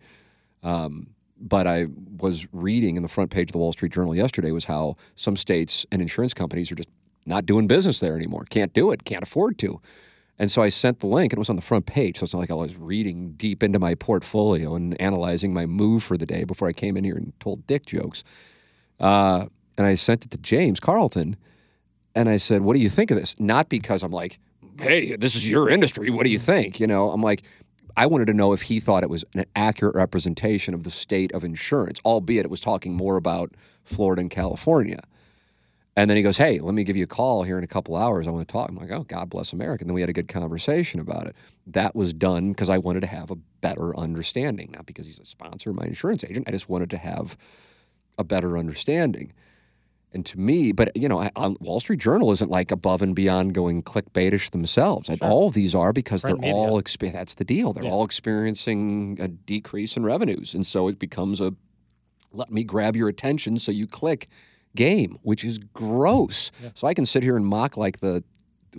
[0.62, 1.86] Um, but I
[2.18, 5.38] was reading in the front page of the Wall Street Journal yesterday was how some
[5.38, 6.90] states and insurance companies are just
[7.26, 8.44] not doing business there anymore.
[8.50, 9.06] Can't do it.
[9.06, 9.80] Can't afford to.
[10.38, 12.18] And so I sent the link, and it was on the front page.
[12.18, 16.04] So it's not like I was reading deep into my portfolio and analyzing my move
[16.04, 18.26] for the day before I came in here and told dick jokes.
[19.00, 19.46] Uh,
[19.78, 21.38] and I sent it to James Carlton,
[22.16, 24.40] and I said, "What do you think of this?" Not because I'm like,
[24.80, 26.10] "Hey, this is your industry.
[26.10, 27.44] What do you think?" You know, I'm like,
[27.98, 31.32] I wanted to know if he thought it was an accurate representation of the state
[31.34, 33.54] of insurance, albeit it was talking more about
[33.84, 35.02] Florida and California.
[35.98, 37.98] And then he goes, Hey, let me give you a call here in a couple
[37.98, 38.26] hours.
[38.28, 38.70] I want to talk.
[38.70, 39.84] I'm like, Oh, God bless America.
[39.84, 41.36] And then we had a good conversation about it.
[41.68, 45.26] That was done because I wanted to have a better understanding, not because he's a
[45.26, 46.48] sponsor, my insurance agent.
[46.48, 47.38] I just wanted to have
[48.18, 49.34] a better understanding.
[50.12, 53.54] And to me, but you know, I, Wall Street Journal isn't like above and beyond
[53.54, 55.08] going clickbaitish themselves.
[55.08, 55.18] Sure.
[55.22, 56.56] All of these are because Print they're media.
[56.56, 57.74] all exp- that's the deal.
[57.74, 57.92] They're yeah.
[57.92, 61.54] all experiencing a decrease in revenues, and so it becomes a
[62.32, 64.28] let me grab your attention so you click
[64.76, 66.52] game, which is gross.
[66.62, 66.70] Yeah.
[66.76, 68.24] So I can sit here and mock like the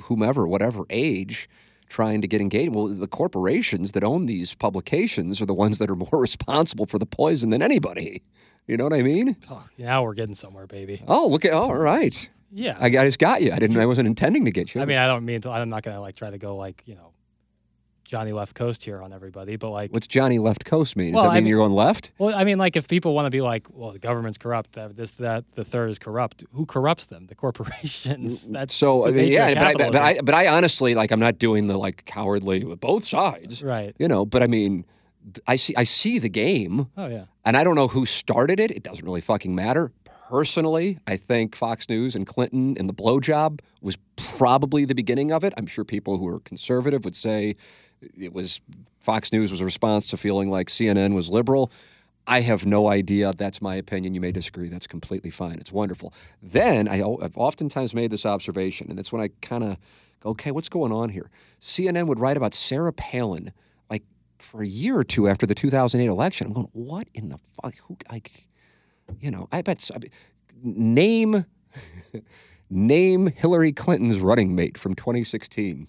[0.03, 1.49] whomever, whatever age,
[1.89, 2.75] trying to get engaged.
[2.75, 6.99] Well, the corporations that own these publications are the ones that are more responsible for
[6.99, 8.23] the poison than anybody.
[8.71, 9.37] You know what I mean?
[9.51, 11.03] Oh, now we're getting somewhere, baby.
[11.09, 12.29] Oh, look at all right.
[12.53, 13.51] Yeah, I, I just got you.
[13.51, 13.77] I didn't.
[13.79, 14.81] I wasn't intending to get you.
[14.81, 15.51] I mean, I don't mean to.
[15.51, 17.13] I'm not gonna like try to go like you know
[18.05, 21.13] Johnny Left Coast here on everybody, but like, what's Johnny Left Coast mean?
[21.13, 22.13] Does well, that mean I mean, you're going left?
[22.19, 25.13] Well, I mean, like, if people want to be like, well, the government's corrupt, this,
[25.13, 26.45] that, the third is corrupt.
[26.53, 27.27] Who corrupts them?
[27.27, 28.49] The corporations.
[28.49, 29.07] Mm, That's so.
[29.07, 31.67] I mean, uh, yeah, but I, but I, but I honestly, like, I'm not doing
[31.67, 33.95] the like cowardly with both sides, right?
[33.99, 34.85] You know, but I mean,
[35.47, 36.89] I see, I see the game.
[36.97, 37.27] Oh yeah.
[37.45, 38.71] And I don't know who started it.
[38.71, 39.93] It doesn't really fucking matter.
[40.29, 45.43] Personally, I think Fox News and Clinton and the blowjob was probably the beginning of
[45.43, 45.53] it.
[45.57, 47.57] I'm sure people who are conservative would say
[48.19, 48.61] it was
[49.01, 51.73] Fox News was a response to feeling like CNN was liberal.
[52.27, 53.33] I have no idea.
[53.37, 54.15] That's my opinion.
[54.15, 54.69] You may disagree.
[54.69, 55.59] That's completely fine.
[55.59, 56.15] It's wonderful.
[56.43, 59.79] Then I, have oftentimes made this observation, and it's when I kind of
[60.21, 61.31] go, okay, what's going on here?
[61.61, 63.53] CNN would write about Sarah Palin
[64.43, 66.47] for a year or two after the 2008 election.
[66.49, 67.75] I'm going, what in the fuck?
[67.87, 68.49] Who, like,
[69.21, 69.91] you know, I bet.
[69.95, 69.99] I
[70.63, 71.47] name,
[72.71, 75.89] name Hillary Clinton's running mate from 2016.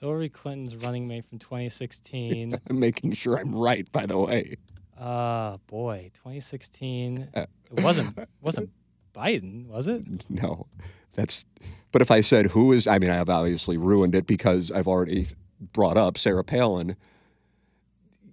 [0.00, 2.54] Hillary Clinton's running mate from 2016.
[2.68, 4.56] I'm making sure I'm right, by the way.
[4.98, 7.28] Uh boy, 2016.
[7.34, 8.70] Uh, it wasn't wasn't
[9.14, 10.04] Biden, was it?
[10.28, 10.66] No,
[11.14, 11.44] that's.
[11.92, 14.88] But if I said who is, I mean, I have obviously ruined it because I've
[14.88, 15.28] already
[15.72, 16.96] brought up Sarah Palin.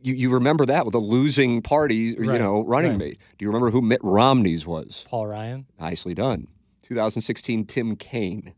[0.02, 3.00] You, you remember that with a losing party, right, you know, running right.
[3.00, 3.20] mate.
[3.38, 5.06] Do you remember who Mitt Romney's was?
[5.08, 5.66] Paul Ryan.
[5.80, 6.48] Nicely done.
[6.84, 8.54] 2016, Tim Kaine.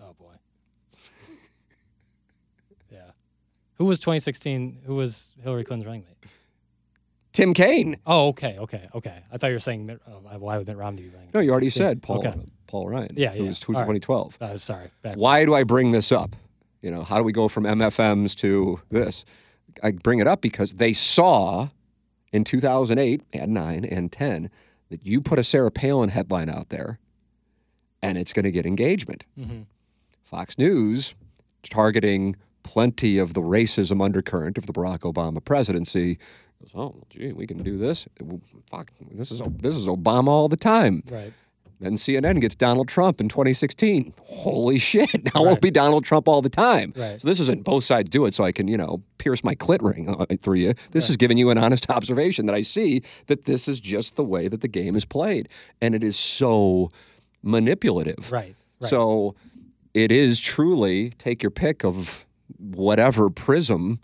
[0.00, 0.32] Oh boy.
[2.90, 3.10] yeah.
[3.74, 4.82] Who was 2016?
[4.84, 6.30] Who was Hillary Clinton's running mate?
[7.32, 7.96] Tim Kaine.
[8.06, 9.22] Oh, okay, okay, okay.
[9.32, 11.30] I thought you were saying Mitt, uh, why would Mitt Romney be running?
[11.32, 12.18] No, you already said Paul.
[12.18, 12.34] Okay.
[12.66, 13.10] Paul Ryan.
[13.16, 13.42] Yeah, yeah.
[13.42, 14.38] It was 2012.
[14.40, 14.50] Right.
[14.50, 14.90] Uh, sorry.
[15.14, 16.36] Why do I bring this up?
[16.82, 19.24] You know, how do we go from MFMs to this?
[19.82, 21.68] I bring it up because they saw
[22.32, 24.50] in 2008 and 9 and 10
[24.90, 26.98] that you put a Sarah Palin headline out there
[28.02, 29.24] and it's going to get engagement.
[29.38, 29.62] Mm-hmm.
[30.22, 31.14] Fox News
[31.68, 36.18] targeting plenty of the racism undercurrent of the Barack Obama presidency.
[36.60, 38.06] Goes, oh, gee, we can do this.
[38.70, 41.02] Fuck, this is this is Obama all the time.
[41.10, 41.32] Right.
[41.80, 44.12] Then CNN gets Donald Trump in 2016.
[44.22, 45.10] Holy shit!
[45.34, 45.46] Now right.
[45.48, 46.92] won't be Donald Trump all the time.
[46.96, 47.20] Right.
[47.20, 49.82] So this isn't both sides do it so I can you know pierce my clit
[49.82, 50.74] ring uh, through you.
[50.90, 51.10] This right.
[51.10, 54.48] is giving you an honest observation that I see that this is just the way
[54.48, 55.48] that the game is played,
[55.80, 56.90] and it is so
[57.42, 58.30] manipulative.
[58.30, 58.54] Right.
[58.80, 58.90] right.
[58.90, 59.34] So
[59.94, 62.26] it is truly take your pick of
[62.58, 64.00] whatever prism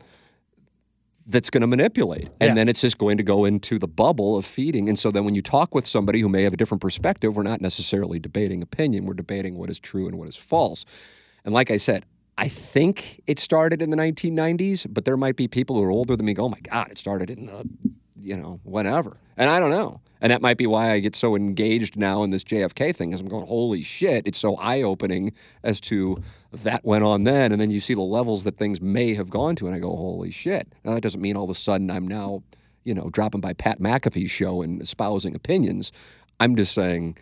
[1.27, 2.28] that's going to manipulate.
[2.40, 2.55] And yeah.
[2.55, 4.89] then it's just going to go into the bubble of feeding.
[4.89, 7.43] And so then when you talk with somebody who may have a different perspective, we're
[7.43, 10.85] not necessarily debating opinion, we're debating what is true and what is false.
[11.44, 12.05] And like I said,
[12.39, 16.16] I think it started in the 1990s, but there might be people who are older
[16.16, 17.69] than me go, oh my God, it started in the,
[18.20, 19.16] you know, whenever.
[19.36, 20.01] And I don't know.
[20.20, 23.20] And that might be why I get so engaged now in this JFK thing, because
[23.20, 25.32] I'm going, holy shit, it's so eye opening
[25.62, 26.22] as to
[26.52, 27.52] that went on then.
[27.52, 29.94] And then you see the levels that things may have gone to, and I go,
[29.94, 30.72] holy shit.
[30.84, 32.43] Now, that doesn't mean all of a sudden I'm now,
[32.84, 35.93] you know, dropping by Pat McAfee's show and espousing opinions.
[36.40, 37.18] I'm just saying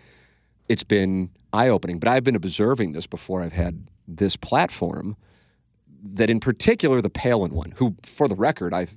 [0.68, 1.98] it's been eye opening.
[1.98, 5.16] But I've been observing this before I've had this platform.
[6.06, 8.88] That in particular, the Palin one, who, for the record, I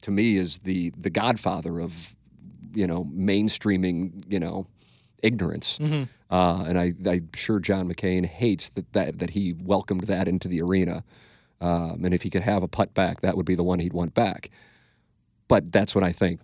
[0.00, 2.16] to me is the the godfather of
[2.78, 4.66] you know, mainstreaming, you know,
[5.22, 5.78] ignorance.
[5.78, 6.04] Mm-hmm.
[6.30, 10.46] Uh, and I, I'm sure John McCain hates that, that, that he welcomed that into
[10.46, 11.02] the arena.
[11.60, 13.92] Um, and if he could have a putt back, that would be the one he'd
[13.92, 14.50] want back.
[15.48, 16.40] But that's what I think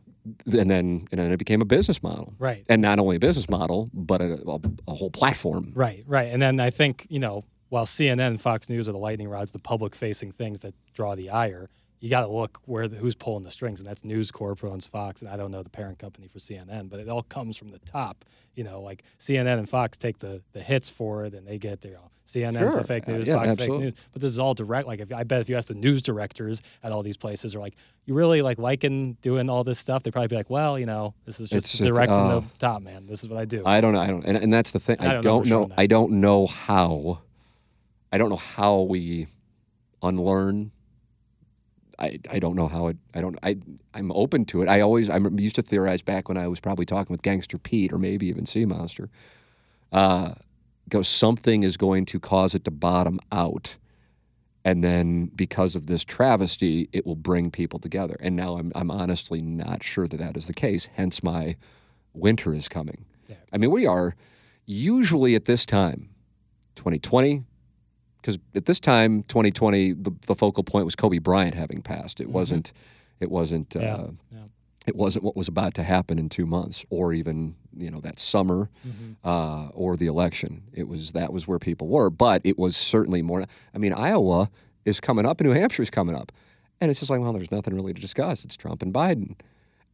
[0.50, 2.64] and then and then it became a business model, Right.
[2.68, 5.72] And not only a business model, but a, a, a whole platform.
[5.74, 6.32] Right, right.
[6.32, 9.50] And then I think, you know, while CNN and Fox News are the lightning rods,
[9.50, 11.68] the public facing things that draw the ire,
[12.04, 14.86] you got to look where the, who's pulling the strings, and that's News Corp owns
[14.86, 17.70] Fox, and I don't know the parent company for CNN, but it all comes from
[17.70, 18.26] the top.
[18.54, 21.80] You know, like CNN and Fox take the, the hits for it, and they get
[21.80, 22.10] their you know,
[22.52, 22.82] CNN's Sure.
[22.82, 23.94] the fake Uh, news, yeah, Fox is fake news.
[24.12, 24.86] But this is all direct.
[24.86, 27.60] Like, if I bet if you ask the news directors at all these places, are
[27.60, 27.74] like,
[28.04, 30.02] you really like liking doing all this stuff?
[30.02, 32.82] They'd probably be like, well, you know, this is just direct from uh, the top,
[32.82, 33.06] man.
[33.06, 33.62] This is what I do.
[33.64, 34.00] I don't know.
[34.00, 34.98] I don't, and, and that's the thing.
[35.00, 35.74] I I don't know don't for sure know.
[35.78, 37.20] I don't know how.
[38.12, 39.28] I don't know how we
[40.02, 40.70] unlearn.
[41.98, 42.96] I, I don't know how it.
[43.14, 43.38] I don't.
[43.42, 43.56] I
[43.92, 44.68] I'm open to it.
[44.68, 47.92] I always I'm used to theorize back when I was probably talking with Gangster Pete
[47.92, 49.10] or maybe even Sea Monster.
[49.92, 50.34] Uh,
[50.88, 53.76] go something is going to cause it to bottom out,
[54.64, 58.16] and then because of this travesty, it will bring people together.
[58.20, 60.88] And now I'm I'm honestly not sure that that is the case.
[60.94, 61.56] Hence my
[62.12, 63.04] winter is coming.
[63.28, 63.36] Yeah.
[63.52, 64.16] I mean, we are
[64.66, 66.10] usually at this time,
[66.76, 67.44] 2020,
[68.24, 72.20] because at this time, 2020, the, the focal point was Kobe Bryant having passed.
[72.22, 72.72] It wasn't,
[73.20, 73.82] it wasn't, Mm-hmm.
[73.86, 74.38] Yeah, uh, yeah.
[74.86, 78.18] it wasn't what was about to happen in two months, or even you know that
[78.18, 79.28] summer, Mm-hmm.
[79.28, 80.62] uh, or the election.
[80.72, 83.44] It was that was where people were, but it was certainly more.
[83.74, 84.48] I mean, Iowa
[84.86, 86.32] is coming up, and New Hampshire is coming up,
[86.80, 88.42] and it's just like, well, there's nothing really to discuss.
[88.44, 89.36] It's Trump and Biden,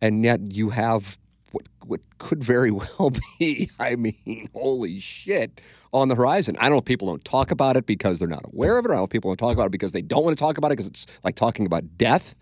[0.00, 1.18] and yet you have
[1.52, 3.70] what what could very well be.
[3.78, 5.60] I mean, holy shit,
[5.92, 6.56] on the horizon.
[6.58, 8.88] I don't know if people don't talk about it because they're not aware of it.
[8.88, 10.40] Or I don't know if people don't talk about it because they don't want to
[10.42, 12.34] talk about it because it's like talking about death.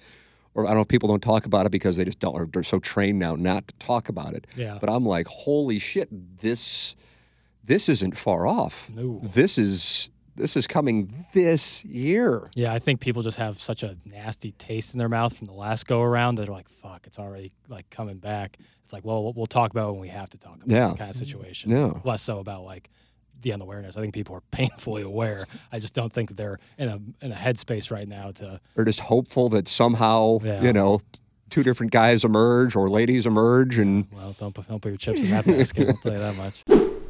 [0.54, 2.46] Or I don't know if people don't talk about it because they just don't, or
[2.46, 4.46] they're so trained now not to talk about it.
[4.56, 4.78] Yeah.
[4.80, 6.08] But I'm like, holy shit,
[6.40, 6.96] this
[7.64, 8.90] this isn't far off.
[8.94, 9.20] No.
[9.22, 10.08] This is
[10.38, 12.50] this is coming this year.
[12.54, 15.52] Yeah, I think people just have such a nasty taste in their mouth from the
[15.52, 19.22] last go around that they're like, "Fuck, it's already like coming back." It's like, well,
[19.22, 20.88] we'll- we'll talk about it when we have to talk about Yeah.
[20.88, 21.24] that kind of mm-hmm.
[21.24, 21.70] situation.
[21.70, 21.92] Yeah.
[22.04, 22.88] Less so about like
[23.42, 23.96] the unawareness.
[23.96, 25.46] I think people are painfully aware.
[25.70, 28.60] I just don't think that they're in a in a headspace right now to.
[28.74, 30.62] They're just hopeful that somehow, Yeah.
[30.62, 31.02] you know,
[31.50, 35.22] two different guys emerge or ladies emerge and Well, don't put, don't put your chips
[35.22, 35.88] in that basket.
[35.88, 36.64] I'll tell you that much.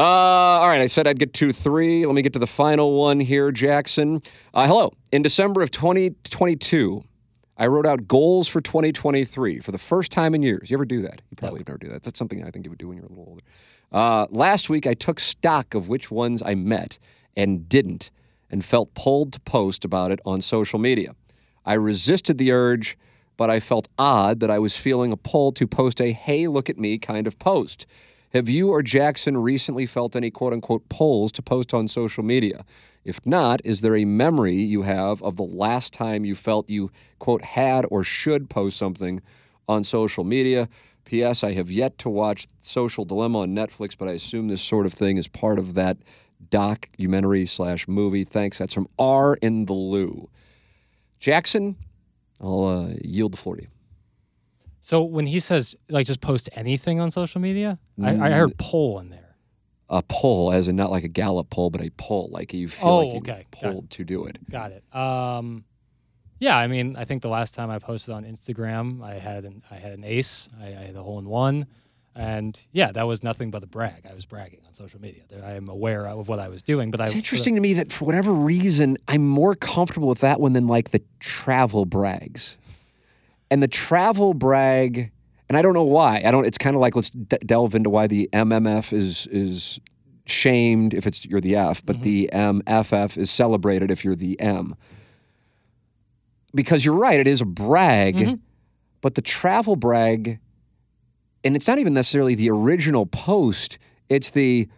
[0.00, 2.06] Uh, all right, I said I'd get to three.
[2.06, 4.22] Let me get to the final one here, Jackson.
[4.54, 4.94] Uh, hello.
[5.12, 7.04] In December of 2022,
[7.58, 10.70] I wrote out goals for 2023 for the first time in years.
[10.70, 11.20] You ever do that?
[11.28, 12.02] You probably never do that.
[12.02, 13.42] That's something I think you would do when you're a little older.
[13.92, 16.98] Uh, last week, I took stock of which ones I met
[17.36, 18.10] and didn't
[18.50, 21.14] and felt pulled to post about it on social media.
[21.66, 22.96] I resisted the urge,
[23.36, 26.70] but I felt odd that I was feeling a pull to post a hey, look
[26.70, 27.84] at me kind of post.
[28.32, 32.64] Have you or Jackson recently felt any quote unquote polls to post on social media?
[33.04, 36.92] If not, is there a memory you have of the last time you felt you
[37.18, 39.20] quote had or should post something
[39.68, 40.68] on social media?
[41.04, 41.42] P.S.
[41.42, 44.92] I have yet to watch Social Dilemma on Netflix, but I assume this sort of
[44.92, 45.96] thing is part of that
[46.50, 48.24] documentary slash movie.
[48.24, 48.58] Thanks.
[48.58, 50.28] That's from R in the Lou.
[51.18, 51.76] Jackson,
[52.40, 53.68] I'll uh, yield the floor to you.
[54.80, 58.98] So when he says like just post anything on social media, I, I heard poll
[58.98, 59.36] in there.
[59.92, 62.88] A poll, as in not like a Gallup poll, but a poll, like you feel
[62.88, 63.46] Oh, like you okay.
[63.50, 64.38] Pulled to do it.
[64.48, 64.84] Got it.
[64.94, 65.64] Um,
[66.38, 69.62] yeah, I mean, I think the last time I posted on Instagram, I had an
[69.70, 70.48] I had an ace.
[70.60, 71.66] I, I had a hole in one,
[72.14, 74.06] and yeah, that was nothing but a brag.
[74.08, 75.22] I was bragging on social media.
[75.44, 77.92] I am aware of what I was doing, but It's I interesting to me that
[77.92, 82.56] for whatever reason, I'm more comfortable with that one than like the travel brags.
[83.50, 85.10] And the travel brag,
[85.48, 86.22] and I don't know why.
[86.24, 86.44] I don't.
[86.44, 89.80] It's kind of like let's d- delve into why the MMF is is
[90.26, 92.04] shamed if it's you're the F, but mm-hmm.
[92.04, 94.76] the MFF is celebrated if you're the M.
[96.54, 98.34] Because you're right, it is a brag, mm-hmm.
[99.00, 100.38] but the travel brag,
[101.44, 103.78] and it's not even necessarily the original post.
[104.08, 104.68] It's the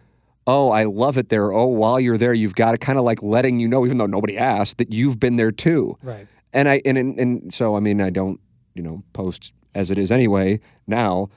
[0.45, 1.53] oh, I love it there.
[1.53, 4.05] Oh, while you're there, you've got it kind of like letting you know, even though
[4.05, 5.97] nobody asked, that you've been there too.
[6.01, 6.27] right.
[6.55, 8.39] And I and, and and so I mean I don't
[8.75, 11.29] you know post as it is anyway now,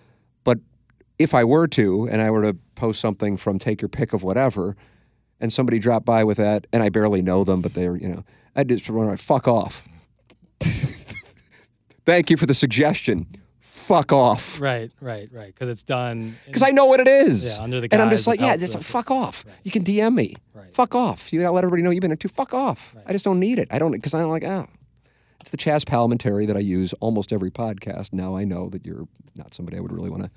[0.44, 0.58] but
[1.18, 4.22] if I were to and I were to post something from take your pick of
[4.22, 4.76] whatever,
[5.40, 8.24] and somebody dropped by with that and I barely know them, but they're you know
[8.54, 9.86] I just want to fuck off.
[12.06, 13.26] Thank you for the suggestion.
[13.60, 14.60] fuck off.
[14.60, 15.52] Right, right, right.
[15.52, 16.36] Because it's done.
[16.46, 17.56] Because I know what it is.
[17.56, 19.44] Yeah, under the and I'm just like, yeah, just fuck off.
[19.46, 19.54] Right.
[19.64, 20.34] You can DM me.
[20.54, 20.72] Right.
[20.74, 21.32] Fuck off.
[21.32, 22.28] You gotta let everybody know you've been there too.
[22.28, 22.92] Fuck off.
[22.94, 23.04] Right.
[23.08, 23.68] I just don't need it.
[23.70, 24.66] I don't because I'm like, oh,
[25.40, 28.12] it's the Chazz Palminteri that I use almost every podcast.
[28.12, 30.30] Now I know that you're not somebody I would really want to.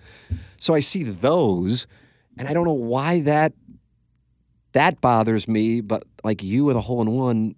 [0.59, 1.87] So I see those,
[2.37, 3.53] and I don't know why that
[4.73, 7.55] that bothers me, but like you with a hole in one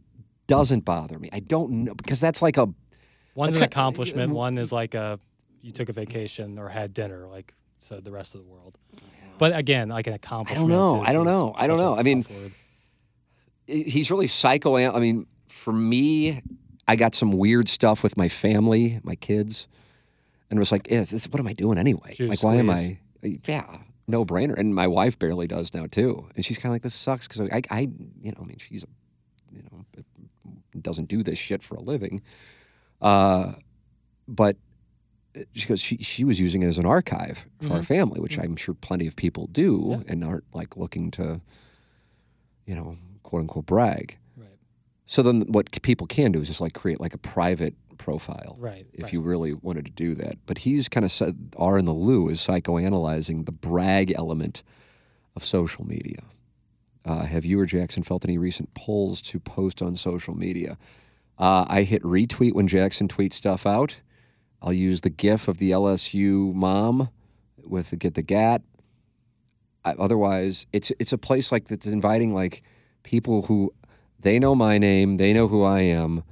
[0.48, 1.30] doesn't bother me.
[1.34, 2.68] I don't know because that's like a
[3.36, 4.32] One's an accomplishment.
[4.32, 5.20] Uh, one is like a
[5.62, 8.78] you took a vacation or had dinner, like so the rest of the world.
[9.38, 10.72] But again, like an accomplishment.
[10.72, 11.02] I don't know.
[11.02, 11.54] is- I don't know.
[11.56, 11.98] I don't know.
[11.98, 12.54] I mean, word.
[13.66, 14.76] he's really psycho.
[14.76, 16.42] I mean, for me,
[16.92, 19.68] I got some weird stuff with my family, my kids,
[20.50, 22.14] and it was like, yeah, what am I doing anyway?
[22.16, 22.70] Juice like, why am.
[22.70, 23.00] I?
[23.48, 23.66] Yeah,
[24.08, 24.58] no brainer.
[24.58, 27.50] And my wife barely does now too, and she's kind of like, this sucks because
[27.50, 27.80] I, I,
[28.22, 28.84] you know, I mean, she's,
[29.56, 29.86] you know,
[30.82, 32.22] doesn't do this shit for a living,
[33.02, 33.54] uh,
[34.28, 34.58] but
[35.54, 38.56] she goes, she she was using it as an archive for our family, which I'm
[38.58, 39.92] sure plenty of people do, Mm-hmm.
[40.02, 40.12] Yeah.
[40.12, 41.40] and aren't like looking to,
[42.66, 44.18] you know, quote unquote brag.
[45.12, 48.86] So then, what people can do is just like create like a private profile, right.
[48.94, 49.12] if right.
[49.12, 50.38] you really wanted to do that.
[50.46, 54.64] But he's kind of said, R in the Lou is psychoanalyzing the brag element
[55.36, 56.24] of social media.
[57.04, 60.78] Uh, have you or Jackson felt any recent polls to post on social media?
[61.38, 64.00] Uh, I hit retweet when Jackson tweets stuff out.
[64.62, 67.10] I'll use the GIF of the LSU mom
[67.58, 68.62] with the get the gat.
[69.84, 72.64] I, otherwise, it's it's a place like that's inviting like
[73.04, 73.74] people who
[74.22, 76.24] they know my name, they know who I am,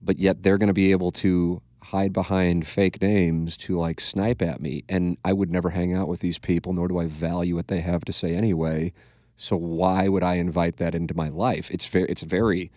[0.00, 4.42] but yet they're going to be able to hide behind fake names to like snipe
[4.42, 4.84] at me.
[4.88, 7.80] And I would never hang out with these people, nor do I value what they
[7.80, 8.92] have to say anyway.
[9.36, 11.70] So why would I invite that into my life?
[11.70, 12.70] It's very, it's very,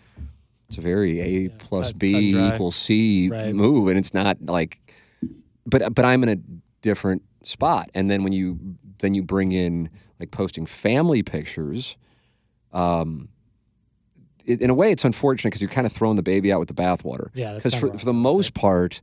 [0.68, 2.54] it's a very A plus cut- B dry.
[2.54, 3.54] equals C Right.
[3.54, 4.78] move, and it's not like,
[5.66, 6.36] but but I'm in a
[6.80, 7.90] different spot.
[7.94, 8.58] And then when you
[9.00, 11.96] then you bring in like posting family pictures,
[12.72, 13.28] um,
[14.46, 16.68] it, in a way it's unfortunate because you're kind of throwing the baby out with
[16.68, 17.28] the bathwater.
[17.34, 19.00] Yeah, Because for, for the most part,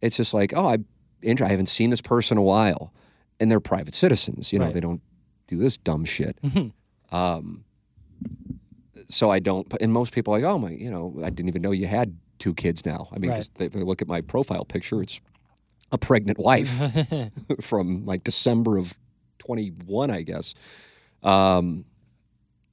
[0.00, 0.78] it's just like, oh, I,
[1.26, 2.92] I haven't seen this person in a while,
[3.40, 4.52] and they're private citizens.
[4.52, 4.74] You know, Right.
[4.74, 5.00] they don't
[5.46, 6.36] do this dumb shit.
[6.42, 6.72] Mhm.
[7.10, 7.64] Um,
[9.08, 9.66] so I don't.
[9.80, 12.16] And most people are like, oh my, you know, I didn't even know you had
[12.38, 13.08] two kids now.
[13.12, 13.36] I mean, Right.
[13.38, 15.20] 'cause they, they look at my profile picture, it's
[15.92, 16.80] a pregnant wife
[17.60, 18.94] from like December of
[19.38, 20.54] 21, I guess.
[21.22, 21.84] Um,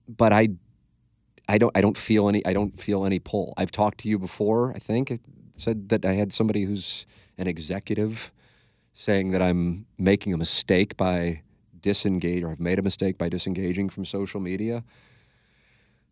[0.08, 0.50] but I,
[1.50, 3.54] I don't, I don't feel any, I don't feel any pull.
[3.58, 4.72] I've talked to you before.
[4.76, 5.22] I think it
[5.58, 7.06] said that I had somebody who's
[7.38, 8.32] an executive
[8.94, 11.42] saying that I'm making a mistake by
[11.82, 14.84] disengage or I've made a mistake by disengaging from social media.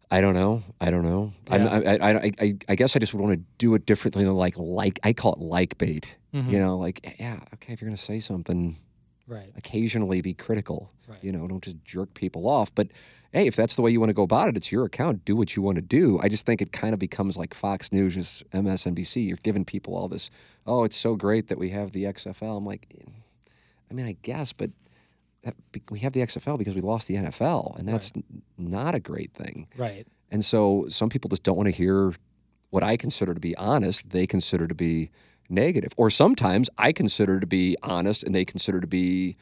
[0.10, 0.64] I don't know.
[0.80, 1.34] I don't know.
[1.50, 1.68] Yeah.
[1.68, 4.34] I, I, I, I, I guess I just would want to do it differently than
[4.36, 6.16] like like I call it like bait.
[6.34, 6.52] Mhm.
[6.52, 8.78] You know, like yeah, okay, if you're gonna say something,
[9.28, 9.52] right.
[9.58, 10.92] occasionally be critical.
[11.08, 11.22] Right.
[11.22, 12.74] You know, don't just jerk people off.
[12.74, 12.88] But
[13.32, 15.26] hey, if that's the way you want to go about it, it's your account.
[15.26, 16.20] Do what you want to do.
[16.22, 19.28] I just think it kind of becomes like Fox News, just MSNBC.
[19.28, 20.30] You're giving people all this.
[20.66, 22.58] Oh, it's so great that we have the XFL.
[22.58, 23.10] I'm like, eh,
[23.90, 24.72] I mean, I guess, but
[25.44, 25.56] that,
[25.90, 28.24] we have the XFL because we lost the NFL, and that's n-
[28.58, 29.68] not a great thing.
[29.78, 30.08] Right.
[30.32, 32.14] And so some people just don't want to hear
[32.70, 35.10] what I consider to be honest, they consider to be
[35.50, 35.92] negative.
[35.98, 39.38] Or sometimes I consider to be honest and they consider to be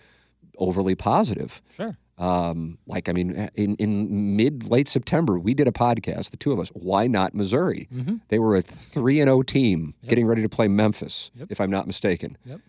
[0.58, 1.62] overly positive.
[1.72, 1.98] Sure.
[2.18, 6.52] Um, like, I mean, in, in mid late September, we did a podcast, the two
[6.54, 6.70] of us.
[6.70, 7.90] Why not Missouri?
[7.94, 8.16] Mm-hmm.
[8.30, 10.10] They were a 3 and 0 team Yep.
[10.10, 11.48] getting ready to play Memphis, Yep.
[11.52, 12.38] if I'm not mistaken.
[12.46, 12.62] Yep.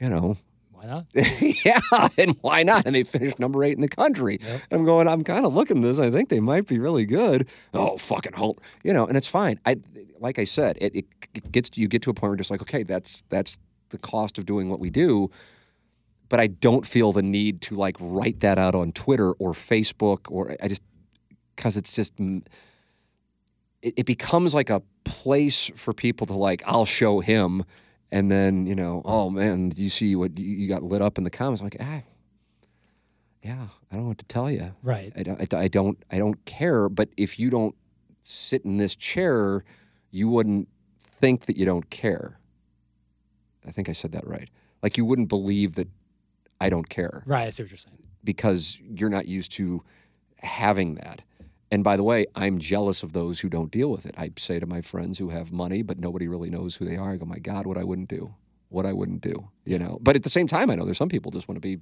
[0.00, 0.36] You know,
[0.72, 1.06] Why not?
[1.64, 1.80] yeah,
[2.18, 2.86] and why not?
[2.86, 4.38] And they finished number eight in the country.
[4.40, 4.60] Yep.
[4.72, 5.06] I'm going.
[5.06, 5.98] I'm kind of looking at this.
[5.98, 7.46] I think they might be really good.
[7.74, 9.06] Oh, fucking hope, you know.
[9.06, 9.60] And it's fine.
[9.64, 9.76] I,
[10.18, 12.62] like I said, it, it, gets you get to a point where you're just like,
[12.62, 13.58] okay, that's that's
[13.90, 15.30] the cost of doing what we do.
[16.32, 20.20] But I don't feel the need to like write that out on Twitter or Facebook
[20.30, 20.80] or I just
[21.54, 22.48] because it's just it,
[23.82, 27.64] it becomes like a place for people to like I'll show him
[28.10, 31.30] and then you know oh man you see what you, got lit up in the
[31.30, 31.60] comments.
[31.60, 32.00] I'm like ah
[33.42, 35.12] yeah I don't want to tell you Right.
[35.14, 37.74] I don't, I, don't- I don't I don't care but if you don't
[38.22, 39.64] sit in this chair
[40.10, 40.68] you wouldn't
[41.20, 42.38] think that you don't care.
[43.68, 44.48] I think I said that right.
[44.82, 45.88] Like you wouldn't believe that
[46.64, 47.46] I don't care Right.
[47.46, 47.98] I see what you're saying.
[48.24, 49.82] because you're not used to
[50.38, 51.22] having that.
[51.70, 54.14] And by the way, I'm jealous of those who don't deal with it.
[54.18, 57.12] I say to my friends who have money, but nobody really knows who they are.
[57.12, 58.34] I go, my God, what I wouldn't do,
[58.68, 59.98] what I wouldn't do, you know.
[60.02, 61.78] But at the same time, I know there's some people just want to be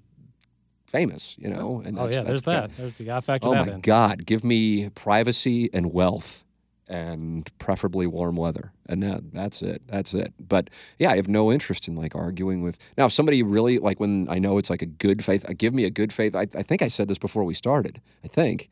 [0.86, 1.82] famous, you know.
[1.84, 2.76] And oh that's- yeah, there's that's that.
[2.76, 3.80] There's got to factor Oh my in.
[3.80, 6.44] God, give me privacy and wealth
[6.90, 8.72] and preferably warm weather.
[8.86, 9.80] And that, that's it.
[9.86, 10.34] That's it.
[10.40, 10.68] But
[10.98, 12.78] yeah, I have no interest in like arguing with.
[12.98, 15.72] Now, if somebody really, like when I know it's like a good faith, uh, give
[15.72, 16.34] me a good faith.
[16.34, 18.00] I, I think I said this before we started.
[18.24, 18.68] I think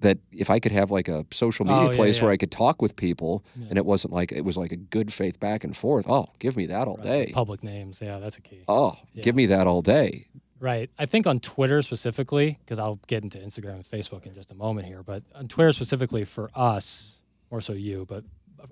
[0.00, 2.30] that if I could have like a social media Oh, yeah, place where.
[2.30, 5.40] I could talk with people and it wasn't like, it was like a good faith
[5.40, 6.06] back and forth.
[6.08, 7.30] Oh, give me that all Right, day.
[7.32, 8.62] Public names, yeah, that's a key.
[8.68, 9.24] Oh, Yeah.
[9.24, 10.28] give me that all day.
[10.58, 10.90] Right.
[10.98, 14.54] I think on Twitter specifically, because I'll get into Instagram and Facebook in just a
[14.54, 17.20] moment here, but on Twitter specifically for us,
[17.50, 18.24] more so you, but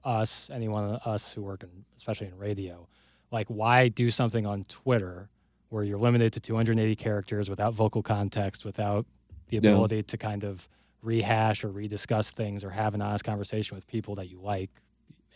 [0.02, 2.88] us, anyone of us who work in, especially in radio,
[3.30, 5.28] like why do something on Twitter
[5.68, 9.04] where you're limited to 280 characters without vocal context, without
[9.48, 9.70] the Yeah.
[9.70, 10.68] ability to kind of
[11.02, 14.70] rehash or rediscuss things or have an honest conversation with people that you like,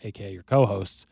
[0.02, 1.04] aka your co-hosts,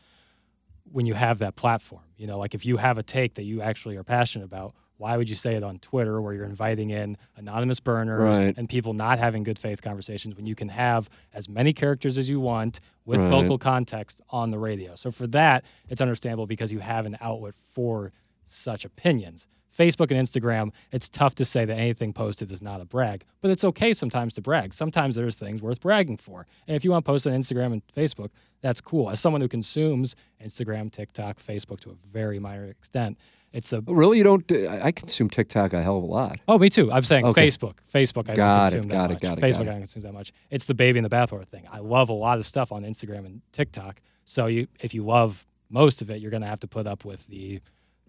[0.91, 2.03] when you have that platform.
[2.17, 5.15] You know, like if you have a take that you actually are passionate about, why
[5.17, 8.57] would you say it on Twitter where you're inviting in anonymous burners Right.
[8.57, 12.27] and people not having good faith conversations when you can have as many characters as
[12.29, 13.29] you want with Right.
[13.29, 14.95] vocal context on the radio?
[14.95, 18.11] So for that, it's understandable because you have an outlet for
[18.45, 19.47] such opinions.
[19.77, 23.51] Facebook and Instagram, it's tough to say that anything posted is not a brag, but
[23.51, 24.73] it's okay sometimes to brag.
[24.73, 26.47] Sometimes there's things worth bragging for.
[26.67, 28.29] And if you want to post on Instagram and Facebook,
[28.61, 29.11] that's cool.
[29.11, 33.19] As someone who consumes Instagram, TikTok, Facebook to a very minor extent,
[33.53, 34.17] it's a Oh, Really?
[34.17, 34.51] You don't?
[34.51, 36.37] Uh, I I consume TikTok a hell of a lot.
[36.47, 36.91] Oh, me too.
[36.91, 37.47] I'm saying Okay.
[37.47, 37.77] Facebook.
[37.93, 39.21] Facebook, I Got don't consume got that it, much.
[39.21, 39.61] got it, Facebook, got.
[39.67, 40.31] I don't consume that much.
[40.49, 41.63] It's the baby in the bathwater thing.
[41.71, 44.01] I love a lot of stuff on Instagram and TikTok.
[44.25, 47.05] So you, if you love most of it, you're going to have to put up
[47.05, 47.59] with the,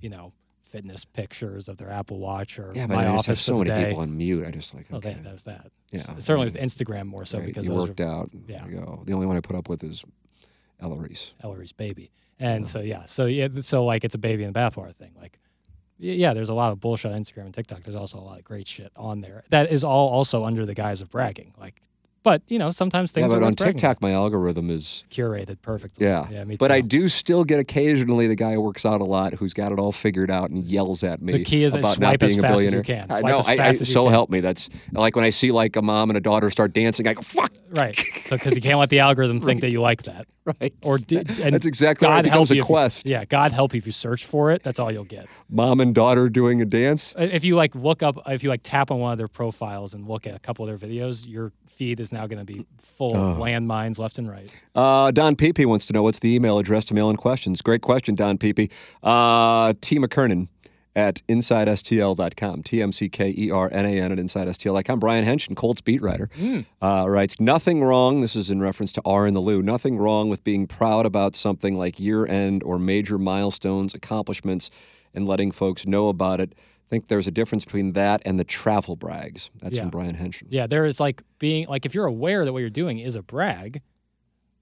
[0.01, 0.33] you know,
[0.63, 3.85] fitness pictures of their Apple Watch or Yeah, but my I office so many day.
[3.87, 4.45] people on mute.
[4.47, 5.15] I just like Oh, okay.
[5.15, 5.71] that, there's that.
[5.93, 8.31] Yeah, certainly with Instagram more so Right, because you those worked are out.
[8.47, 8.65] yeah.
[8.67, 10.05] The only one I put up with is
[10.81, 11.35] Eloise.
[11.43, 12.11] Ellery's baby.
[12.41, 15.13] And so yeah, so yeah, so like it's a baby in the bathwater thing.
[15.21, 15.39] Like,
[15.99, 17.83] yeah, there's a lot of bullshit on Instagram and TikTok.
[17.83, 20.75] There's also a lot of great shit on there that is all also under the
[20.75, 21.55] guise of bragging.
[21.59, 21.83] Like,
[22.23, 26.07] but you know, sometimes things Yeah, are but on TikTok, my algorithm is curated perfectly.
[26.07, 26.27] yeah.
[26.31, 26.71] yeah, me but.
[26.73, 29.79] I do still get occasionally the guy who works out a lot who's got it
[29.79, 31.33] all figured out and yells at me.
[31.35, 33.07] The key is about swipe not as being a fast as you billionaire.
[33.07, 33.11] can.
[33.11, 33.39] I Swipe know.
[33.39, 34.13] as I, I, fast as you so can.
[34.13, 34.41] help me.
[34.41, 37.07] That's like when I see like a mom and a daughter start dancing.
[37.09, 37.53] I go fuck.
[37.71, 37.97] right.
[38.27, 40.27] So because you can't let the algorithm think that you like that.
[40.63, 40.73] Right.
[40.83, 42.21] Or di- and That's exactly God.
[42.21, 43.07] It becomes help a you if you- quest.
[43.09, 44.63] yeah, God help you if you search for it.
[44.63, 45.27] That's all you'll get.
[45.51, 47.15] Mom and daughter doing a dance.
[47.19, 49.93] Uh, If you like look up, if you like tap on one of their profiles
[49.93, 52.67] and look at a couple of their videos, your feed is now going to be
[52.79, 54.53] full of landmines left and right.
[54.75, 57.63] Uh, Don Peepee wants to know what's the email address to mail in questions.
[57.63, 58.71] Great question, Don Peepee.
[59.03, 59.99] Uh, T.
[59.99, 60.49] McKernan
[60.99, 62.65] at InsideSTL.com.
[62.65, 64.99] T M C K E R N A N at InsideSTL.com.
[64.99, 66.29] Brian Henson, Colts beat writer,
[66.83, 70.29] uh, writes Nothing wrong, this is in reference to R in the Lou, nothing wrong
[70.29, 74.71] with being proud about something like year end or major milestones, accomplishments,
[75.15, 76.55] and letting folks know about it.
[76.89, 79.51] I think there's a difference between that and the travel brags.
[79.61, 79.83] That's Yeah.
[79.83, 80.49] from Brian Henson.
[80.51, 83.23] Yeah, there is like being like if you're aware that what you're doing is a
[83.23, 83.83] brag,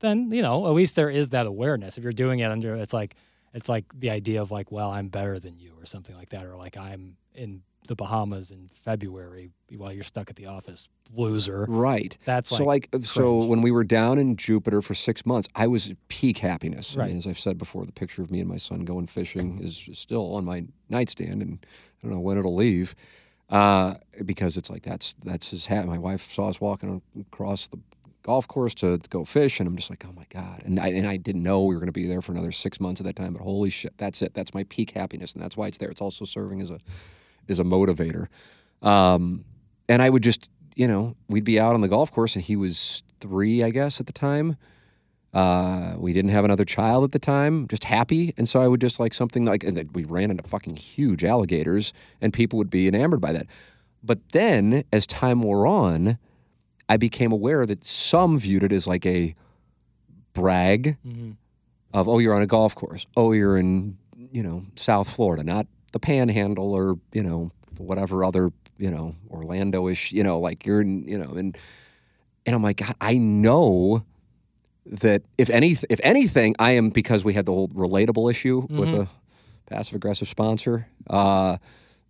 [0.00, 1.96] then you know at least there is that awareness.
[1.98, 3.14] If you're doing it under, it's like
[3.54, 6.44] it's like the idea of like, well, I'm better than you or something like that,
[6.44, 11.66] or like I'm in the Bahamas in February while you're stuck at the office, loser.
[11.68, 12.16] Right.
[12.24, 15.66] That's so like like so when we were down in Jupiter for six months, I
[15.66, 16.94] was peak happiness.
[16.94, 17.16] I mean, Right.
[17.16, 20.34] as I've said before, the picture of me and my son going fishing is still
[20.34, 22.94] on my nightstand, and I don't know when it'll leave,
[23.50, 23.94] uh,
[24.24, 25.86] because it's like that's that's his hat.
[25.86, 27.78] My wife saw us walking across the
[28.22, 30.62] golf course to, to go fish, and I'm just like, oh my god!
[30.64, 32.80] And I and I didn't know we were going to be there for another six
[32.80, 34.34] months at that time, but holy shit, that's it.
[34.34, 35.90] That's my peak happiness, and that's why it's there.
[35.90, 36.80] It's also serving as a
[37.48, 38.28] as a motivator.
[38.82, 39.44] Um,
[39.89, 42.56] and I would just, you know, we'd be out on the golf course, and he
[42.56, 44.56] was three, I guess, at the time.
[45.35, 48.32] Uh, we didn't have another child at the time, just happy.
[48.39, 51.93] And so I would just like something like, and we ran into fucking huge alligators,
[52.20, 53.47] and people would be enamored by that.
[54.02, 56.18] But then, as time wore on,
[56.89, 59.35] I became aware that some viewed it as like a
[60.32, 61.32] brag hmm
[61.93, 63.06] of, oh, you're on a golf course.
[63.16, 63.97] Oh, you're in,
[64.31, 65.66] you know, South Florida, not
[65.97, 71.09] the panhandle or, you know, whatever other, you know, Orlando-ish, you know, like you're in,
[71.09, 71.56] you know, and
[72.44, 74.05] and I'm like, God, I know
[74.85, 78.90] that if any if anything, I am because we had the whole relatable issue with
[78.90, 79.09] a
[79.66, 80.86] passive aggressive sponsor.
[81.09, 81.56] Uh,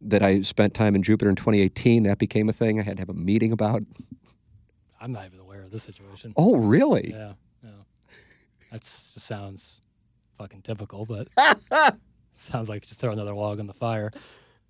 [0.02, 2.02] that I spent time in Jupiter in 2018.
[2.02, 2.78] That became a thing.
[2.78, 3.82] I had to have a meeting about.
[5.00, 6.34] I'm not even aware of this situation.
[6.36, 7.12] Oh, really?
[7.12, 7.32] Yeah,
[7.64, 7.70] yeah.
[8.72, 9.80] Just sounds
[10.36, 11.28] fucking typical, but
[12.40, 14.12] sounds like just throw another log on the fire.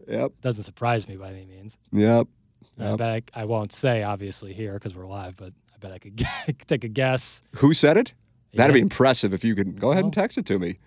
[0.09, 0.33] Yep.
[0.41, 1.79] Doesn't surprise me by any means.
[1.93, 2.29] Yep.
[2.79, 5.99] I bet I, I won't say obviously here because we're live, but I bet I
[5.99, 6.23] could
[6.67, 7.43] take a guess.
[7.57, 8.13] Who said it?
[8.55, 10.79] That'd be impressive if you could go ahead and text it to me.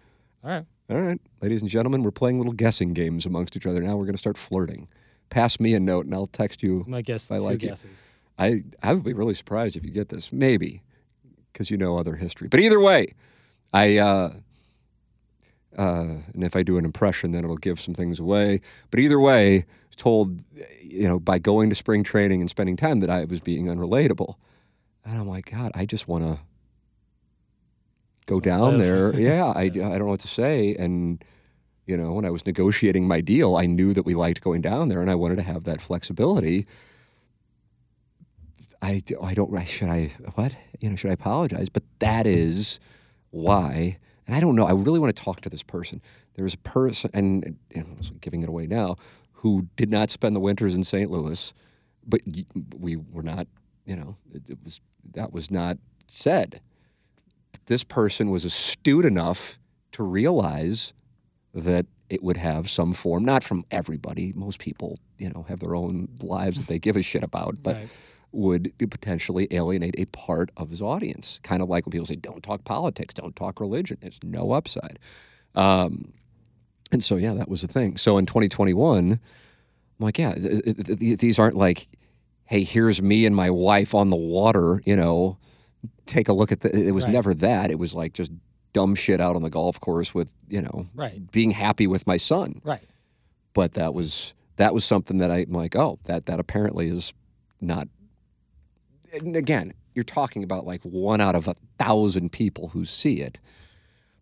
[0.43, 0.65] All right.
[0.89, 3.79] All right, ladies and gentlemen, we're playing little guessing games amongst each other.
[3.79, 4.87] Now we're going to start flirting.
[5.29, 6.83] Pass me a note and I'll text you.
[6.85, 7.91] Gonna guess I two like guesses.
[8.39, 10.33] I I would be really surprised if you get this.
[10.33, 10.81] Maybe.
[11.53, 12.47] because you know other history.
[12.47, 13.13] But either way,
[13.73, 13.97] I.
[13.97, 14.33] Uh,
[15.77, 18.61] uh, and if I do an impression, then it'll give some things away.
[18.91, 19.65] But either way,
[19.99, 20.39] told,
[20.81, 24.35] you know, by going to spring training and spending time that I was being unrelatable.
[25.05, 26.39] And I'm like, God, I just want to
[28.25, 28.87] go down live.
[28.87, 29.13] there.
[29.19, 30.75] Yeah, I, I don't know what to say.
[30.75, 31.23] And,
[31.85, 34.87] you know, when I was negotiating my deal, I knew that we liked going down
[34.87, 36.65] there and I wanted to have that flexibility.
[38.81, 40.53] I, I don't, should I, what?
[40.79, 41.67] You know, should I apologize?
[41.67, 42.79] But that is
[43.31, 43.97] why.
[44.29, 44.67] And I don't know.
[44.67, 46.03] I really want to talk to this person.
[46.35, 48.95] There was a person, and, and I was giving it away now,
[49.31, 51.09] who did not spend the winters in St.
[51.09, 51.51] Louis,
[52.05, 52.21] but
[52.77, 53.47] we were not,
[53.87, 54.81] you know, it, it was,
[55.15, 56.61] that was not said.
[57.65, 59.57] This person was astute enough
[59.93, 60.93] to realize
[61.55, 64.31] that it would have some form, not from everybody.
[64.35, 67.75] Most people, you know, have their own lives that they give a shit about, but
[67.77, 67.89] Right.
[68.31, 71.39] Would potentially alienate a part of his audience.
[71.43, 73.97] Kind of like when people say, don't talk politics, don't talk religion.
[74.01, 74.99] There's no upside.
[75.55, 76.13] Um,
[76.91, 77.97] and so, yeah, that was the thing.
[77.97, 79.19] So in 2021, I'm
[79.99, 81.87] like, yeah, th- th- th- th- these aren't like,
[82.45, 85.37] hey, here's me and my wife on the water, you know,
[86.05, 86.75] take a look at the.
[86.75, 87.13] It was Right.
[87.13, 87.69] never that.
[87.71, 88.31] It was like just
[88.73, 91.31] dumb shit out on the golf course with, you know, Right.
[91.31, 92.83] being happy with my son Right.
[93.53, 97.13] but that was that was something that I'm like, oh, that that apparently is
[97.61, 97.87] not.
[99.13, 103.39] And again, you're talking about like one out of a thousand people who see it.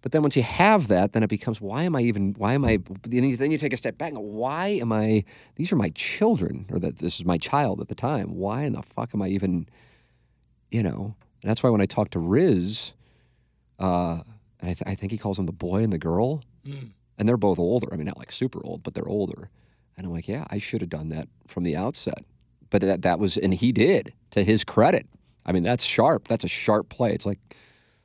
[0.02, 2.64] But then once you have that, then it becomes why am I even why am
[2.64, 5.72] I then you, then you take a step back and go, why am I these
[5.72, 8.36] are my children or that this is my child at the time.
[8.36, 9.68] Why in the fuck am I even
[10.72, 11.16] you know?
[11.42, 12.94] And that's why when I talk to Riz,
[13.80, 14.22] uh,
[14.60, 16.90] and I, th- I think he calls them the boy and the girl Mm.
[17.18, 17.88] and they're both older.
[17.94, 19.50] I mean, not like super old, but they're older.
[19.96, 22.26] And I'm like, yeah, I should have done that from the outset.
[22.70, 25.08] But that that was, and he did to his credit.
[25.46, 26.28] I mean, that's sharp.
[26.28, 27.14] That's a sharp play.
[27.14, 27.40] It's like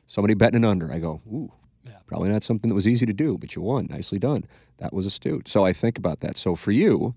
[0.07, 0.93] somebody betting an under.
[0.93, 1.53] I go, ooh,
[1.85, 1.97] Yeah.
[2.07, 3.87] probably not something that was easy to do, but you won.
[3.91, 4.45] Nicely done.
[4.79, 5.49] That was astute.
[5.49, 6.37] So I think about that.
[6.37, 7.15] So for you,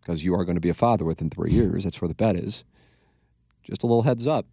[0.00, 2.36] because you are going to be a father within three years, that's where the bet
[2.36, 2.64] is.
[3.62, 4.46] Just a little heads up.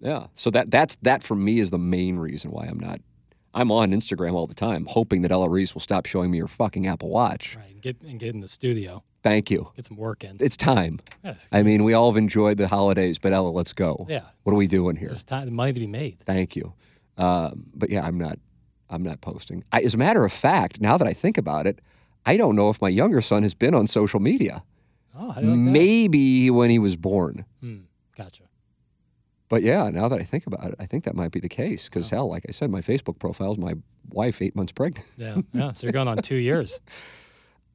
[0.00, 0.26] Yeah.
[0.34, 3.00] So that that's that for me is the main reason why I'm not.
[3.52, 6.48] I'm on Instagram all the time, hoping that Ella Reese will stop showing me her
[6.48, 7.56] fucking Apple Watch.
[7.56, 7.70] Right.
[7.72, 9.02] And get and get in the studio.
[9.24, 9.72] Thank you.
[9.74, 10.36] Get some work in.
[10.38, 11.00] It's time.
[11.24, 11.34] Yeah.
[11.50, 14.06] I mean, we all have enjoyed the holidays, but Ella, let's go.
[14.08, 14.20] yeah.
[14.42, 15.08] What are we doing here?
[15.08, 16.18] There's time, money to be made.
[16.26, 16.74] Thank you.
[17.16, 18.38] Um, but yeah, I'm not.
[18.90, 19.64] I'm not posting.
[19.72, 21.80] I, as a matter of fact, now that I think about it,
[22.26, 24.62] I don't know if my younger son has been on social media.
[25.16, 25.70] Oh, how do you like that?
[25.70, 27.46] Maybe when he was born.
[27.60, 27.78] Hmm.
[28.16, 28.42] Gotcha.
[29.48, 31.84] But yeah, now that I think about it, I think that might be the case.
[31.88, 33.74] Because hell, like I said, my Facebook profile is my
[34.10, 35.06] wife eight months pregnant.
[35.16, 35.38] Yeah.
[35.54, 35.72] Yeah.
[35.72, 36.80] So you're going on two years.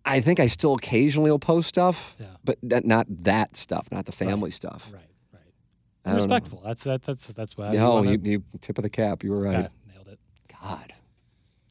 [0.09, 2.25] I think I still occasionally will post stuff, Yeah.
[2.43, 4.89] but that, not that stuff, not the family stuff.
[4.91, 5.01] Right.
[5.33, 6.13] Right.
[6.13, 6.15] I.
[6.15, 6.61] Respectful.
[6.65, 7.73] That's that, that's that's what.
[7.73, 9.23] No, you, you tip of the cap.
[9.23, 9.53] You were right.
[9.87, 10.19] Yeah, nailed it.
[10.61, 10.93] God.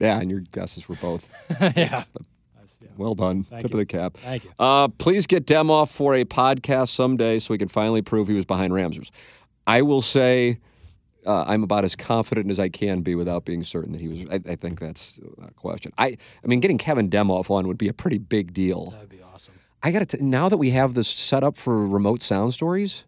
[0.01, 1.29] Yeah, and your guesses were both
[1.61, 2.05] yeah.
[2.81, 2.89] Yeah.
[2.97, 3.43] well done.
[3.43, 3.77] Thank tip you.
[3.77, 4.17] of the cap.
[4.19, 4.51] Thank you.
[4.59, 8.45] Uh, please get Demoff for a podcast someday so we can finally prove he was
[8.45, 9.11] behind Ramsers.
[9.67, 10.61] I will say
[11.27, 14.21] uh, I'm about as confident as I can be without being certain that he was.
[14.31, 15.93] I, I think that's a question.
[15.99, 18.91] I, I mean, getting Kevin Demoff on would be a pretty big deal.
[18.91, 19.55] That would be awesome.
[19.83, 23.05] I got to now that we have this set up for remote sound stories.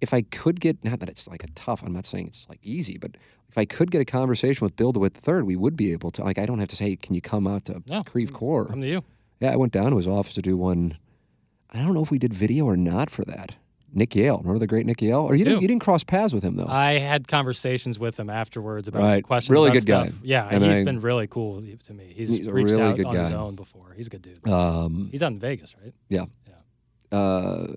[0.00, 2.58] If I could get, not that it's like a tough, I'm not saying it's like
[2.62, 3.12] easy, but
[3.48, 6.24] if I could get a conversation with Bill DeWitt III, we would be able to.
[6.24, 8.66] Like, I don't have to say, can you come out to No, Creve Coeur?
[8.66, 9.04] Come to you.
[9.40, 10.98] Yeah, I went down to his office to do one.
[11.70, 13.54] I don't know if we did video or not for that.
[13.94, 15.20] Nick Yale, remember the great Nick Yale?
[15.20, 16.66] Or you didn't, you didn't cross paths with him though.
[16.68, 19.22] I had conversations with him afterwards about Right.
[19.24, 19.50] questions.
[19.50, 20.06] Really good guy.
[20.08, 20.18] stuff.
[20.22, 22.12] Yeah, And he's I- been really cool to me.
[22.14, 23.92] He's, He's reached really out good on his own before.
[23.96, 24.46] He's a good dude.
[24.48, 25.94] um, He's out in Vegas, right?
[26.08, 26.26] yeah.
[27.12, 27.18] Yeah.
[27.18, 27.74] Uh,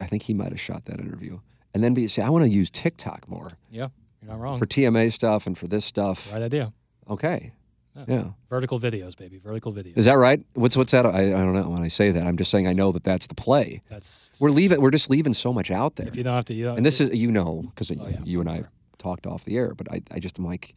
[0.00, 1.38] I think he might have shot that interview.
[1.74, 3.88] And then be say, I want to use TikTok more Yeah,
[4.22, 4.58] you're not wrong.
[4.58, 6.32] for TMA stuff and for this stuff.
[6.32, 6.72] right idea.
[7.08, 7.52] Okay.
[7.94, 8.04] Yeah.
[8.08, 8.24] Yeah.
[8.48, 9.38] Vertical videos, baby.
[9.38, 9.96] Vertical videos.
[9.98, 10.40] Is that right?
[10.54, 11.04] What's what's that?
[11.04, 11.68] I, I don't know.
[11.68, 13.82] When I say that, I'm just saying I know that that's the play.
[13.90, 14.80] That's We're leaving.
[14.80, 16.06] We're just leaving so much out there.
[16.08, 18.18] If you don't have to, you don't, and this is you know because Oh, yeah.
[18.24, 18.64] you and I
[18.98, 20.74] talked off the air, but I, I just am like,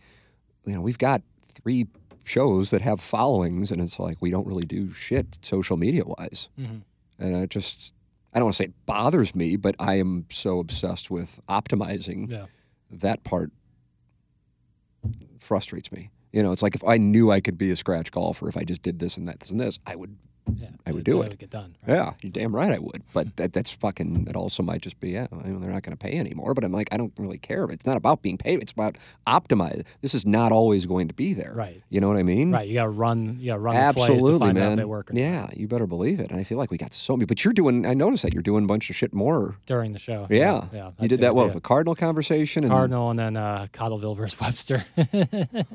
[0.65, 1.21] you know, we've got
[1.63, 1.87] three
[2.25, 6.49] shows that have followings, and it's like we don't really do shit social media wise,
[6.59, 6.81] Mhm.
[7.19, 7.93] and I just
[8.33, 12.29] I don't want to say it bothers me, but I am so obsessed with optimizing
[12.29, 12.47] Yeah.
[12.91, 13.53] that part
[15.39, 16.09] frustrates me.
[16.36, 18.66] You know, it's like if I knew I could be a scratch golfer, if I
[18.66, 20.18] just did this and that, this and this, I would
[20.55, 21.30] Yeah, I would do it it.
[21.30, 21.76] would get done.
[21.88, 21.95] right?
[21.95, 23.01] Yeah, you're damn right I would.
[23.13, 24.26] But that, that's fucking.
[24.26, 25.27] That also might just be yeah.
[25.31, 26.53] I mean, they're not going to pay anymore.
[26.53, 27.65] But I'm like, I don't really care.
[27.65, 28.61] It's not about being paid.
[28.61, 29.84] It's about optimize.
[30.01, 31.53] This is not always going to be there.
[31.55, 31.81] Right.
[31.89, 32.51] You know what I mean?
[32.51, 32.67] Right.
[32.67, 33.38] You got to run.
[33.39, 34.63] You got to run Absolutely, to find man.
[34.67, 35.11] out if they work.
[35.13, 36.30] Not yeah, you better believe it.
[36.31, 37.26] And I feel like we got so many.
[37.26, 37.85] But you're doing.
[37.85, 39.57] I noticed that you're doing a bunch of shit more.
[39.65, 40.27] during the show.
[40.30, 40.65] Yeah.
[40.73, 40.91] Yeah.
[40.99, 42.63] you did that well with the Cardinal conversation.
[42.63, 44.85] And Cardinal and then uh, Cottleville versus Webster.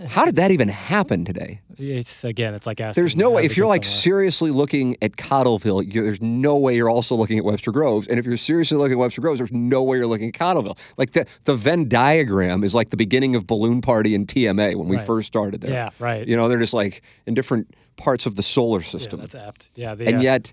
[0.08, 1.60] How did that even happen today?
[1.78, 3.00] it's again, it's like asking.
[3.02, 3.44] There's no way.
[3.44, 4.00] If you're like somewhere.
[4.02, 8.06] seriously looking at Cottleville, you there's no way you're also looking at Webster Groves.
[8.06, 10.78] And if you're seriously looking at Webster Groves, there's no way you're looking at Cottleville.
[10.96, 14.88] Like the the Venn diagram is like the beginning of Balloon Party and TMA when
[14.88, 15.06] we Right.
[15.06, 15.70] first started there.
[15.72, 16.26] Yeah, right.
[16.28, 19.20] You know, they're just like in different parts of the solar yeah, system.
[19.20, 19.70] that's apt.
[19.74, 20.52] Yeah, and uh, yet,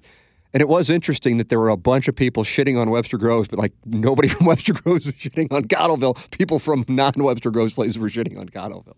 [0.53, 3.47] and it was interesting that there were a bunch of people shitting on Webster Groves,
[3.47, 6.15] but like nobody from Webster Groves was shitting on Cottleville.
[6.31, 8.97] People from non-Webster Groves places were shitting on Cottleville.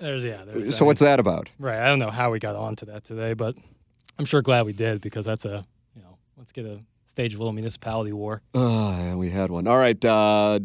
[0.00, 0.44] there's yeah.
[0.44, 1.50] There's, So I what's that about?
[1.58, 1.78] Right.
[1.80, 3.54] I don't know how we got onto that today, but
[4.20, 5.64] I'm sure glad we did because that's a
[5.96, 8.42] you know let's get a stage of a little municipality war.
[8.54, 9.66] Uh, we had one.
[9.66, 10.02] All right.
[10.04, 10.60] Uh,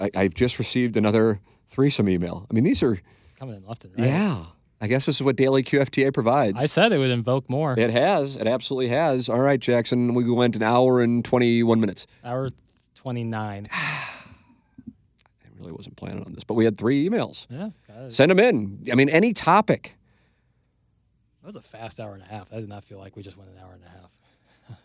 [0.00, 2.46] I, I've just received another threesome email.
[2.50, 2.98] I mean, these are,
[3.38, 4.06] Coming in left and right.
[4.08, 4.44] yeah.
[4.80, 6.58] I guess this is what Daily QFTA provides.
[6.58, 7.78] I said it would invoke more.
[7.78, 8.36] it has.
[8.36, 9.28] It absolutely has.
[9.28, 10.14] All right, Jackson.
[10.14, 12.06] We went an hour and 21 minutes.
[12.24, 12.48] Hour
[12.94, 13.68] 29.
[13.72, 14.06] I
[15.58, 17.46] really wasn't planning on this, but we had three emails.
[17.50, 17.70] Yeah.
[18.08, 18.86] Send them in.
[18.90, 19.98] I mean, any topic.
[21.42, 22.52] That was a fast hour and a half.
[22.52, 24.10] I did not feel like we just went an hour and a half.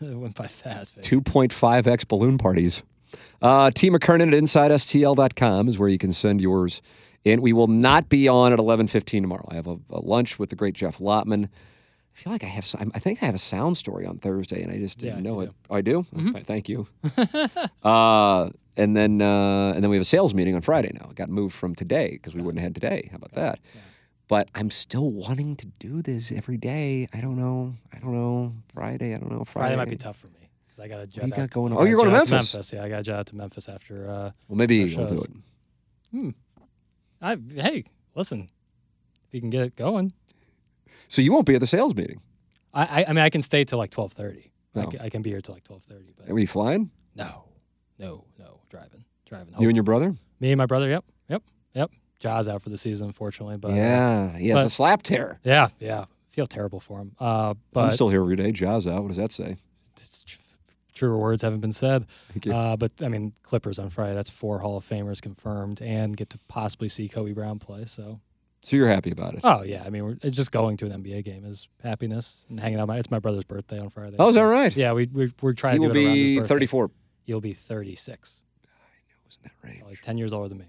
[0.00, 0.98] it went by fast.
[0.98, 2.82] 2.5x balloon parties.
[3.40, 3.90] Uh, T.
[3.90, 6.82] McKernan at InsideSTL.com is where you can send yours
[7.24, 9.46] And We will not be on at 11.15 tomorrow.
[9.50, 11.44] I have a, a lunch with the great Jeff Lotman.
[11.46, 14.62] I feel like I have, some, I think I have a sound story on Thursday,
[14.62, 15.52] and I just didn't Yeah, know it.
[15.68, 16.06] Oh, I do?
[16.18, 16.88] Okay, Thank you.
[17.84, 21.08] uh, and then, uh, and then we have a sales meeting on Friday now.
[21.10, 23.08] It got moved from today because we wouldn't have had today.
[23.10, 23.58] How about that?
[24.28, 27.08] But I'm still wanting to do this every day.
[27.14, 27.74] I don't know.
[27.92, 28.54] I don't know.
[28.74, 29.14] Friday.
[29.14, 29.44] I don't know.
[29.44, 29.68] Friday.
[29.68, 31.26] Friday might be tough for me because I got to jet.
[31.26, 31.78] You got going on.
[31.78, 32.72] Oh, you're going to Memphis.
[32.72, 34.10] Yeah, I got to jet out to Memphis after.
[34.10, 36.34] Uh, Well, maybe we'll do it.
[37.22, 37.84] I hey,
[38.14, 38.48] listen,
[39.28, 40.12] if you can get it going,
[41.08, 42.20] So you won't be at the sales meeting.
[42.74, 44.52] I I, I mean I can stay till like twelve thirty.
[44.74, 44.86] I, No.
[44.88, 46.12] can, I can be here till like twelve thirty.
[46.16, 46.90] But Are you flying?
[47.14, 47.44] no,
[47.98, 49.54] no, no, driving, driving.
[49.58, 50.14] You and your brother?
[50.40, 50.88] Me and my brother.
[50.88, 51.42] Yep, yep,
[51.74, 51.90] yep.
[52.18, 53.56] Ja's out for the season, unfortunately.
[53.56, 55.38] But uh, yeah, he has but- a slap tear.
[55.44, 56.04] yeah, yeah.
[56.30, 57.12] Feel terrible for him.
[57.18, 58.52] Uh, but I'm still here every day.
[58.52, 59.00] Ja's out.
[59.02, 59.56] What does that say?
[60.96, 62.06] truer words haven't been said.
[62.32, 62.54] Thank you.
[62.54, 64.14] Uh, but I mean, Clippers on Friday.
[64.14, 67.84] That's four Hall of Famers confirmed, and get to possibly see Kobe Brown play.
[67.84, 68.20] So,
[68.62, 69.40] so you're happy about it?
[69.44, 72.80] oh yeah, I mean, we're just going to an NBA game is happiness and hanging
[72.80, 72.88] out.
[72.88, 74.16] My, it's my brother's birthday on Friday.
[74.18, 74.74] Oh, is that right?
[74.74, 76.54] Yeah, we we we're trying he to will do it around his be birthday.
[76.54, 76.90] 34.
[77.26, 79.84] You'll be 36, I know, Wasn't that right?
[79.86, 80.66] like 10 years older than me.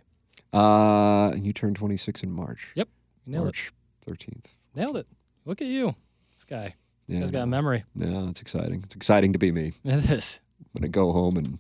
[0.54, 2.72] Uh, and you turned 26 in March.
[2.76, 2.88] Yep,
[3.26, 3.72] nailed March
[4.08, 4.46] 13th.
[4.76, 5.08] Nailed it.
[5.46, 5.96] Look at you,
[6.36, 6.76] this guy.
[7.08, 7.84] Yeah, He's got a memory.
[7.96, 8.82] Yeah, it's exciting.
[8.84, 9.74] It's exciting to be me.
[9.84, 10.42] It is.
[10.74, 11.60] When I go home and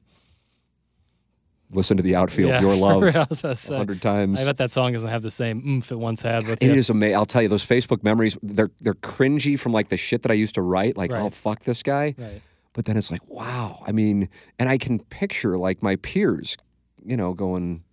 [1.71, 4.39] listen to the outfield, Yeah, your love, hundred times.
[4.39, 6.73] I bet that song doesn't have the same oomph it once had with It you.
[6.73, 7.15] is amazing.
[7.15, 10.35] I'll tell you, those Facebook memories, they're they're cringy from like the shit that I
[10.35, 10.97] used to write.
[10.97, 11.21] Like, Right.
[11.21, 12.15] oh fuck this guy.
[12.17, 12.41] Right.
[12.73, 13.83] But then it's like, wow.
[13.87, 16.57] I mean, and I can picture like my peers,
[17.03, 17.83] you know, going,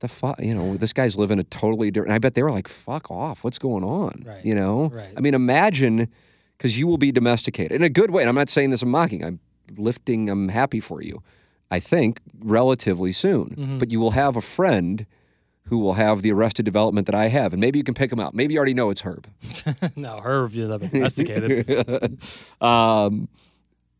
[0.00, 2.12] the fuck, you know, this guy's living a totally different.
[2.12, 3.44] I bet they were like, fuck off.
[3.44, 4.24] What's going on?
[4.26, 4.44] Right.
[4.44, 4.90] You know?
[4.92, 5.12] Right.
[5.16, 6.08] I mean, imagine,
[6.56, 8.22] because you will be domesticated in a good way.
[8.22, 9.24] And I'm not saying this, I'm mocking.
[9.24, 9.40] I'm
[9.76, 11.22] lifting, I'm happy for you.
[11.70, 13.50] I think relatively soon.
[13.50, 13.78] Mm-hmm.
[13.78, 15.06] But you will have a friend
[15.64, 17.52] who will have the arrested development that I have.
[17.52, 18.34] And maybe you can pick him out.
[18.34, 19.28] Maybe you already know it's Herb.
[19.96, 22.18] no, her review that been domesticated.
[22.60, 23.28] um,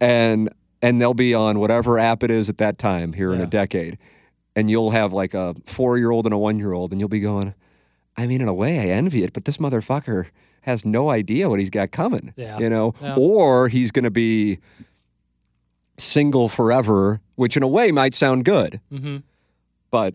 [0.01, 0.51] and
[0.83, 3.99] and they'll be on whatever app it is at that time here in a decade,
[4.57, 7.09] and you'll have like a four year old and a one year old, and you'll
[7.09, 7.55] be going,
[8.17, 10.27] I mean, in a way, I envy it, but this motherfucker
[10.63, 12.35] has no idea what he's got coming.
[12.37, 12.59] Yeah.
[12.59, 13.15] You know, Yeah.
[13.17, 14.59] or he's going to be
[15.99, 19.19] single forever, which in a way might sound good, hmm
[19.91, 20.15] but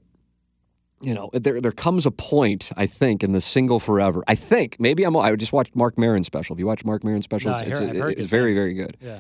[1.01, 4.23] you know, there there comes a point I think in the single forever.
[4.27, 5.15] I think maybe I'm.
[5.17, 6.55] I just watched Marc Maron's special.
[6.55, 7.51] If you watched Marc Maron's special?
[7.51, 8.59] No, it's I it's, heard- it's very things.
[8.59, 8.97] very good.
[9.01, 9.19] Yeah.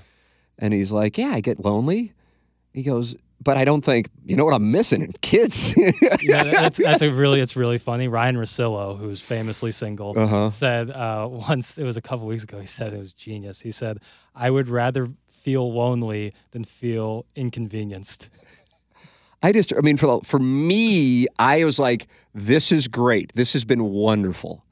[0.57, 2.13] And he's like, "Yeah, I get lonely."
[2.73, 5.13] He goes, "But I don't think you know what I'm missing?
[5.21, 5.73] Kids."
[6.21, 8.07] yeah, that's that's a really it's really funny.
[8.07, 10.49] Ryan Rosillo, who's famously single, Uh-huh.
[10.49, 12.59] said uh, once it was a couple weeks ago.
[12.59, 13.61] He said it was genius.
[13.61, 13.99] He said,
[14.33, 18.29] "I would rather feel lonely than feel inconvenienced."
[19.43, 23.31] I just, I mean, for for me, I was like, "This is great.
[23.35, 24.63] This has been wonderful."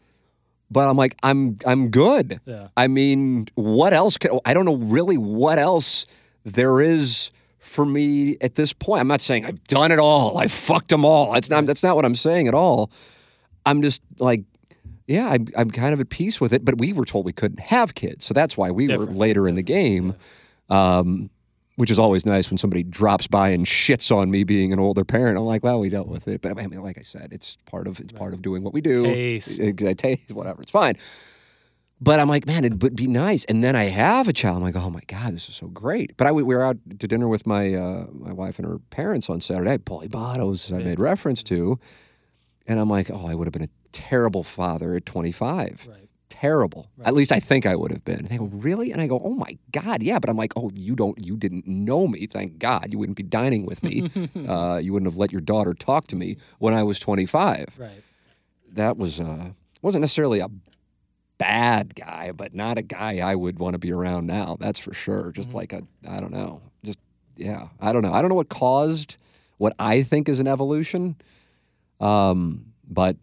[0.72, 2.40] But I'm like, I'm I'm good.
[2.46, 2.70] Yeah.
[2.76, 4.18] I mean, what else?
[4.18, 6.08] Can, I don't know really what else
[6.44, 7.30] there is
[7.64, 9.02] for me at this point.
[9.02, 10.38] I'm not saying I've done it all.
[10.38, 11.34] I fucked them all.
[11.34, 12.92] That's not that's not what I'm saying at all.
[13.66, 14.44] I'm just like,
[15.08, 16.66] yeah, I'm, I'm kind of at peace with it.
[16.66, 18.26] But we were told we couldn't have kids.
[18.26, 20.16] So that's why we were Different, later in the game,
[20.70, 21.30] um,
[21.78, 25.06] which is always nice when somebody drops by and shits on me being an older
[25.06, 25.38] parent.
[25.38, 26.42] I'm like, well, we dealt with it.
[26.42, 28.82] But I mean, like I said, it's part of it's part of doing what we
[28.82, 29.04] do.
[29.04, 29.58] Taste.
[29.98, 30.62] Taste, whatever.
[30.62, 30.98] It's fine.
[32.04, 33.46] But I'm like, man, it would be nice.
[33.46, 34.58] And then I have a child.
[34.58, 36.18] I'm like, oh my god, this is so great.
[36.18, 39.30] But I we were out to dinner with my uh, my wife and her parents
[39.30, 39.78] on Saturday.
[39.78, 41.80] Paulie Bottos, I made reference to,
[42.68, 45.88] and I'm like, oh, I would have been a terrible father at 25.
[45.90, 46.10] Right.
[46.30, 46.88] Terrible.
[47.06, 48.20] At least I think I would have been.
[48.22, 48.92] And they go, really?
[48.92, 50.20] And I go, oh my god, yeah.
[50.20, 52.26] But I'm like, oh, you don't, you didn't know me.
[52.28, 54.10] Thank God, you wouldn't be dining with me.
[54.48, 58.04] uh, you wouldn't have let your daughter talk to me when I was 25 Right.
[58.74, 59.52] that was uh
[59.82, 60.50] wasn't necessarily a
[61.48, 64.58] bad guy, but not a guy I would want to be around now.
[64.60, 65.32] That's for sure.
[65.32, 66.62] Just like a I don't know.
[66.84, 67.00] Just
[67.38, 68.14] yeah, I don't know.
[68.14, 69.18] I don't know what caused
[69.58, 71.16] what I think is an evolution.
[72.00, 73.16] Um, but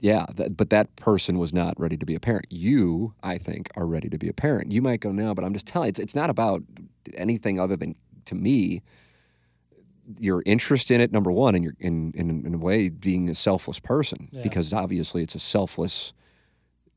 [0.00, 2.46] yeah, that, but that person was not ready to be a parent.
[2.50, 4.70] You, I think, are ready to be a parent.
[4.72, 6.62] You might go no, but I'm just telling it's, it's not about
[7.14, 7.94] anything other than
[8.26, 8.82] to me
[10.20, 13.34] your interest in it number one and you're in, in in a way being a
[13.34, 14.42] selfless person Yeah.
[14.42, 16.12] because obviously it's a selfless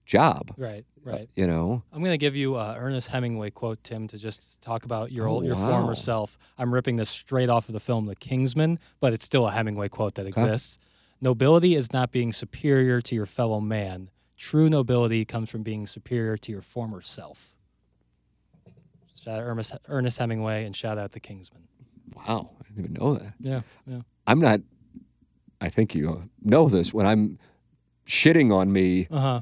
[0.10, 0.86] job Right.
[1.04, 1.30] Right.
[1.36, 4.84] you know I'm going to give you uh, Ernest Hemingway quote, Tim, to just talk
[4.86, 5.70] about your Oh, old, your wow.
[5.70, 6.38] former self.
[6.58, 9.88] I'm ripping this straight off of the film The Kingsman, but it's still a Hemingway
[9.90, 10.80] quote that exists.
[11.22, 14.10] Nobility is not being superior to your fellow man.
[14.36, 17.54] True nobility comes from being superior to your former self.
[19.24, 21.64] Shout out Ernest, Ernest Hemingway and shout out The Kingsman.
[22.16, 24.02] wow i didn't even know that Yeah, yeah.
[24.28, 24.62] i'm not
[25.62, 27.38] i think you know this when i'm
[28.08, 29.42] shitting on me Uh huh.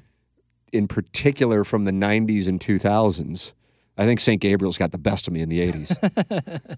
[0.73, 3.51] In particular from the 90s and 2000s
[3.97, 5.91] i think st gabriel's got the best of me in the 80s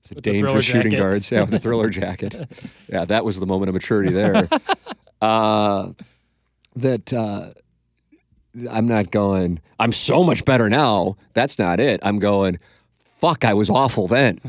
[0.00, 0.98] it's a With dangerous shooting jacket.
[1.02, 2.34] guards yeah with the thriller jacket
[2.88, 4.48] yeah that was the moment of maturity there
[5.20, 5.90] uh,
[6.76, 7.50] that uh,
[8.70, 12.58] i'm not going i'm so much better now that's not it i'm going
[13.20, 14.40] fuck i was awful then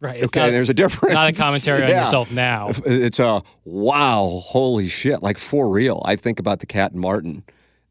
[0.00, 0.22] Right.
[0.24, 2.70] Okay not, there's a difference not a commentary on yourself now.
[2.86, 5.22] It's a wow, holy shit!
[5.22, 6.02] Like for real.
[6.06, 7.44] I think about the Cat and Martin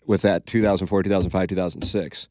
[0.09, 2.27] with that 2004, 2005, 2006,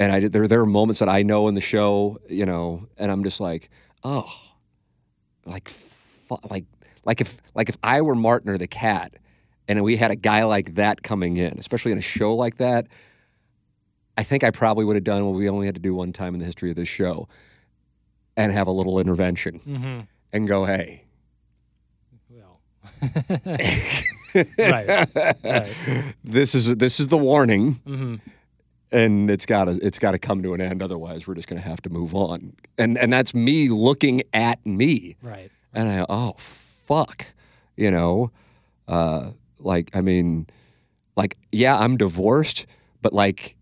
[0.00, 2.86] and I did- there there are moments that I know in the show, you know,
[2.96, 3.68] and I'm just like,
[4.02, 4.26] oh,
[5.44, 5.70] like,
[6.50, 6.64] like,
[7.04, 9.12] like if like if I were Martin or the Cat,
[9.68, 12.86] and we had a guy like that coming in, especially in a show like that.
[14.18, 16.32] I think I probably would have done what we only had to do one time
[16.32, 17.28] in the history of this show
[18.34, 20.00] and have a little intervention Mm-hmm.
[20.32, 21.04] and go, hey,
[22.30, 22.60] Well.
[24.58, 25.08] right.
[25.44, 25.72] Right.
[26.24, 28.16] this is this is the warning, hmm
[28.92, 30.80] and it's got to it's got to come to an end.
[30.82, 32.52] Otherwise, we're just going to have to move on.
[32.78, 35.50] And and that's me looking at me, Right.
[35.74, 37.26] and I oh fuck,
[37.76, 38.30] you know,
[38.86, 40.46] uh, like I mean,
[41.16, 42.66] like yeah, I'm divorced,
[43.02, 43.56] but like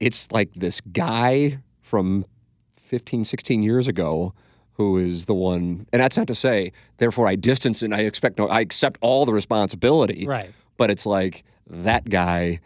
[0.00, 2.24] it's like this guy from
[2.72, 4.32] 15, 16 years ago.
[4.78, 5.86] Who is the one?
[5.92, 9.26] And that's not to say, therefore, I distance and I expect no, I accept all
[9.26, 10.50] the responsibility Right.
[10.76, 12.60] but it's like that guy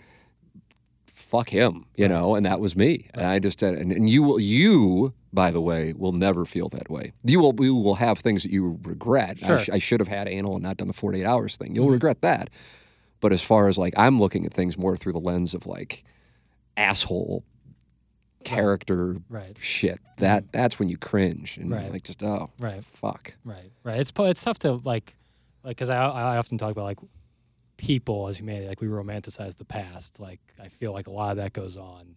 [1.06, 4.38] fuck him you know and that was me and i just and, and you will
[4.38, 8.42] you by the way will never feel that way you will you will have things
[8.42, 9.58] that you regret I, Sure.
[9.58, 11.94] sh- I should have had anal and not done the 48 hours thing you'll mm-hmm.
[11.94, 12.50] regret that
[13.20, 16.04] but as far as like i'm looking at things more through the lens of like
[16.76, 17.44] asshole
[18.44, 19.56] character Right.
[19.60, 20.20] shit mm-hmm.
[20.24, 21.90] that that's when you cringe and Right.
[21.92, 22.84] like just oh Right.
[22.84, 23.70] fuck Right.
[23.84, 24.00] Right.
[24.00, 25.16] It's it's tough to like,
[25.64, 26.98] like, because I I often talk about like
[27.76, 30.20] people as humanity, like we romanticize the past.
[30.20, 32.14] Like I feel like a lot of that goes on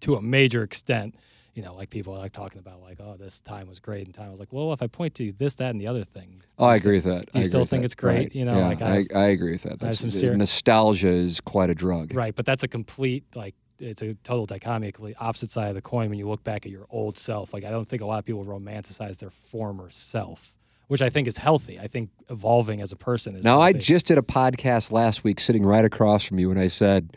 [0.00, 1.14] to a major extent.
[1.54, 4.14] You know, like people are like talking about like, oh, this time was great, and
[4.14, 6.40] time I was like, well, if I point to this, that, and the other thing.
[6.56, 7.32] Oh, I still- agree with that.
[7.32, 7.86] do you I still think that.
[7.86, 8.14] it's great?
[8.16, 8.34] Right.
[8.34, 9.70] You know, yeah, like I, I've- I agree with that.
[9.70, 12.14] have That's, some the- ser- nostalgia is quite a drug.
[12.14, 15.82] Right, but that's a complete like it's a total dichotomy, complete opposite side of the
[15.82, 17.52] coin when you look back at your old self.
[17.52, 20.54] Like I don't think a lot of people romanticize their former self,
[20.88, 21.78] which I think is healthy.
[21.78, 25.40] I think evolving as a person is Now, I just did a podcast last week
[25.40, 27.16] sitting right across from you, and I said,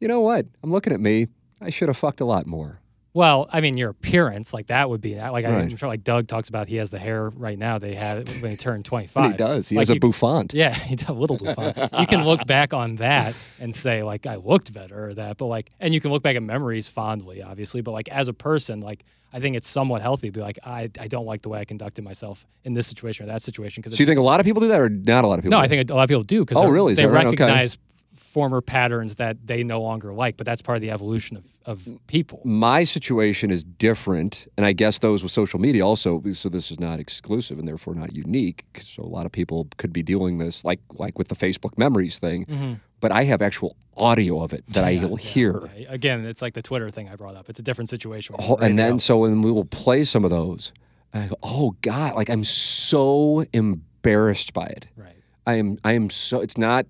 [0.00, 0.46] you know what?
[0.62, 1.28] I'm looking at me.
[1.60, 2.80] I should have fucked a lot more.
[3.14, 5.46] Well, I mean, your appearance, like that would be like Right.
[5.46, 6.66] I'm sure, like Doug talks about.
[6.66, 7.78] He has the hair right now.
[7.78, 9.32] They had it when he turned 25.
[9.32, 9.68] He does.
[9.68, 10.54] He Like has a you- bouffant.
[10.54, 11.76] Yeah, he does a little bouffant.
[12.00, 15.46] you can look back on that and say like I looked better or that, but
[15.46, 18.80] like, and you can look back at memories fondly, obviously, but like as a person,
[18.80, 21.58] like I think it's somewhat healthy to be like I, I don't like the way
[21.60, 24.40] I conducted myself in this situation or that situation because So you think a lot
[24.40, 25.58] of people do that, or not a lot of people?
[25.58, 26.92] no, I think a lot of people do because Oh, really?
[26.92, 27.26] Is they right?
[27.26, 27.36] Okay.
[27.36, 27.76] recognize
[28.16, 31.88] former patterns that they no longer like, but that's part of the evolution of, of
[32.06, 32.40] people.
[32.44, 36.22] my situation is different, and I guess those with social media also.
[36.32, 38.64] So this is not exclusive and therefore not unique.
[38.78, 42.18] So a lot of people could be dealing this, like like with the Facebook memories
[42.18, 42.46] thing.
[42.46, 42.72] Mm-hmm.
[43.00, 45.52] but I have actual audio of it that Yeah, I'll yeah, hear.
[45.60, 45.86] right.
[45.88, 47.48] Again, it's like the Twitter thing I brought up.
[47.50, 48.36] It's a different situation.
[48.38, 50.72] Oh, and then so when we will play some of those,
[51.12, 54.86] I go, oh God, like I'm so embarrassed by it.
[54.96, 55.16] right.
[55.46, 56.86] I am I am so it's not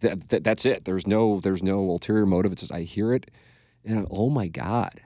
[0.00, 0.84] that, that that's it.
[0.84, 2.52] There's no there's no ulterior motive.
[2.52, 3.30] It's just I hear it
[3.84, 5.00] and oh my God.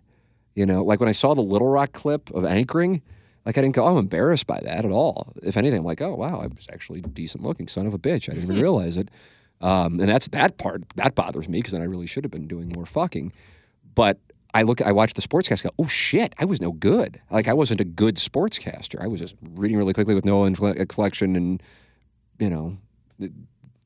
[0.54, 3.00] You know, like when I saw the Little Rock clip of anchoring,
[3.46, 5.32] like I didn't go, oh, I'm embarrassed by that at all.
[5.42, 8.28] If anything, I'm like, oh wow, I was actually decent looking, son of a bitch.
[8.28, 9.10] I didn't even realize it.
[9.60, 12.48] Um, and that's that part that bothers me because then I really should have been
[12.48, 13.32] doing more fucking.
[13.94, 14.18] But
[14.54, 15.62] I look, I watch the sportscast.
[15.62, 17.20] Go, oh shit, I was no good.
[17.30, 19.02] Like I wasn't a good sportscaster.
[19.02, 21.62] I was just reading really quickly with no infle- inflection, and
[22.38, 22.76] you know,
[23.18, 23.32] th-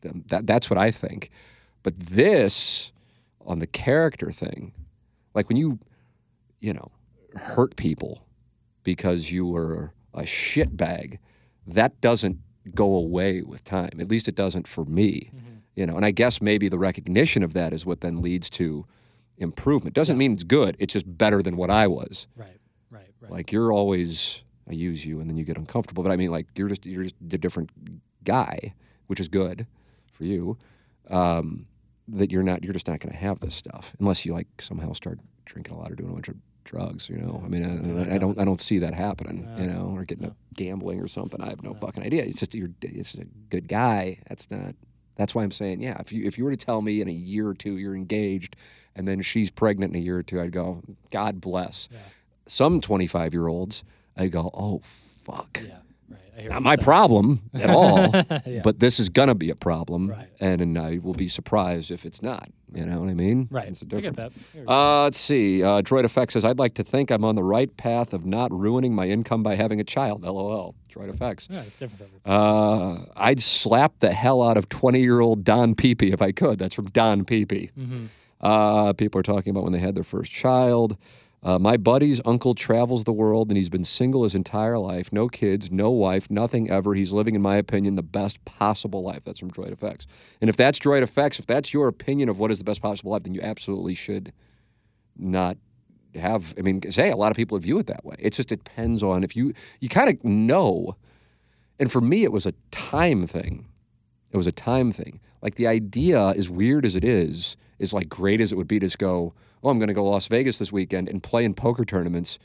[0.03, 1.31] th- that that's what I think.
[1.83, 2.93] But this
[3.47, 4.73] on the character thing,
[5.35, 5.79] like when you,
[6.61, 6.91] you know,
[7.35, 8.27] hurt people
[8.83, 11.19] because you were a shitbag,
[11.67, 12.39] that doesn't
[12.75, 13.99] go away with time.
[14.01, 15.31] At least it doesn't for me.
[15.75, 18.87] You know, and I guess maybe the recognition of that is what then leads to
[19.37, 19.95] improvement.
[19.95, 20.75] Doesn't mean it's good.
[20.79, 22.27] It's just better than what I was.
[22.35, 22.59] Right.
[22.91, 23.13] Right.
[23.21, 23.31] Right.
[23.31, 26.03] Like you're always I use you and then you get uncomfortable.
[26.03, 27.71] But I mean like you're just you're just a different
[28.25, 28.75] guy,
[29.07, 29.67] which is good
[30.13, 30.57] for you.
[31.11, 31.67] Um,
[32.09, 35.19] that you're not you're just not gonna have this stuff unless you like somehow start
[35.45, 37.41] drinking a lot or doing a bunch of drugs, you know.
[37.45, 40.25] I mean I, I I don't I don't see that happening, you know, or getting
[40.25, 40.31] No.
[40.31, 41.41] up gambling or something.
[41.41, 42.25] I have no fucking idea.
[42.25, 44.19] It's just you're it's a good guy.
[44.29, 44.75] That's not
[45.17, 47.13] that's why I'm saying, yeah, if you if you were to tell me in a
[47.13, 48.55] year or two you're engaged
[48.95, 51.89] and then she's pregnant in a year or two, I'd go, God bless.
[51.93, 51.99] Yeah.
[52.47, 53.83] Some 25 year olds,
[54.17, 55.61] I'd go, oh fuck.
[55.67, 55.79] yeah.
[56.37, 56.39] Right.
[56.39, 56.85] I hear Not my saying.
[56.85, 58.11] problem at all,
[58.47, 58.61] Yeah.
[58.63, 60.29] but this is gonna be a problem, Right.
[60.39, 62.51] and, and I will be surprised if it's not.
[62.75, 63.49] You know what I mean?
[63.51, 63.69] Right.
[63.69, 64.35] It's a I get difference.
[64.35, 64.59] that.
[64.59, 65.63] I get Uh, let's see.
[65.63, 68.53] Uh, Droid Effect says, I'd like to think I'm on the right path of not
[68.53, 70.23] ruining my income by having a child.
[70.25, 70.75] LOL.
[70.93, 71.49] Droid Effects.
[71.51, 72.11] yeah, it's different.
[72.25, 76.59] Uh, I'd slap the hell out of 20 year old Don Peepee if I could.
[76.59, 77.71] That's from Don Peepee.
[77.79, 78.07] Mm-hmm.
[78.41, 80.97] Uh, people are talking about when they had their first child.
[81.43, 85.13] Uh, my buddy's uncle travels the world and he's been single his entire life.
[85.13, 86.95] No kids, no wife, nothing ever.
[86.95, 89.23] He's living, in my opinion, the best possible life.
[89.25, 90.07] That's from Droid Effects.
[90.41, 93.13] And if that's Droid Effects, if that's your opinion of what is the best possible
[93.13, 94.33] life, then you absolutely should
[95.17, 95.57] not
[96.15, 96.55] have.
[96.59, 98.17] I mean, say a lot of people view it that way.
[98.19, 100.97] It just depends on if you you kind of know.
[101.79, 103.67] And for me, it was a time thing.
[104.33, 105.21] It was a time thing.
[105.43, 108.79] Like the idea, as weird as it is, is like great as it would be
[108.79, 109.35] to just go,
[109.67, 112.39] oh, I'm going to go to Las Vegas this weekend and play in poker tournaments.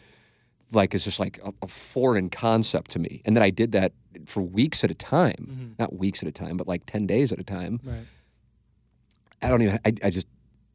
[0.71, 3.21] Like it's just like a, a foreign concept to me.
[3.25, 3.93] And then I did that
[4.25, 5.67] for weeks at a time, mm-hmm.
[5.77, 7.79] not weeks at a time, but like 10 days at a time.
[7.83, 8.05] Right.
[9.41, 10.27] I don't even, I, I just,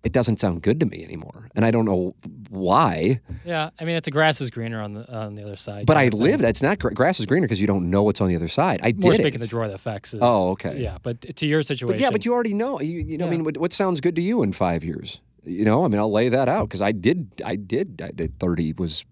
[0.04, 1.48] it doesn't sound good to me anymore.
[1.56, 2.14] And I don't know
[2.48, 3.70] why, Yeah.
[3.80, 5.86] I mean, it's the grass is greener on the on the other side.
[5.86, 8.28] but I lived, it's not, gra- grass is greener because you don't know what's on
[8.28, 8.80] the other side.
[8.84, 9.50] I More did speaking it.
[9.50, 10.14] the droid effects.
[10.14, 10.80] Is, Oh, okay.
[10.80, 11.96] Yeah, but to your situation.
[11.96, 12.80] But yeah, but you already know.
[12.80, 15.20] You, you know, I mean, what, what sounds good to you in five years?
[15.46, 18.38] You know, I mean, I'll lay that out because I did, I did, I did
[18.38, 19.04] 30 was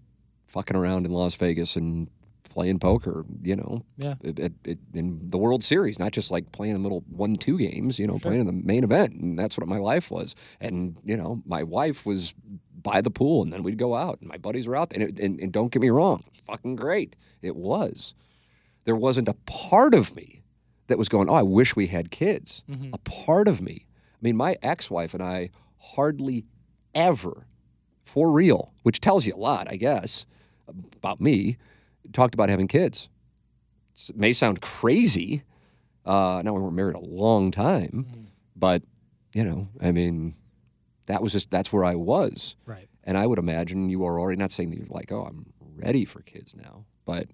[0.47, 2.09] fucking around in Las Vegas and
[2.49, 4.15] playing poker, you know, Yeah.
[4.23, 7.57] at, at, at- in the World Series, not just like playing in little one, two
[7.57, 8.19] games, you know, Sure.
[8.31, 9.13] playing in the main event.
[9.13, 10.35] And that's what my life was.
[10.61, 12.33] And, you know, my wife was
[12.81, 14.93] by the pool and then we'd go out and my buddies were out.
[14.93, 17.15] And, it, and, and don't get me wrong, fucking great.
[17.41, 18.13] It was.
[18.85, 20.43] There wasn't a part of me
[20.87, 22.61] that was going, oh, I wish we had kids.
[22.69, 22.91] Mm-hmm.
[22.93, 23.85] A part of me.
[24.13, 25.49] I mean, my ex wife and I
[25.95, 26.45] hardly
[26.93, 27.47] ever,
[28.03, 30.25] for real, which tells you a lot, I guess,
[30.97, 31.57] about me,
[32.13, 33.09] talked about having kids.
[34.09, 35.43] It may sound crazy.
[36.05, 38.21] Uh, now we were married a long time, Mm-hmm.
[38.55, 38.83] but,
[39.33, 40.35] you know, I mean,
[41.07, 42.55] that was just, that's where I was.
[42.65, 42.87] Right.
[43.03, 45.45] And I would imagine you are already not saying that you're like, oh, I'm
[45.77, 47.27] ready for kids now, but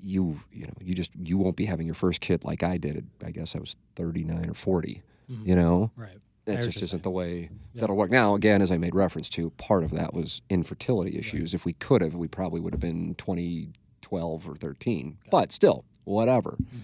[0.00, 2.96] you, you know, you just you won't be having your first kid like I did.
[2.96, 5.02] At, I guess I was 39 or 40.
[5.44, 6.16] You know, Right.
[6.56, 7.82] That just isn't the way Yeah.
[7.82, 8.10] that'll work.
[8.10, 11.54] Now, again, as I made reference to, part of that was infertility issues.
[11.54, 15.18] If we could have, we probably would have been 2012 or 13.
[15.30, 16.56] But still, whatever.
[16.60, 16.78] Mm-hmm.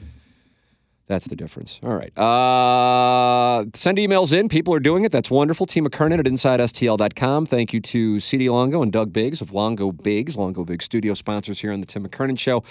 [1.06, 1.80] That's the difference.
[1.82, 2.16] All right.
[2.18, 4.48] Uh, send emails in.
[4.48, 5.12] People are doing it.
[5.12, 5.66] That's wonderful.
[5.66, 7.44] Team McKernan at InsideSTL.com.
[7.44, 11.60] Thank you to CD Longo and Doug Biggs of Longo Biggs, Longo Biggs studio sponsors
[11.60, 12.64] here on the Tim McKernan Show.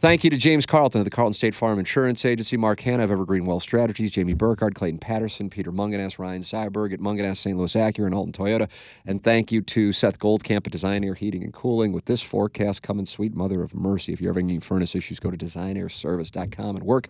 [0.00, 3.10] Thank you to James Carlton of the Carlton State Farm Insurance Agency, Mark Hannah of
[3.10, 7.54] Evergreen Wealth Strategies, Jamie Burkhardt, Clayton Patterson, Peter Mungenast, Ryan Seiberg at Mungenast St.
[7.54, 8.66] Louis Acura and Alton Toyota.
[9.04, 11.92] And thank you to Seth Goldcamp at Design Aire Heating and Cooling.
[11.92, 14.14] With this forecast coming, sweet mother of mercy.
[14.14, 17.08] If you're having any furnace issues, go to designairservice.com and work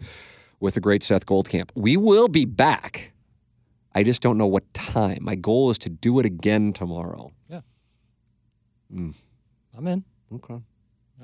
[0.59, 1.71] with the great Seth Goldcamp.
[1.77, 3.13] We will be back.
[3.95, 5.19] I just don't know what time.
[5.23, 7.31] My goal is to do it again tomorrow.
[7.49, 7.61] Yeah.
[8.93, 9.15] Mm.
[9.79, 10.05] I'm in.
[10.35, 10.61] Okay.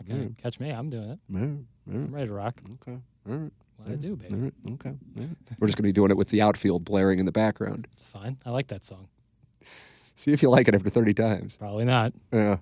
[0.00, 0.30] Okay.
[0.42, 0.70] Catch me.
[0.70, 1.18] I'm doing it.
[1.34, 1.42] All right.
[1.42, 1.94] All right.
[2.06, 2.60] I'm ready to rock.
[2.82, 2.98] Okay.
[3.28, 3.52] All right.
[3.76, 4.34] what I do, baby.
[4.34, 4.90] All right, okay.
[4.90, 5.28] all right.
[5.58, 7.86] We're just going to be doing it with the outfield blaring in the background.
[7.94, 8.38] It's fine.
[8.44, 9.08] I like that song.
[10.16, 11.56] See if you like it after 30 times.
[11.56, 12.12] Probably not.
[12.32, 12.58] Yeah.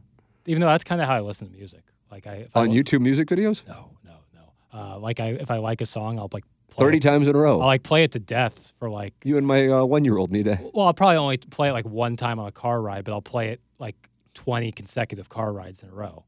[0.46, 1.82] Even though that's kind of how I listen to music.
[2.10, 3.66] Like I if I On YouTube music videos?
[3.66, 4.78] No, no, no.
[4.78, 7.00] Uh, like I if I like a song, I'll like play 30 it.
[7.00, 7.60] times in a row.
[7.60, 9.14] I'll like play it to death for like.
[9.24, 10.58] you and my uh, one year old need to.
[10.74, 13.22] Well, I'll probably only play it like one time on a car ride, but I'll
[13.22, 13.96] play it like
[14.34, 16.24] twenty consecutive car rides in a row.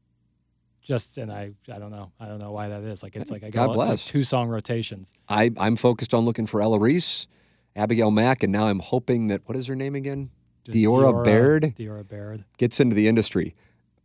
[0.87, 3.03] Just and I I don't know I don't know why that is.
[3.03, 5.13] Like it's like I got like two song rotations.
[5.27, 7.27] I, I'm focused on looking for Ella Reese,
[7.75, 10.29] Abigail Mac, and now I'm hoping that, what is her name again?
[10.65, 11.75] Diora Baird?
[11.77, 12.45] Diora Baird.
[12.57, 13.53] Gets into the industry.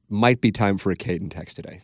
[0.08, 1.82] Might be time for a Caden text today.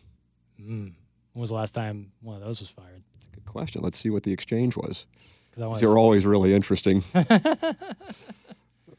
[0.61, 0.93] Mm.
[1.31, 3.01] When was the last time one of those was fired?
[3.13, 3.81] That's a Good question.
[3.81, 5.05] Let's see what the exchange was.
[5.49, 7.03] Because They're always really interesting.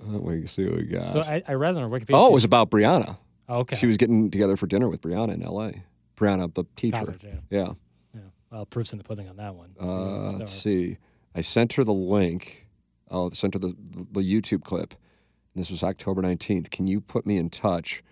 [0.03, 1.13] Uh, we see what we got.
[1.13, 2.15] So I, I read on Wikipedia.
[2.15, 3.19] oh, it was about Brianna.
[3.51, 3.77] Oh, okay.
[3.77, 5.85] She was getting together for dinner with Brianna in L.A.
[6.17, 6.99] Brianna, the teacher.
[6.99, 7.31] College, yeah.
[7.51, 7.73] Yeah.
[8.15, 8.21] yeah.
[8.51, 9.75] Well, proofs in the pudding on that one.
[9.81, 10.97] Uh, let's see.
[11.35, 12.67] I sent her the link.
[13.11, 13.75] Oh, sent her the,
[14.13, 14.95] the YouTube clip.
[15.57, 16.71] This was October 19th.
[16.71, 18.03] Can you put me in touch?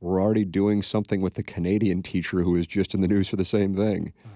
[0.00, 3.36] We're already doing something with the Canadian teacher who was just in the news for
[3.36, 4.12] the same thing.
[4.24, 4.30] Wow.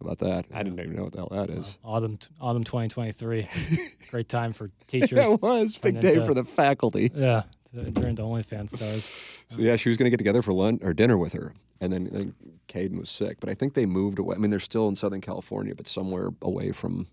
[0.00, 0.46] How about that?
[0.52, 1.78] I didn't even know what the hell that is.
[1.84, 3.48] Autumn, t- autumn 2023.
[4.10, 5.12] Great time for teachers.
[5.12, 5.76] Yeah, it was.
[5.78, 7.10] Big day into- for the faculty.
[7.14, 7.42] yeah,
[7.74, 9.34] to enter into OnlyFans stars.
[9.50, 11.54] So, yeah, she was going to get together for lunch or dinner with her.
[11.80, 13.40] And then I Caden was sick.
[13.40, 14.34] But I think they moved away.
[14.36, 17.06] I mean, they're still in Southern California, but somewhere away from,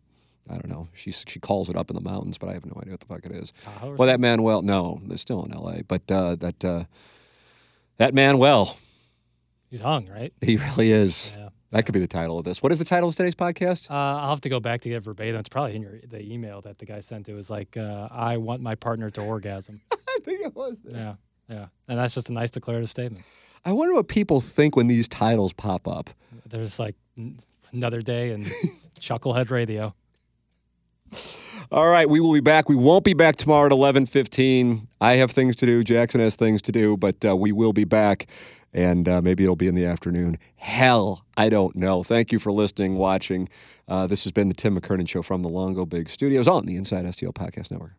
[0.49, 0.89] I don't know.
[0.93, 3.05] She, she calls it up in the mountains, but I have no idea what the
[3.05, 3.53] fuck it is.
[3.63, 5.83] Tahoe Well, that Manuel, no, they're still in L.A.
[5.83, 6.83] But uh, that uh,
[7.97, 8.77] that Manuel,
[9.69, 10.33] He's hung, right?
[10.41, 11.33] he really is.
[11.37, 11.49] Yeah.
[11.71, 12.61] That could be the title of this.
[12.61, 13.89] What is the title of today's podcast?
[13.89, 15.39] Uh, I'll have to go back to get verbatim.
[15.39, 17.29] It's probably in your the email that the guy sent.
[17.29, 19.79] It was like, uh, "I want my partner to orgasm."
[20.17, 20.75] I think it was.
[20.87, 21.15] yeah,
[21.49, 23.25] yeah, and that's just a nice declarative statement.
[23.63, 26.09] I wonder what people think when these titles pop up.
[26.47, 26.95] They're like
[27.71, 28.45] another day and
[28.99, 29.95] Chucklehead Radio.
[31.71, 32.69] All right, we will be back.
[32.69, 34.87] We won't be back tomorrow at eleven fifteen.
[35.01, 35.83] I have things to do.
[35.83, 38.27] Jackson has things to do, but uh, we will be back,
[38.71, 40.37] and uh, maybe it'll be in the afternoon.
[40.57, 42.03] Hell, I don't know.
[42.03, 43.49] Thank you for listening, watching.
[43.87, 46.75] Uh, this has been the Tim McKernan Show from the Longo Biggs Studios on the
[46.75, 47.93] Inside STL Podcast Network.